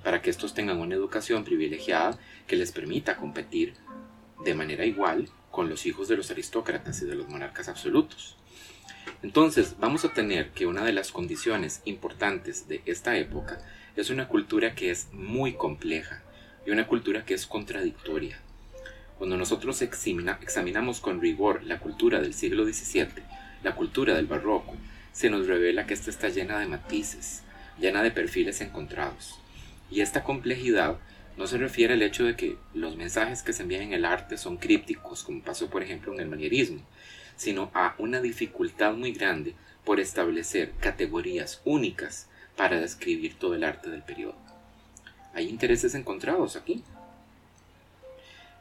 Para 0.04 0.22
que 0.22 0.30
estos 0.30 0.54
tengan 0.54 0.80
una 0.80 0.96
educación 0.96 1.44
privilegiada 1.44 2.18
que 2.48 2.56
les 2.56 2.72
permita 2.72 3.18
competir 3.18 3.74
de 4.44 4.56
manera 4.56 4.86
igual 4.86 5.30
con 5.52 5.70
los 5.70 5.86
hijos 5.86 6.08
de 6.08 6.18
los 6.18 6.32
aristócratas 6.32 7.02
y 7.02 7.06
de 7.06 7.16
los 7.16 7.28
monarcas 7.28 7.68
absolutos. 7.68 8.39
Entonces, 9.22 9.76
vamos 9.80 10.06
a 10.06 10.14
tener 10.14 10.50
que 10.52 10.66
una 10.66 10.84
de 10.84 10.94
las 10.94 11.12
condiciones 11.12 11.82
importantes 11.86 12.68
de 12.68 12.82
esta 12.86 13.18
época 13.18 13.60
es 13.96 14.10
una 14.10 14.28
cultura 14.28 14.76
que 14.76 14.92
es 14.92 15.08
muy 15.12 15.54
compleja 15.54 16.24
y 16.66 16.72
una 16.72 16.88
cultura 16.88 17.26
que 17.26 17.34
es 17.34 17.46
contradictoria. 17.46 18.40
Cuando 19.18 19.36
nosotros 19.36 19.82
examinamos 19.82 21.02
con 21.02 21.20
rigor 21.20 21.64
la 21.64 21.80
cultura 21.80 22.22
del 22.22 22.34
siglo 22.34 22.66
XVII, 22.66 23.24
la 23.64 23.76
cultura 23.76 24.16
del 24.16 24.28
barroco, 24.28 24.78
se 25.12 25.30
nos 25.30 25.48
revela 25.48 25.86
que 25.86 25.94
esta 25.94 26.10
está 26.10 26.30
llena 26.30 26.60
de 26.60 26.68
matices, 26.68 27.44
llena 27.78 28.02
de 28.02 28.12
perfiles 28.12 28.62
encontrados. 28.62 29.38
Y 29.92 30.02
esta 30.02 30.24
complejidad 30.24 30.98
no 31.36 31.48
se 31.48 31.58
refiere 31.58 31.96
al 31.96 32.02
hecho 32.02 32.24
de 32.24 32.36
que 32.36 32.58
los 32.74 32.96
mensajes 32.96 33.44
que 33.44 33.54
se 33.54 33.64
envían 33.64 33.82
en 33.82 33.94
el 33.94 34.06
arte 34.06 34.38
son 34.38 34.58
crípticos, 34.58 35.24
como 35.24 35.42
pasó 35.42 35.70
por 35.70 35.84
ejemplo 35.84 36.14
en 36.14 36.20
el 36.20 36.30
manierismo, 36.30 36.82
sino 37.40 37.72
a 37.74 37.96
una 38.00 38.20
dificultad 38.20 38.94
muy 38.96 39.14
grande 39.14 39.56
por 39.86 40.02
establecer 40.02 40.74
categorías 40.82 41.62
únicas 41.64 42.28
para 42.58 42.82
describir 42.82 43.40
todo 43.40 43.56
el 43.56 43.64
arte 43.64 43.90
del 43.90 44.04
periodo. 44.04 44.36
Hay 45.34 45.48
intereses 45.48 45.96
encontrados 45.96 46.58
aquí. 46.58 46.84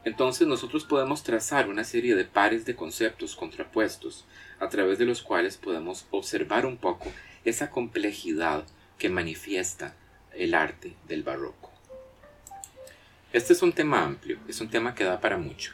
Entonces 0.05 0.47
nosotros 0.47 0.85
podemos 0.85 1.23
trazar 1.23 1.67
una 1.67 1.83
serie 1.83 2.15
de 2.15 2.23
pares 2.23 2.63
de 2.63 2.77
conceptos 2.77 3.35
contrapuestos 3.35 4.23
a 4.61 4.69
través 4.69 4.97
de 4.97 5.05
los 5.05 5.21
cuales 5.21 5.57
podemos 5.57 6.05
observar 6.09 6.65
un 6.65 6.77
poco 6.77 7.11
esa 7.43 7.69
complejidad 7.71 8.63
que 8.97 9.09
manifiesta 9.09 9.93
el 10.33 10.53
arte 10.53 10.95
del 11.09 11.23
barroco. 11.23 11.69
Este 13.33 13.51
es 13.51 13.61
un 13.61 13.73
tema 13.73 14.05
amplio, 14.05 14.39
es 14.47 14.61
un 14.61 14.69
tema 14.69 14.95
que 14.95 15.03
da 15.03 15.19
para 15.19 15.37
mucho, 15.37 15.73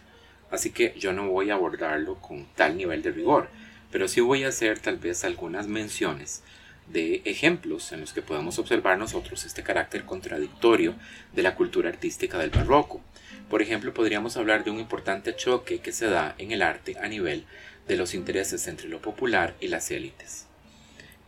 así 0.52 0.72
que 0.72 0.93
yo 0.98 1.14
no 1.14 1.30
voy 1.30 1.50
a 1.50 1.56
abordarlo 1.56 2.16
con 2.16 2.46
tal 2.56 2.78
nivel 2.78 3.02
de 3.02 3.12
rigor, 3.12 3.50
pero 3.91 4.08
sí 4.08 4.22
voy 4.22 4.43
a 4.43 4.50
hacer 4.50 4.80
tal 4.80 4.98
vez 4.98 5.24
algunas 5.24 5.68
menciones 5.68 6.43
de 6.88 7.22
ejemplos 7.26 7.91
en 7.91 8.02
los 8.02 8.14
que 8.14 8.22
podemos 8.22 8.60
observar 8.60 8.98
nosotros 8.98 9.46
este 9.46 9.64
carácter 9.64 10.06
contradictorio 10.06 10.96
de 11.34 11.43
la 11.43 11.56
cultura 11.56 11.89
artística 11.89 12.38
del 12.38 12.52
barroco. 12.52 13.02
Por 13.50 13.62
ejemplo, 13.62 13.93
podríamos 13.93 14.38
hablar 14.38 14.64
de 14.64 14.72
un 14.72 14.80
importante 14.80 15.36
choque 15.36 15.80
que 15.80 15.91
se 15.91 16.08
da 16.08 16.36
en 16.38 16.52
el 16.52 16.62
arte 16.62 16.98
a 17.00 17.08
nivel 17.08 17.46
de 17.88 17.98
los 17.98 18.14
intereses 18.14 18.68
entre 18.68 18.89
lo 18.89 19.02
popular 19.02 19.56
y 19.60 19.68
las 19.68 19.91
élites. 19.91 20.48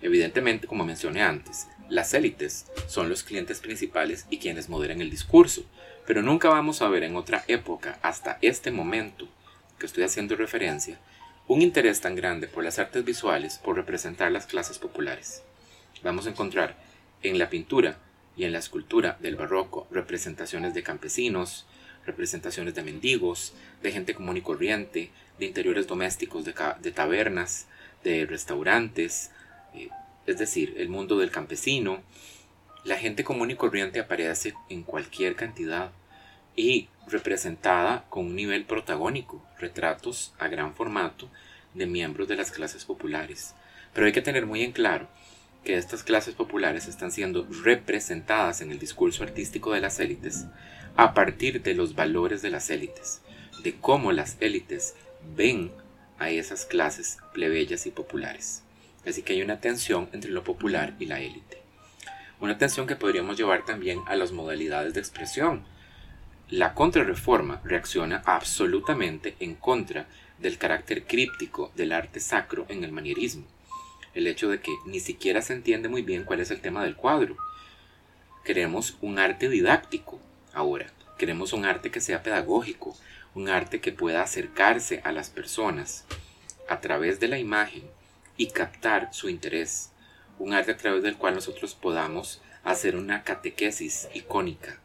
Evidentemente, 0.02 0.68
como 0.68 0.86
mencioné 0.86 1.22
antes, 1.24 1.68
las 1.90 2.14
élites 2.14 2.66
son 2.88 3.10
los 3.10 3.24
clientes 3.24 3.60
principales 3.60 4.26
y 4.30 4.38
quienes 4.38 4.70
moderan 4.70 5.02
el 5.02 5.10
discurso, 5.10 5.64
pero 6.08 6.24
nunca 6.24 6.48
vamos 6.48 6.82
a 6.82 6.88
ver 6.88 7.04
en 7.04 7.18
otra 7.18 7.44
época, 7.50 8.00
hasta 8.02 8.38
este 8.42 8.72
momento 8.72 9.28
que 9.78 9.86
estoy 9.86 10.06
haciendo 10.06 10.38
referencia, 10.38 10.98
un 11.48 11.62
interés 11.62 12.00
tan 12.00 12.16
grande 12.16 12.48
por 12.48 12.64
las 12.64 12.80
artes 12.80 13.04
visuales 13.04 13.58
por 13.58 13.76
representar 13.76 14.32
las 14.32 14.48
clases 14.48 14.80
populares. 14.80 15.44
Vamos 16.04 16.26
a 16.26 16.30
encontrar 16.30 16.78
en 17.24 17.38
la 17.38 17.50
pintura 17.50 17.98
y 18.38 18.46
en 18.46 18.54
la 18.54 18.60
escultura 18.60 19.18
del 19.20 19.36
barroco 19.36 19.86
representaciones 19.92 20.74
de 20.74 20.82
campesinos, 20.82 21.66
representaciones 22.06 22.74
de 22.74 22.84
mendigos, 22.84 23.54
de 23.84 23.92
gente 23.92 24.16
común 24.16 24.38
y 24.38 24.42
corriente, 24.42 25.12
de 25.40 25.46
interiores 25.46 25.88
domésticos, 25.88 26.46
de, 26.46 26.92
tabernas, 26.94 27.66
de 28.06 28.26
restaurantes, 28.26 29.32
eh, 29.74 29.90
es 30.26 30.38
decir, 30.38 30.76
el 30.78 30.88
mundo 30.88 31.18
del 31.18 31.32
campesino, 31.32 32.02
la 32.88 32.96
gente 32.96 33.26
común 33.26 33.52
y 33.52 33.56
corriente 33.56 34.00
aparece 34.00 34.54
en 34.70 34.82
cualquier 34.82 35.36
cantidad 35.36 35.92
y 36.56 36.88
representada 37.06 38.06
con 38.08 38.28
un 38.28 38.36
nivel 38.38 38.64
protagónico, 38.64 39.44
retratos 39.60 40.34
a 40.40 40.48
gran 40.48 40.74
formato 40.74 41.30
de 41.74 41.86
miembros 41.86 42.30
de 42.30 42.38
las 42.38 42.50
clases 42.50 42.86
populares. 42.86 43.54
Pero 43.94 44.06
hay 44.06 44.14
que 44.14 44.22
tener 44.22 44.46
muy 44.46 44.64
en 44.64 44.72
claro 44.72 45.10
que 45.66 45.76
estas 45.76 46.02
clases 46.02 46.34
populares 46.34 46.88
están 46.88 47.12
siendo 47.12 47.46
representadas 47.62 48.62
en 48.62 48.72
el 48.72 48.80
discurso 48.80 49.22
artístico 49.22 49.74
de 49.74 49.82
las 49.82 50.00
élites 50.00 50.46
a 50.96 51.14
partir 51.14 51.62
de 51.64 51.74
los 51.74 51.94
valores 51.94 52.42
de 52.42 52.52
las 52.52 52.70
élites, 52.70 53.22
de 53.64 53.76
cómo 53.76 54.14
las 54.14 54.38
élites 54.40 54.96
ven 55.36 55.74
a 56.20 56.30
esas 56.30 56.66
clases 56.66 57.18
plebeyas 57.34 57.86
y 57.86 57.92
populares. 57.92 58.64
Así 59.06 59.24
que 59.24 59.34
hay 59.34 59.42
una 59.42 59.60
tensión 59.60 60.08
entre 60.14 60.32
lo 60.32 60.46
popular 60.46 60.96
y 61.00 61.06
la 61.08 61.20
élite. 61.20 61.67
Una 62.40 62.58
tensión 62.60 62.86
que 62.86 62.96
podríamos 62.96 63.36
llevar 63.36 63.66
también 63.66 64.00
a 64.06 64.16
las 64.16 64.32
modalidades 64.32 64.94
de 64.94 65.00
expresión. 65.00 65.64
La 66.50 66.76
contrarreforma 66.76 67.62
reacciona 67.64 68.22
absolutamente 68.26 69.36
en 69.40 69.56
contra 69.56 70.08
del 70.38 70.60
carácter 70.60 71.06
críptico 71.06 71.72
del 71.76 71.92
arte 71.92 72.20
sacro 72.20 72.68
en 72.70 72.84
el 72.84 72.92
manierismo. 72.92 73.46
El 74.14 74.28
hecho 74.28 74.50
de 74.50 74.62
que 74.62 74.72
ni 74.86 75.00
siquiera 75.00 75.42
se 75.42 75.54
entiende 75.54 75.90
muy 75.90 76.04
bien 76.04 76.26
cuál 76.26 76.40
es 76.40 76.52
el 76.52 76.62
tema 76.62 76.84
del 76.84 76.96
cuadro. 76.96 77.38
Queremos 78.44 78.98
un 79.02 79.18
arte 79.18 79.50
didáctico 79.50 80.20
ahora. 80.54 80.92
Queremos 81.18 81.54
un 81.54 81.66
arte 81.66 81.90
que 81.90 82.02
sea 82.02 82.22
pedagógico, 82.22 82.96
un 83.34 83.50
arte 83.50 83.82
que 83.82 83.92
pueda 83.92 84.22
acercarse 84.22 85.02
a 85.04 85.12
las 85.12 85.32
personas 85.32 86.06
a 86.70 86.82
través 86.82 87.20
de 87.20 87.30
la 87.30 87.40
imagen 87.40 87.84
y 88.38 88.52
captar 88.52 89.12
su 89.12 89.28
interés 89.28 89.92
un 90.40 90.54
arte 90.54 90.72
a 90.72 90.78
través 90.78 91.04
del 91.04 91.18
cual 91.18 91.36
nosotros 91.36 91.76
podamos 91.76 92.42
hacer 92.64 92.96
una 92.96 93.24
catequesis 93.24 94.10
icónica, 94.14 94.80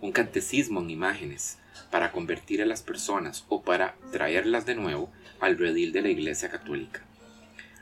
un 0.00 0.12
catecismo 0.12 0.80
en 0.80 0.90
imágenes, 0.90 1.58
para 1.90 2.12
convertir 2.12 2.62
a 2.62 2.66
las 2.66 2.82
personas 2.82 3.44
o 3.48 3.62
para 3.62 3.96
traerlas 4.10 4.66
de 4.66 4.74
nuevo 4.74 5.10
al 5.40 5.58
redil 5.58 5.92
de 5.92 6.02
la 6.02 6.08
Iglesia 6.08 6.50
Católica. 6.50 7.02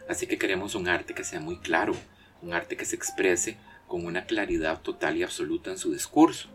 Así 0.08 0.26
que 0.26 0.38
queremos 0.38 0.74
un 0.74 0.88
arte 0.88 1.14
que 1.14 1.24
sea 1.24 1.40
muy 1.40 1.58
claro, 1.58 1.94
un 2.42 2.52
arte 2.52 2.76
que 2.76 2.84
se 2.84 2.96
exprese 2.96 3.56
con 3.86 4.04
una 4.04 4.26
claridad 4.26 4.82
total 4.82 5.16
y 5.16 5.22
absoluta 5.22 5.70
en 5.70 5.78
su 5.78 5.92
discurso. 5.92 6.48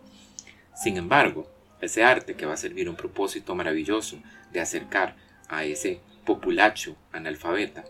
Sin 0.74 0.96
embargo, 0.96 1.50
ese 1.80 2.04
arte 2.04 2.34
que 2.34 2.46
va 2.46 2.54
a 2.54 2.58
servir 2.58 2.88
un 2.88 2.96
propósito 2.96 3.54
maravilloso 3.54 4.20
de 4.52 4.60
acercar 4.60 5.16
a 5.48 5.64
ese 5.64 6.00
populacho 6.24 6.96
analfabeta 7.12 7.84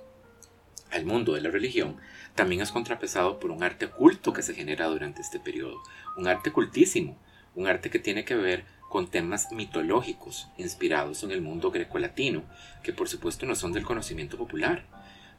al 0.90 1.04
mundo 1.04 1.34
de 1.34 1.40
la 1.40 1.50
religión, 1.50 1.96
también 2.34 2.62
es 2.62 2.72
contrapesado 2.72 3.38
por 3.38 3.50
un 3.50 3.62
arte 3.62 3.88
culto 3.88 4.32
que 4.32 4.42
se 4.42 4.54
genera 4.54 4.86
durante 4.86 5.20
este 5.20 5.40
periodo, 5.40 5.82
un 6.16 6.26
arte 6.26 6.52
cultísimo, 6.52 7.18
un 7.54 7.66
arte 7.66 7.90
que 7.90 7.98
tiene 7.98 8.24
que 8.24 8.36
ver 8.36 8.64
con 8.88 9.08
temas 9.08 9.52
mitológicos 9.52 10.48
inspirados 10.58 11.22
en 11.22 11.30
el 11.30 11.42
mundo 11.42 11.70
grecolatino, 11.70 12.42
que 12.82 12.92
por 12.92 13.08
supuesto 13.08 13.46
no 13.46 13.54
son 13.54 13.72
del 13.72 13.84
conocimiento 13.84 14.36
popular, 14.36 14.84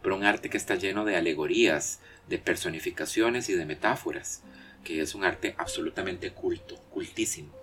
pero 0.02 0.16
un 0.16 0.24
arte 0.24 0.50
que 0.50 0.58
está 0.58 0.76
lleno 0.76 1.06
de 1.06 1.16
alegorías, 1.16 2.00
de 2.28 2.40
personificaciones 2.40 3.50
y 3.50 3.54
de 3.54 3.66
metáforas, 3.66 4.44
que 4.84 5.02
es 5.02 5.16
un 5.16 5.24
arte 5.24 5.54
absolutamente 5.58 6.32
culto, 6.32 6.78
cultísimo. 6.92 7.54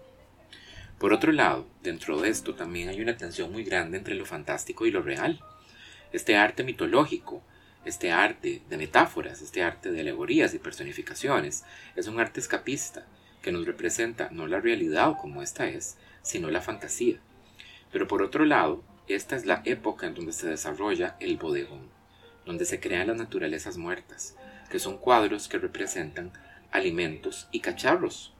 Por 0.98 1.12
otro 1.12 1.32
lado, 1.32 1.66
dentro 1.82 2.20
de 2.20 2.28
esto 2.28 2.54
también 2.54 2.88
hay 2.88 3.00
una 3.00 3.16
tensión 3.16 3.52
muy 3.52 3.64
grande 3.64 3.98
entre 3.98 4.14
lo 4.14 4.26
fantástico 4.26 4.84
y 4.84 4.90
lo 4.90 5.00
real. 5.00 5.40
Este 6.12 6.36
arte 6.36 6.64
mitológico 6.64 7.42
este 7.88 8.12
arte 8.12 8.62
de 8.68 8.76
metáforas, 8.76 9.40
este 9.40 9.62
arte 9.62 9.90
de 9.90 10.00
alegorías 10.00 10.52
y 10.52 10.58
personificaciones, 10.58 11.64
es 11.96 12.06
un 12.06 12.20
arte 12.20 12.38
escapista 12.38 13.06
que 13.40 13.50
nos 13.50 13.64
representa 13.64 14.28
no 14.30 14.46
la 14.46 14.60
realidad 14.60 15.14
como 15.18 15.42
esta 15.42 15.66
es, 15.66 15.96
sino 16.20 16.50
la 16.50 16.60
fantasía. 16.60 17.18
Pero 17.90 18.06
por 18.06 18.22
otro 18.22 18.44
lado, 18.44 18.84
esta 19.06 19.36
es 19.36 19.46
la 19.46 19.62
época 19.64 20.06
en 20.06 20.14
donde 20.14 20.32
se 20.32 20.48
desarrolla 20.48 21.16
el 21.18 21.38
bodegón, 21.38 21.88
donde 22.44 22.66
se 22.66 22.78
crean 22.78 23.06
las 23.06 23.16
naturalezas 23.16 23.78
muertas, 23.78 24.36
que 24.70 24.78
son 24.78 24.98
cuadros 24.98 25.48
que 25.48 25.56
representan 25.58 26.32
alimentos 26.70 27.48
y 27.52 27.60
cacharros. 27.60 28.34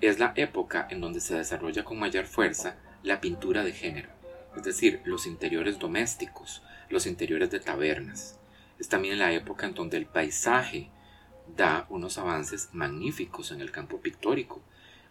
Es 0.00 0.20
la 0.20 0.32
época 0.36 0.86
en 0.90 1.00
donde 1.00 1.20
se 1.20 1.34
desarrolla 1.34 1.82
con 1.82 1.98
mayor 1.98 2.26
fuerza 2.26 2.76
la 3.02 3.20
pintura 3.20 3.64
de 3.64 3.72
género, 3.72 4.10
es 4.56 4.62
decir, 4.62 5.00
los 5.04 5.26
interiores 5.26 5.80
domésticos, 5.80 6.62
los 6.88 7.06
interiores 7.06 7.50
de 7.50 7.58
tabernas. 7.58 8.38
Es 8.78 8.88
también 8.88 9.18
la 9.18 9.32
época 9.32 9.66
en 9.66 9.74
donde 9.74 9.96
el 9.96 10.06
paisaje 10.06 10.90
da 11.56 11.86
unos 11.88 12.18
avances 12.18 12.70
magníficos 12.72 13.50
en 13.50 13.60
el 13.60 13.70
campo 13.70 14.00
pictórico, 14.00 14.62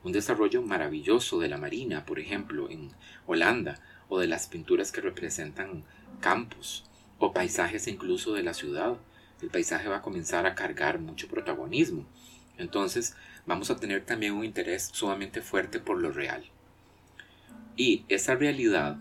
un 0.03 0.11
desarrollo 0.11 0.61
maravilloso 0.61 1.39
de 1.39 1.47
la 1.47 1.57
marina, 1.57 2.05
por 2.05 2.19
ejemplo, 2.19 2.69
en 2.69 2.91
Holanda, 3.25 3.79
o 4.09 4.19
de 4.19 4.27
las 4.27 4.47
pinturas 4.47 4.91
que 4.91 5.01
representan 5.01 5.83
campos 6.19 6.83
o 7.19 7.33
paisajes 7.33 7.87
incluso 7.87 8.33
de 8.33 8.43
la 8.43 8.53
ciudad. 8.53 8.97
El 9.41 9.49
paisaje 9.49 9.87
va 9.87 9.97
a 9.97 10.01
comenzar 10.01 10.45
a 10.45 10.55
cargar 10.55 10.99
mucho 10.99 11.27
protagonismo. 11.27 12.05
Entonces 12.57 13.15
vamos 13.45 13.69
a 13.71 13.77
tener 13.77 14.05
también 14.05 14.33
un 14.33 14.45
interés 14.45 14.89
sumamente 14.93 15.41
fuerte 15.41 15.79
por 15.79 15.99
lo 15.99 16.11
real. 16.11 16.43
Y 17.75 18.05
esa 18.07 18.35
realidad 18.35 18.97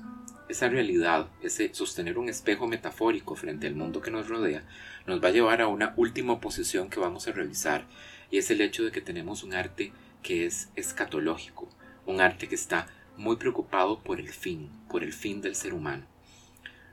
esa 0.49 0.68
realidad, 0.68 1.28
ese 1.43 1.72
sostener 1.74 2.18
un 2.18 2.28
espejo 2.28 2.66
metafórico 2.66 3.36
frente 3.36 3.66
al 3.66 3.74
mundo 3.74 4.01
que 4.01 4.11
nos 4.11 4.28
rodea, 4.28 4.64
nos 5.07 5.22
va 5.22 5.28
a 5.28 5.32
llevar 5.32 5.61
a 5.62 5.68
una 5.68 5.95
última 5.97 6.40
posición 6.40 6.90
que 6.90 7.01
vamos 7.01 7.26
a 7.26 7.32
revisar, 7.32 7.86
y 8.30 8.38
es 8.38 8.51
el 8.51 8.61
hecho 8.61 8.84
de 8.84 8.93
que 8.93 9.01
tenemos 9.01 9.43
un 9.43 9.55
arte 9.55 9.93
que 10.22 10.47
es 10.47 10.70
escatológico, 10.76 11.68
un 12.07 12.20
arte 12.20 12.49
que 12.49 12.55
está 12.55 12.88
muy 13.16 13.36
preocupado 13.36 14.01
por 14.01 14.20
el 14.20 14.28
fin, 14.28 14.70
por 14.88 15.03
el 15.03 15.12
fin 15.12 15.40
del 15.40 15.55
ser 15.55 15.74
humano. 15.74 16.05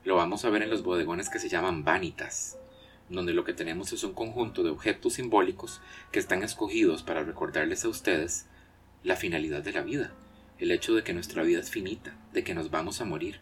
Lo 0.03 0.15
vamos 0.15 0.45
a 0.45 0.49
ver 0.49 0.63
en 0.63 0.69
los 0.69 0.83
bodegones 0.83 1.29
que 1.29 1.39
se 1.39 1.49
llaman 1.49 1.83
vanitas, 1.83 2.57
donde 3.09 3.33
lo 3.33 3.43
que 3.43 3.53
tenemos 3.53 3.91
es 3.91 4.03
un 4.03 4.13
conjunto 4.13 4.63
de 4.63 4.69
objetos 4.69 5.13
simbólicos 5.13 5.81
que 6.11 6.19
están 6.19 6.43
escogidos 6.43 7.03
para 7.03 7.23
recordarles 7.23 7.83
a 7.85 7.89
ustedes 7.89 8.45
la 9.03 9.15
finalidad 9.15 9.63
de 9.63 9.71
la 9.71 9.81
vida, 9.81 10.11
el 10.60 10.72
hecho 10.72 10.93
de 10.93 11.03
que 11.03 11.14
nuestra 11.14 11.43
vida 11.43 11.60
es 11.60 11.72
finita, 11.72 12.16
de 12.34 12.43
que 12.43 12.53
nos 12.53 12.70
vamos 12.70 13.01
a 13.01 13.05
morir. 13.05 13.39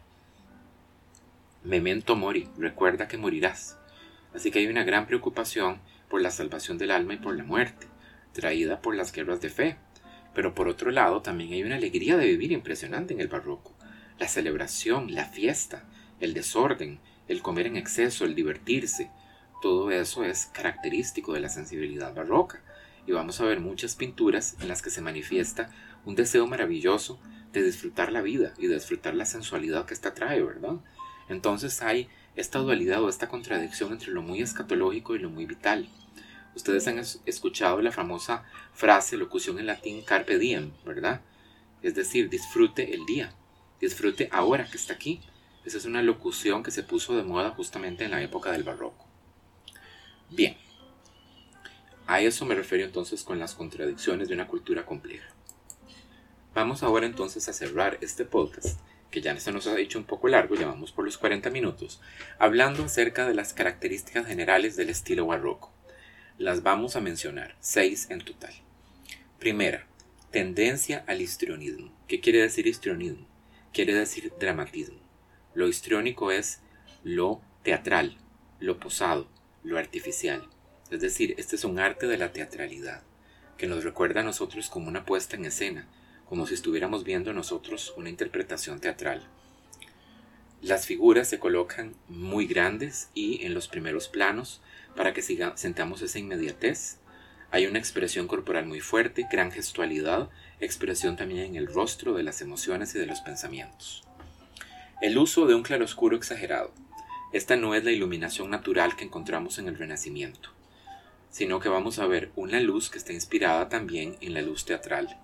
Memento 1.63 2.15
mori, 2.15 2.47
recuerda 2.57 3.07
que 3.07 3.17
morirás. 3.17 3.77
Así 4.33 4.51
que 4.51 4.59
hay 4.59 4.67
una 4.67 4.83
gran 4.83 5.07
preocupación 5.07 5.81
por 6.09 6.21
la 6.21 6.31
salvación 6.31 6.77
del 6.77 6.91
alma 6.91 7.15
y 7.15 7.17
por 7.17 7.35
la 7.35 7.43
muerte, 7.43 7.87
traída 8.33 8.81
por 8.81 8.95
las 8.95 9.11
guerras 9.11 9.41
de 9.41 9.49
fe. 9.49 9.77
Pero 10.35 10.53
por 10.53 10.67
otro 10.67 10.91
lado, 10.91 11.21
también 11.21 11.53
hay 11.53 11.63
una 11.63 11.75
alegría 11.75 12.15
de 12.17 12.27
vivir 12.27 12.51
impresionante 12.51 13.13
en 13.13 13.19
el 13.19 13.27
barroco. 13.27 13.75
La 14.19 14.27
celebración, 14.27 15.13
la 15.13 15.25
fiesta, 15.25 15.85
el 16.19 16.33
desorden, 16.33 16.99
el 17.27 17.41
comer 17.41 17.65
en 17.65 17.77
exceso, 17.77 18.25
el 18.25 18.35
divertirse, 18.35 19.09
todo 19.61 19.89
eso 19.89 20.23
es 20.23 20.45
característico 20.45 21.33
de 21.33 21.39
la 21.39 21.49
sensibilidad 21.49 22.13
barroca. 22.13 22.61
Y 23.07 23.11
vamos 23.11 23.41
a 23.41 23.45
ver 23.45 23.59
muchas 23.59 23.95
pinturas 23.95 24.55
en 24.61 24.67
las 24.67 24.81
que 24.81 24.89
se 24.89 25.01
manifiesta 25.01 25.69
un 26.07 26.15
deseo 26.15 26.47
maravilloso 26.47 27.19
de 27.51 27.61
disfrutar 27.61 28.13
la 28.13 28.21
vida 28.21 28.53
y 28.57 28.67
de 28.67 28.75
disfrutar 28.75 29.13
la 29.13 29.25
sensualidad 29.25 29.85
que 29.85 29.93
esta 29.93 30.13
trae, 30.13 30.41
¿verdad? 30.41 30.77
Entonces 31.27 31.81
hay 31.81 32.07
esta 32.37 32.59
dualidad 32.59 33.03
o 33.03 33.09
esta 33.09 33.27
contradicción 33.27 33.91
entre 33.91 34.13
lo 34.13 34.21
muy 34.21 34.41
escatológico 34.41 35.15
y 35.15 35.19
lo 35.19 35.29
muy 35.29 35.45
vital. 35.45 35.89
Ustedes 36.55 36.87
han 36.87 36.99
escuchado 37.25 37.81
la 37.81 37.91
famosa 37.91 38.45
frase, 38.73 39.17
locución 39.17 39.59
en 39.59 39.65
latín, 39.65 40.01
carpe 40.01 40.39
diem, 40.39 40.71
¿verdad? 40.85 41.19
Es 41.81 41.93
decir, 41.93 42.29
disfrute 42.29 42.95
el 42.95 43.05
día, 43.05 43.33
disfrute 43.81 44.29
ahora 44.31 44.65
que 44.71 44.77
está 44.77 44.93
aquí. 44.93 45.19
Esa 45.65 45.77
es 45.77 45.83
una 45.83 46.01
locución 46.01 46.63
que 46.63 46.71
se 46.71 46.83
puso 46.83 47.17
de 47.17 47.23
moda 47.23 47.49
justamente 47.49 48.05
en 48.05 48.11
la 48.11 48.23
época 48.23 48.53
del 48.53 48.63
barroco. 48.63 49.05
Bien, 50.29 50.55
a 52.05 52.21
eso 52.21 52.45
me 52.45 52.55
refiero 52.55 52.85
entonces 52.85 53.23
con 53.23 53.39
las 53.39 53.55
contradicciones 53.55 54.29
de 54.29 54.35
una 54.35 54.47
cultura 54.47 54.85
compleja. 54.85 55.36
Vamos 56.57 56.81
ahora 56.81 57.05
entonces 57.05 57.47
a 57.47 57.53
cerrar 57.53 57.99
este 58.01 58.25
podcast 58.25 58.79
que 59.11 59.21
ya 59.21 59.39
se 59.39 59.51
nos 59.51 59.67
ha 59.67 59.79
hecho 59.79 59.99
un 59.99 60.05
poco 60.05 60.27
largo, 60.27 60.55
llevamos 60.55 60.91
por 60.91 61.05
los 61.05 61.19
40 61.19 61.51
minutos, 61.51 62.01
hablando 62.39 62.83
acerca 62.83 63.27
de 63.27 63.35
las 63.35 63.53
características 63.53 64.25
generales 64.25 64.75
del 64.75 64.89
estilo 64.89 65.27
barroco. 65.27 65.71
Las 66.39 66.63
vamos 66.63 66.95
a 66.95 66.99
mencionar, 66.99 67.55
seis 67.59 68.07
en 68.09 68.21
total. 68.21 68.55
Primera, 69.37 69.85
tendencia 70.31 71.03
al 71.05 71.21
histrionismo. 71.21 71.93
¿Qué 72.07 72.21
quiere 72.21 72.41
decir 72.41 72.65
histrionismo? 72.65 73.27
Quiere 73.71 73.93
decir 73.93 74.33
dramatismo. 74.39 74.97
Lo 75.53 75.67
histriónico 75.67 76.31
es 76.31 76.61
lo 77.03 77.39
teatral, 77.61 78.17
lo 78.59 78.79
posado, 78.79 79.29
lo 79.63 79.77
artificial. 79.77 80.49
Es 80.89 81.01
decir, 81.01 81.35
este 81.37 81.55
es 81.55 81.63
un 81.65 81.77
arte 81.77 82.07
de 82.07 82.17
la 82.17 82.31
teatralidad, 82.31 83.03
que 83.59 83.67
nos 83.67 83.83
recuerda 83.83 84.21
a 84.21 84.23
nosotros 84.23 84.71
como 84.71 84.87
una 84.87 85.05
puesta 85.05 85.35
en 85.35 85.45
escena, 85.45 85.87
como 86.29 86.45
si 86.45 86.53
estuviéramos 86.53 87.03
viendo 87.03 87.33
nosotros 87.33 87.93
una 87.97 88.09
interpretación 88.09 88.79
teatral. 88.79 89.27
Las 90.61 90.85
figuras 90.85 91.29
se 91.29 91.39
colocan 91.39 91.95
muy 92.09 92.47
grandes 92.47 93.09
y 93.13 93.45
en 93.45 93.53
los 93.53 93.67
primeros 93.67 94.07
planos 94.07 94.61
para 94.95 95.13
que 95.13 95.21
siga, 95.21 95.55
sentamos 95.55 96.01
esa 96.01 96.19
inmediatez. 96.19 96.97
Hay 97.51 97.67
una 97.67 97.79
expresión 97.79 98.27
corporal 98.27 98.65
muy 98.65 98.81
fuerte, 98.81 99.27
gran 99.31 99.51
gestualidad, 99.51 100.29
expresión 100.59 101.15
también 101.15 101.45
en 101.45 101.55
el 101.55 101.67
rostro 101.67 102.13
de 102.13 102.23
las 102.23 102.41
emociones 102.41 102.93
y 102.95 102.99
de 102.99 103.05
los 103.05 103.21
pensamientos. 103.21 104.03
El 104.99 105.17
uso 105.17 105.45
de 105.45 105.53
un 105.53 105.63
claroscuro 105.63 106.17
exagerado. 106.17 106.73
Esta 107.31 107.55
no 107.55 107.75
es 107.75 107.83
la 107.83 107.91
iluminación 107.91 108.49
natural 108.49 108.95
que 108.95 109.05
encontramos 109.05 109.59
en 109.59 109.67
el 109.67 109.77
Renacimiento, 109.77 110.49
sino 111.29 111.59
que 111.59 111.69
vamos 111.69 111.99
a 111.99 112.07
ver 112.07 112.31
una 112.35 112.59
luz 112.59 112.89
que 112.89 112.97
está 112.97 113.13
inspirada 113.13 113.69
también 113.69 114.17
en 114.21 114.33
la 114.33 114.41
luz 114.41 114.65
teatral 114.65 115.17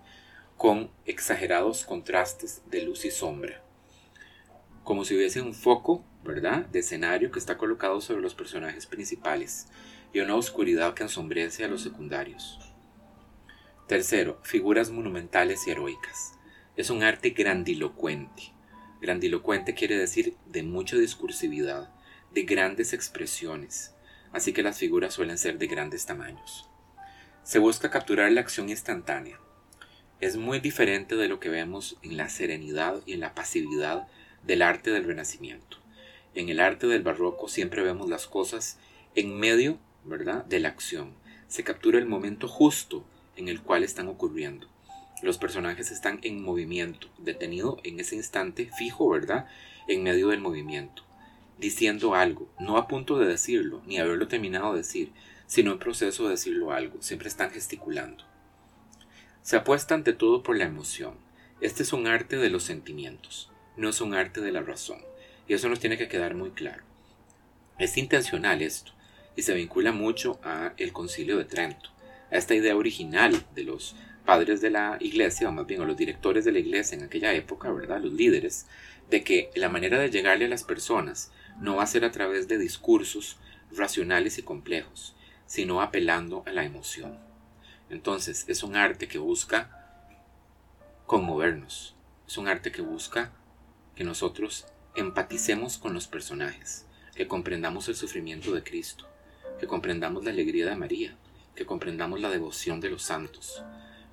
con 0.57 0.91
exagerados 1.05 1.85
contrastes 1.85 2.61
de 2.67 2.83
luz 2.83 3.05
y 3.05 3.11
sombra, 3.11 3.61
como 4.83 5.05
si 5.05 5.15
hubiese 5.15 5.41
un 5.41 5.53
foco, 5.53 6.03
¿verdad?, 6.23 6.65
de 6.67 6.79
escenario 6.79 7.31
que 7.31 7.39
está 7.39 7.57
colocado 7.57 8.01
sobre 8.01 8.21
los 8.21 8.35
personajes 8.35 8.85
principales 8.85 9.67
y 10.13 10.19
una 10.19 10.35
oscuridad 10.35 10.93
que 10.93 11.03
ensombrece 11.03 11.63
a 11.63 11.67
los 11.67 11.81
secundarios. 11.81 12.59
Tercero, 13.87 14.39
figuras 14.43 14.91
monumentales 14.91 15.67
y 15.67 15.71
heroicas. 15.71 16.33
Es 16.77 16.89
un 16.89 17.03
arte 17.03 17.31
grandilocuente. 17.31 18.53
Grandilocuente 19.01 19.73
quiere 19.73 19.97
decir 19.97 20.37
de 20.45 20.63
mucha 20.63 20.95
discursividad, 20.95 21.89
de 22.31 22.43
grandes 22.43 22.93
expresiones, 22.93 23.93
así 24.31 24.53
que 24.53 24.63
las 24.63 24.77
figuras 24.77 25.13
suelen 25.13 25.37
ser 25.37 25.57
de 25.57 25.67
grandes 25.67 26.05
tamaños. 26.05 26.69
Se 27.43 27.59
busca 27.59 27.91
capturar 27.91 28.31
la 28.31 28.41
acción 28.41 28.69
instantánea, 28.69 29.39
es 30.19 30.37
muy 30.37 30.59
diferente 30.59 31.15
de 31.15 31.27
lo 31.27 31.39
que 31.39 31.49
vemos 31.49 31.97
en 32.01 32.17
la 32.17 32.29
serenidad 32.29 33.01
y 33.05 33.13
en 33.13 33.19
la 33.19 33.35
pasividad 33.35 34.07
del 34.43 34.61
arte 34.61 34.91
del 34.91 35.03
Renacimiento. 35.03 35.77
En 36.35 36.49
el 36.49 36.59
arte 36.59 36.87
del 36.87 37.03
barroco 37.03 37.47
siempre 37.47 37.83
vemos 37.83 38.09
las 38.09 38.27
cosas 38.27 38.79
en 39.15 39.37
medio, 39.37 39.77
¿verdad?, 40.03 40.45
de 40.45 40.59
la 40.59 40.69
acción. 40.69 41.13
Se 41.47 41.63
captura 41.63 41.99
el 41.99 42.05
momento 42.05 42.47
justo 42.47 43.05
en 43.35 43.47
el 43.47 43.61
cual 43.61 43.83
están 43.83 44.07
ocurriendo. 44.07 44.67
Los 45.21 45.37
personajes 45.37 45.91
están 45.91 46.19
en 46.23 46.41
movimiento, 46.41 47.07
detenido 47.17 47.79
en 47.83 47.99
ese 47.99 48.15
instante 48.15 48.69
fijo, 48.77 49.09
¿verdad?, 49.09 49.47
en 49.87 50.03
medio 50.03 50.29
del 50.29 50.41
movimiento, 50.41 51.03
diciendo 51.59 52.15
algo, 52.15 52.49
no 52.59 52.77
a 52.77 52.87
punto 52.87 53.19
de 53.19 53.27
decirlo, 53.27 53.81
ni 53.85 53.97
haberlo 53.97 54.27
terminado 54.27 54.71
de 54.71 54.79
decir, 54.79 55.11
sino 55.45 55.73
en 55.73 55.79
proceso 55.79 56.23
de 56.23 56.31
decirlo 56.31 56.71
algo, 56.71 57.01
siempre 57.01 57.27
están 57.27 57.51
gesticulando. 57.51 58.23
Se 59.43 59.57
apuesta 59.57 59.93
ante 59.93 60.13
todo 60.13 60.41
por 60.41 60.57
la 60.57 60.63
emoción. 60.63 61.15
Este 61.59 61.83
es 61.83 61.91
un 61.91 62.07
arte 62.07 62.37
de 62.37 62.49
los 62.49 62.63
sentimientos, 62.63 63.51
no 63.75 63.89
es 63.89 63.99
un 63.99 64.13
arte 64.13 64.39
de 64.39 64.53
la 64.53 64.61
razón. 64.61 65.01
Y 65.49 65.53
eso 65.53 65.67
nos 65.67 65.81
tiene 65.81 65.97
que 65.97 66.07
quedar 66.07 66.33
muy 66.33 66.51
claro. 66.51 66.81
Es 67.77 67.97
intencional 67.97 68.61
esto, 68.61 68.93
y 69.35 69.41
se 69.41 69.53
vincula 69.53 69.91
mucho 69.91 70.39
a 70.43 70.71
el 70.77 70.93
concilio 70.93 71.37
de 71.37 71.43
Trento, 71.43 71.89
a 72.31 72.37
esta 72.37 72.55
idea 72.55 72.77
original 72.77 73.45
de 73.53 73.65
los 73.65 73.97
padres 74.25 74.61
de 74.61 74.69
la 74.69 74.95
iglesia, 75.01 75.49
o 75.49 75.51
más 75.51 75.67
bien 75.67 75.81
a 75.81 75.85
los 75.85 75.97
directores 75.97 76.45
de 76.45 76.53
la 76.53 76.59
iglesia 76.59 76.97
en 76.97 77.03
aquella 77.03 77.33
época, 77.33 77.69
¿verdad? 77.69 77.99
Los 77.99 78.13
líderes, 78.13 78.67
de 79.09 79.25
que 79.25 79.51
la 79.55 79.67
manera 79.67 79.99
de 79.99 80.09
llegarle 80.09 80.45
a 80.45 80.49
las 80.49 80.63
personas 80.63 81.33
no 81.59 81.75
va 81.75 81.83
a 81.83 81.87
ser 81.87 82.05
a 82.05 82.11
través 82.11 82.47
de 82.47 82.57
discursos 82.57 83.39
racionales 83.75 84.37
y 84.37 84.43
complejos, 84.43 85.17
sino 85.47 85.81
apelando 85.81 86.43
a 86.45 86.53
la 86.53 86.63
emoción. 86.63 87.32
Entonces, 87.93 88.45
es 88.47 88.63
un 88.63 88.75
arte 88.75 89.07
que 89.07 89.19
busca 89.19 89.69
conmovernos. 91.05 91.95
Es 92.27 92.39
un 92.39 92.47
arte 92.47 92.71
que 92.71 92.81
busca 92.81 93.31
que 93.95 94.03
nosotros 94.03 94.65
empaticemos 94.95 95.77
con 95.77 95.93
los 95.93 96.07
personajes, 96.07 96.87
que 97.15 97.27
comprendamos 97.27 97.87
el 97.89 97.95
sufrimiento 97.95 98.51
de 98.51 98.63
Cristo, 98.63 99.07
que 99.59 99.67
comprendamos 99.67 100.23
la 100.23 100.31
alegría 100.31 100.65
de 100.65 100.75
María, 100.75 101.15
que 101.55 101.67
comprendamos 101.67 102.19
la 102.19 102.31
devoción 102.31 102.79
de 102.81 102.89
los 102.89 103.03
santos. 103.03 103.63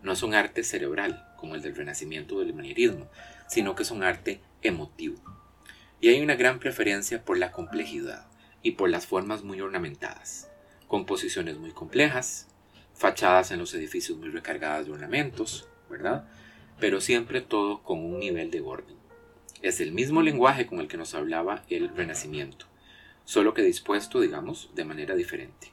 No 0.03 0.12
es 0.12 0.22
un 0.22 0.35
arte 0.35 0.62
cerebral, 0.62 1.33
como 1.39 1.55
el 1.55 1.62
del 1.62 1.74
renacimiento 1.74 2.39
del 2.41 2.53
manierismo, 2.53 3.09
sino 3.49 3.74
que 3.74 3.85
es 3.85 3.91
un 3.91 4.03
arte 4.03 4.43
emotivo. 4.61 5.16
Y 6.03 6.09
hay 6.09 6.20
una 6.20 6.35
gran 6.35 6.59
preferencia 6.59 7.24
por 7.24 7.39
la 7.39 7.51
complejidad 7.51 8.26
y 8.62 8.72
por 8.72 8.91
las 8.91 9.07
formas 9.07 9.43
muy 9.43 9.62
ornamentadas, 9.62 10.51
composiciones 10.87 11.57
muy 11.57 11.70
complejas, 11.70 12.47
fachadas 13.01 13.51
en 13.51 13.59
los 13.59 13.72
edificios 13.72 14.18
muy 14.18 14.28
recargadas 14.28 14.84
de 14.84 14.92
ornamentos, 14.92 15.66
¿verdad? 15.88 16.28
Pero 16.78 17.01
siempre 17.01 17.40
todo 17.40 17.82
con 17.82 18.05
un 18.05 18.18
nivel 18.18 18.51
de 18.51 18.61
orden. 18.61 18.94
Es 19.62 19.80
el 19.80 19.92
mismo 19.92 20.20
lenguaje 20.20 20.66
con 20.66 20.80
el 20.80 20.86
que 20.86 20.98
nos 20.98 21.14
hablaba 21.14 21.64
el 21.70 21.88
Renacimiento, 21.88 22.66
solo 23.24 23.55
que 23.55 23.62
dispuesto, 23.62 24.20
digamos, 24.20 24.68
de 24.74 24.84
manera 24.84 25.14
diferente. 25.14 25.72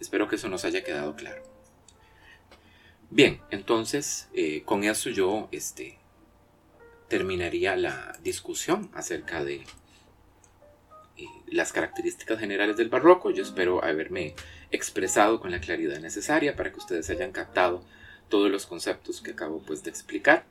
Espero 0.00 0.26
que 0.26 0.34
eso 0.34 0.48
nos 0.48 0.64
haya 0.64 0.82
quedado 0.82 1.14
claro. 1.14 1.44
Bien, 3.10 3.40
entonces 3.52 4.28
eh, 4.34 4.62
con 4.64 4.82
eso 4.82 5.08
yo 5.08 5.48
este, 5.52 5.98
terminaría 7.06 7.76
la 7.76 8.18
discusión 8.24 8.90
acerca 8.92 9.44
de 9.44 9.62
las 11.46 11.72
características 11.72 12.38
generales 12.38 12.76
del 12.76 12.88
barroco. 12.88 13.30
Yo 13.30 13.42
espero 13.42 13.84
haberme 13.84 14.34
expresado 14.70 15.40
con 15.40 15.50
la 15.50 15.60
claridad 15.60 15.98
necesaria 16.00 16.56
para 16.56 16.72
que 16.72 16.78
ustedes 16.78 17.10
hayan 17.10 17.32
captado 17.32 17.84
todos 18.28 18.50
los 18.50 18.66
conceptos 18.66 19.20
que 19.20 19.32
acabo 19.32 19.62
pues 19.62 19.82
de 19.82 19.90
explicar. 19.90 20.44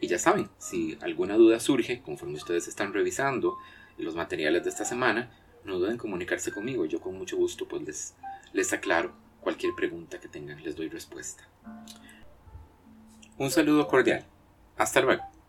Y 0.00 0.08
ya 0.08 0.18
saben, 0.18 0.48
si 0.58 0.98
alguna 1.00 1.36
duda 1.36 1.60
surge 1.60 2.02
conforme 2.02 2.36
ustedes 2.36 2.68
están 2.68 2.92
revisando 2.92 3.56
los 3.98 4.14
materiales 4.14 4.64
de 4.64 4.70
esta 4.70 4.84
semana, 4.84 5.30
no 5.64 5.78
duden 5.78 5.92
en 5.92 5.98
comunicarse 5.98 6.52
conmigo. 6.52 6.86
Yo 6.86 7.00
con 7.00 7.16
mucho 7.16 7.36
gusto 7.36 7.66
pues 7.68 7.82
les, 7.82 8.14
les 8.52 8.72
aclaro 8.72 9.12
cualquier 9.40 9.74
pregunta 9.74 10.20
que 10.20 10.28
tengan, 10.28 10.62
les 10.62 10.76
doy 10.76 10.88
respuesta. 10.88 11.48
Un 13.38 13.50
saludo 13.50 13.88
cordial. 13.88 14.24
Hasta 14.76 15.00
luego. 15.00 15.39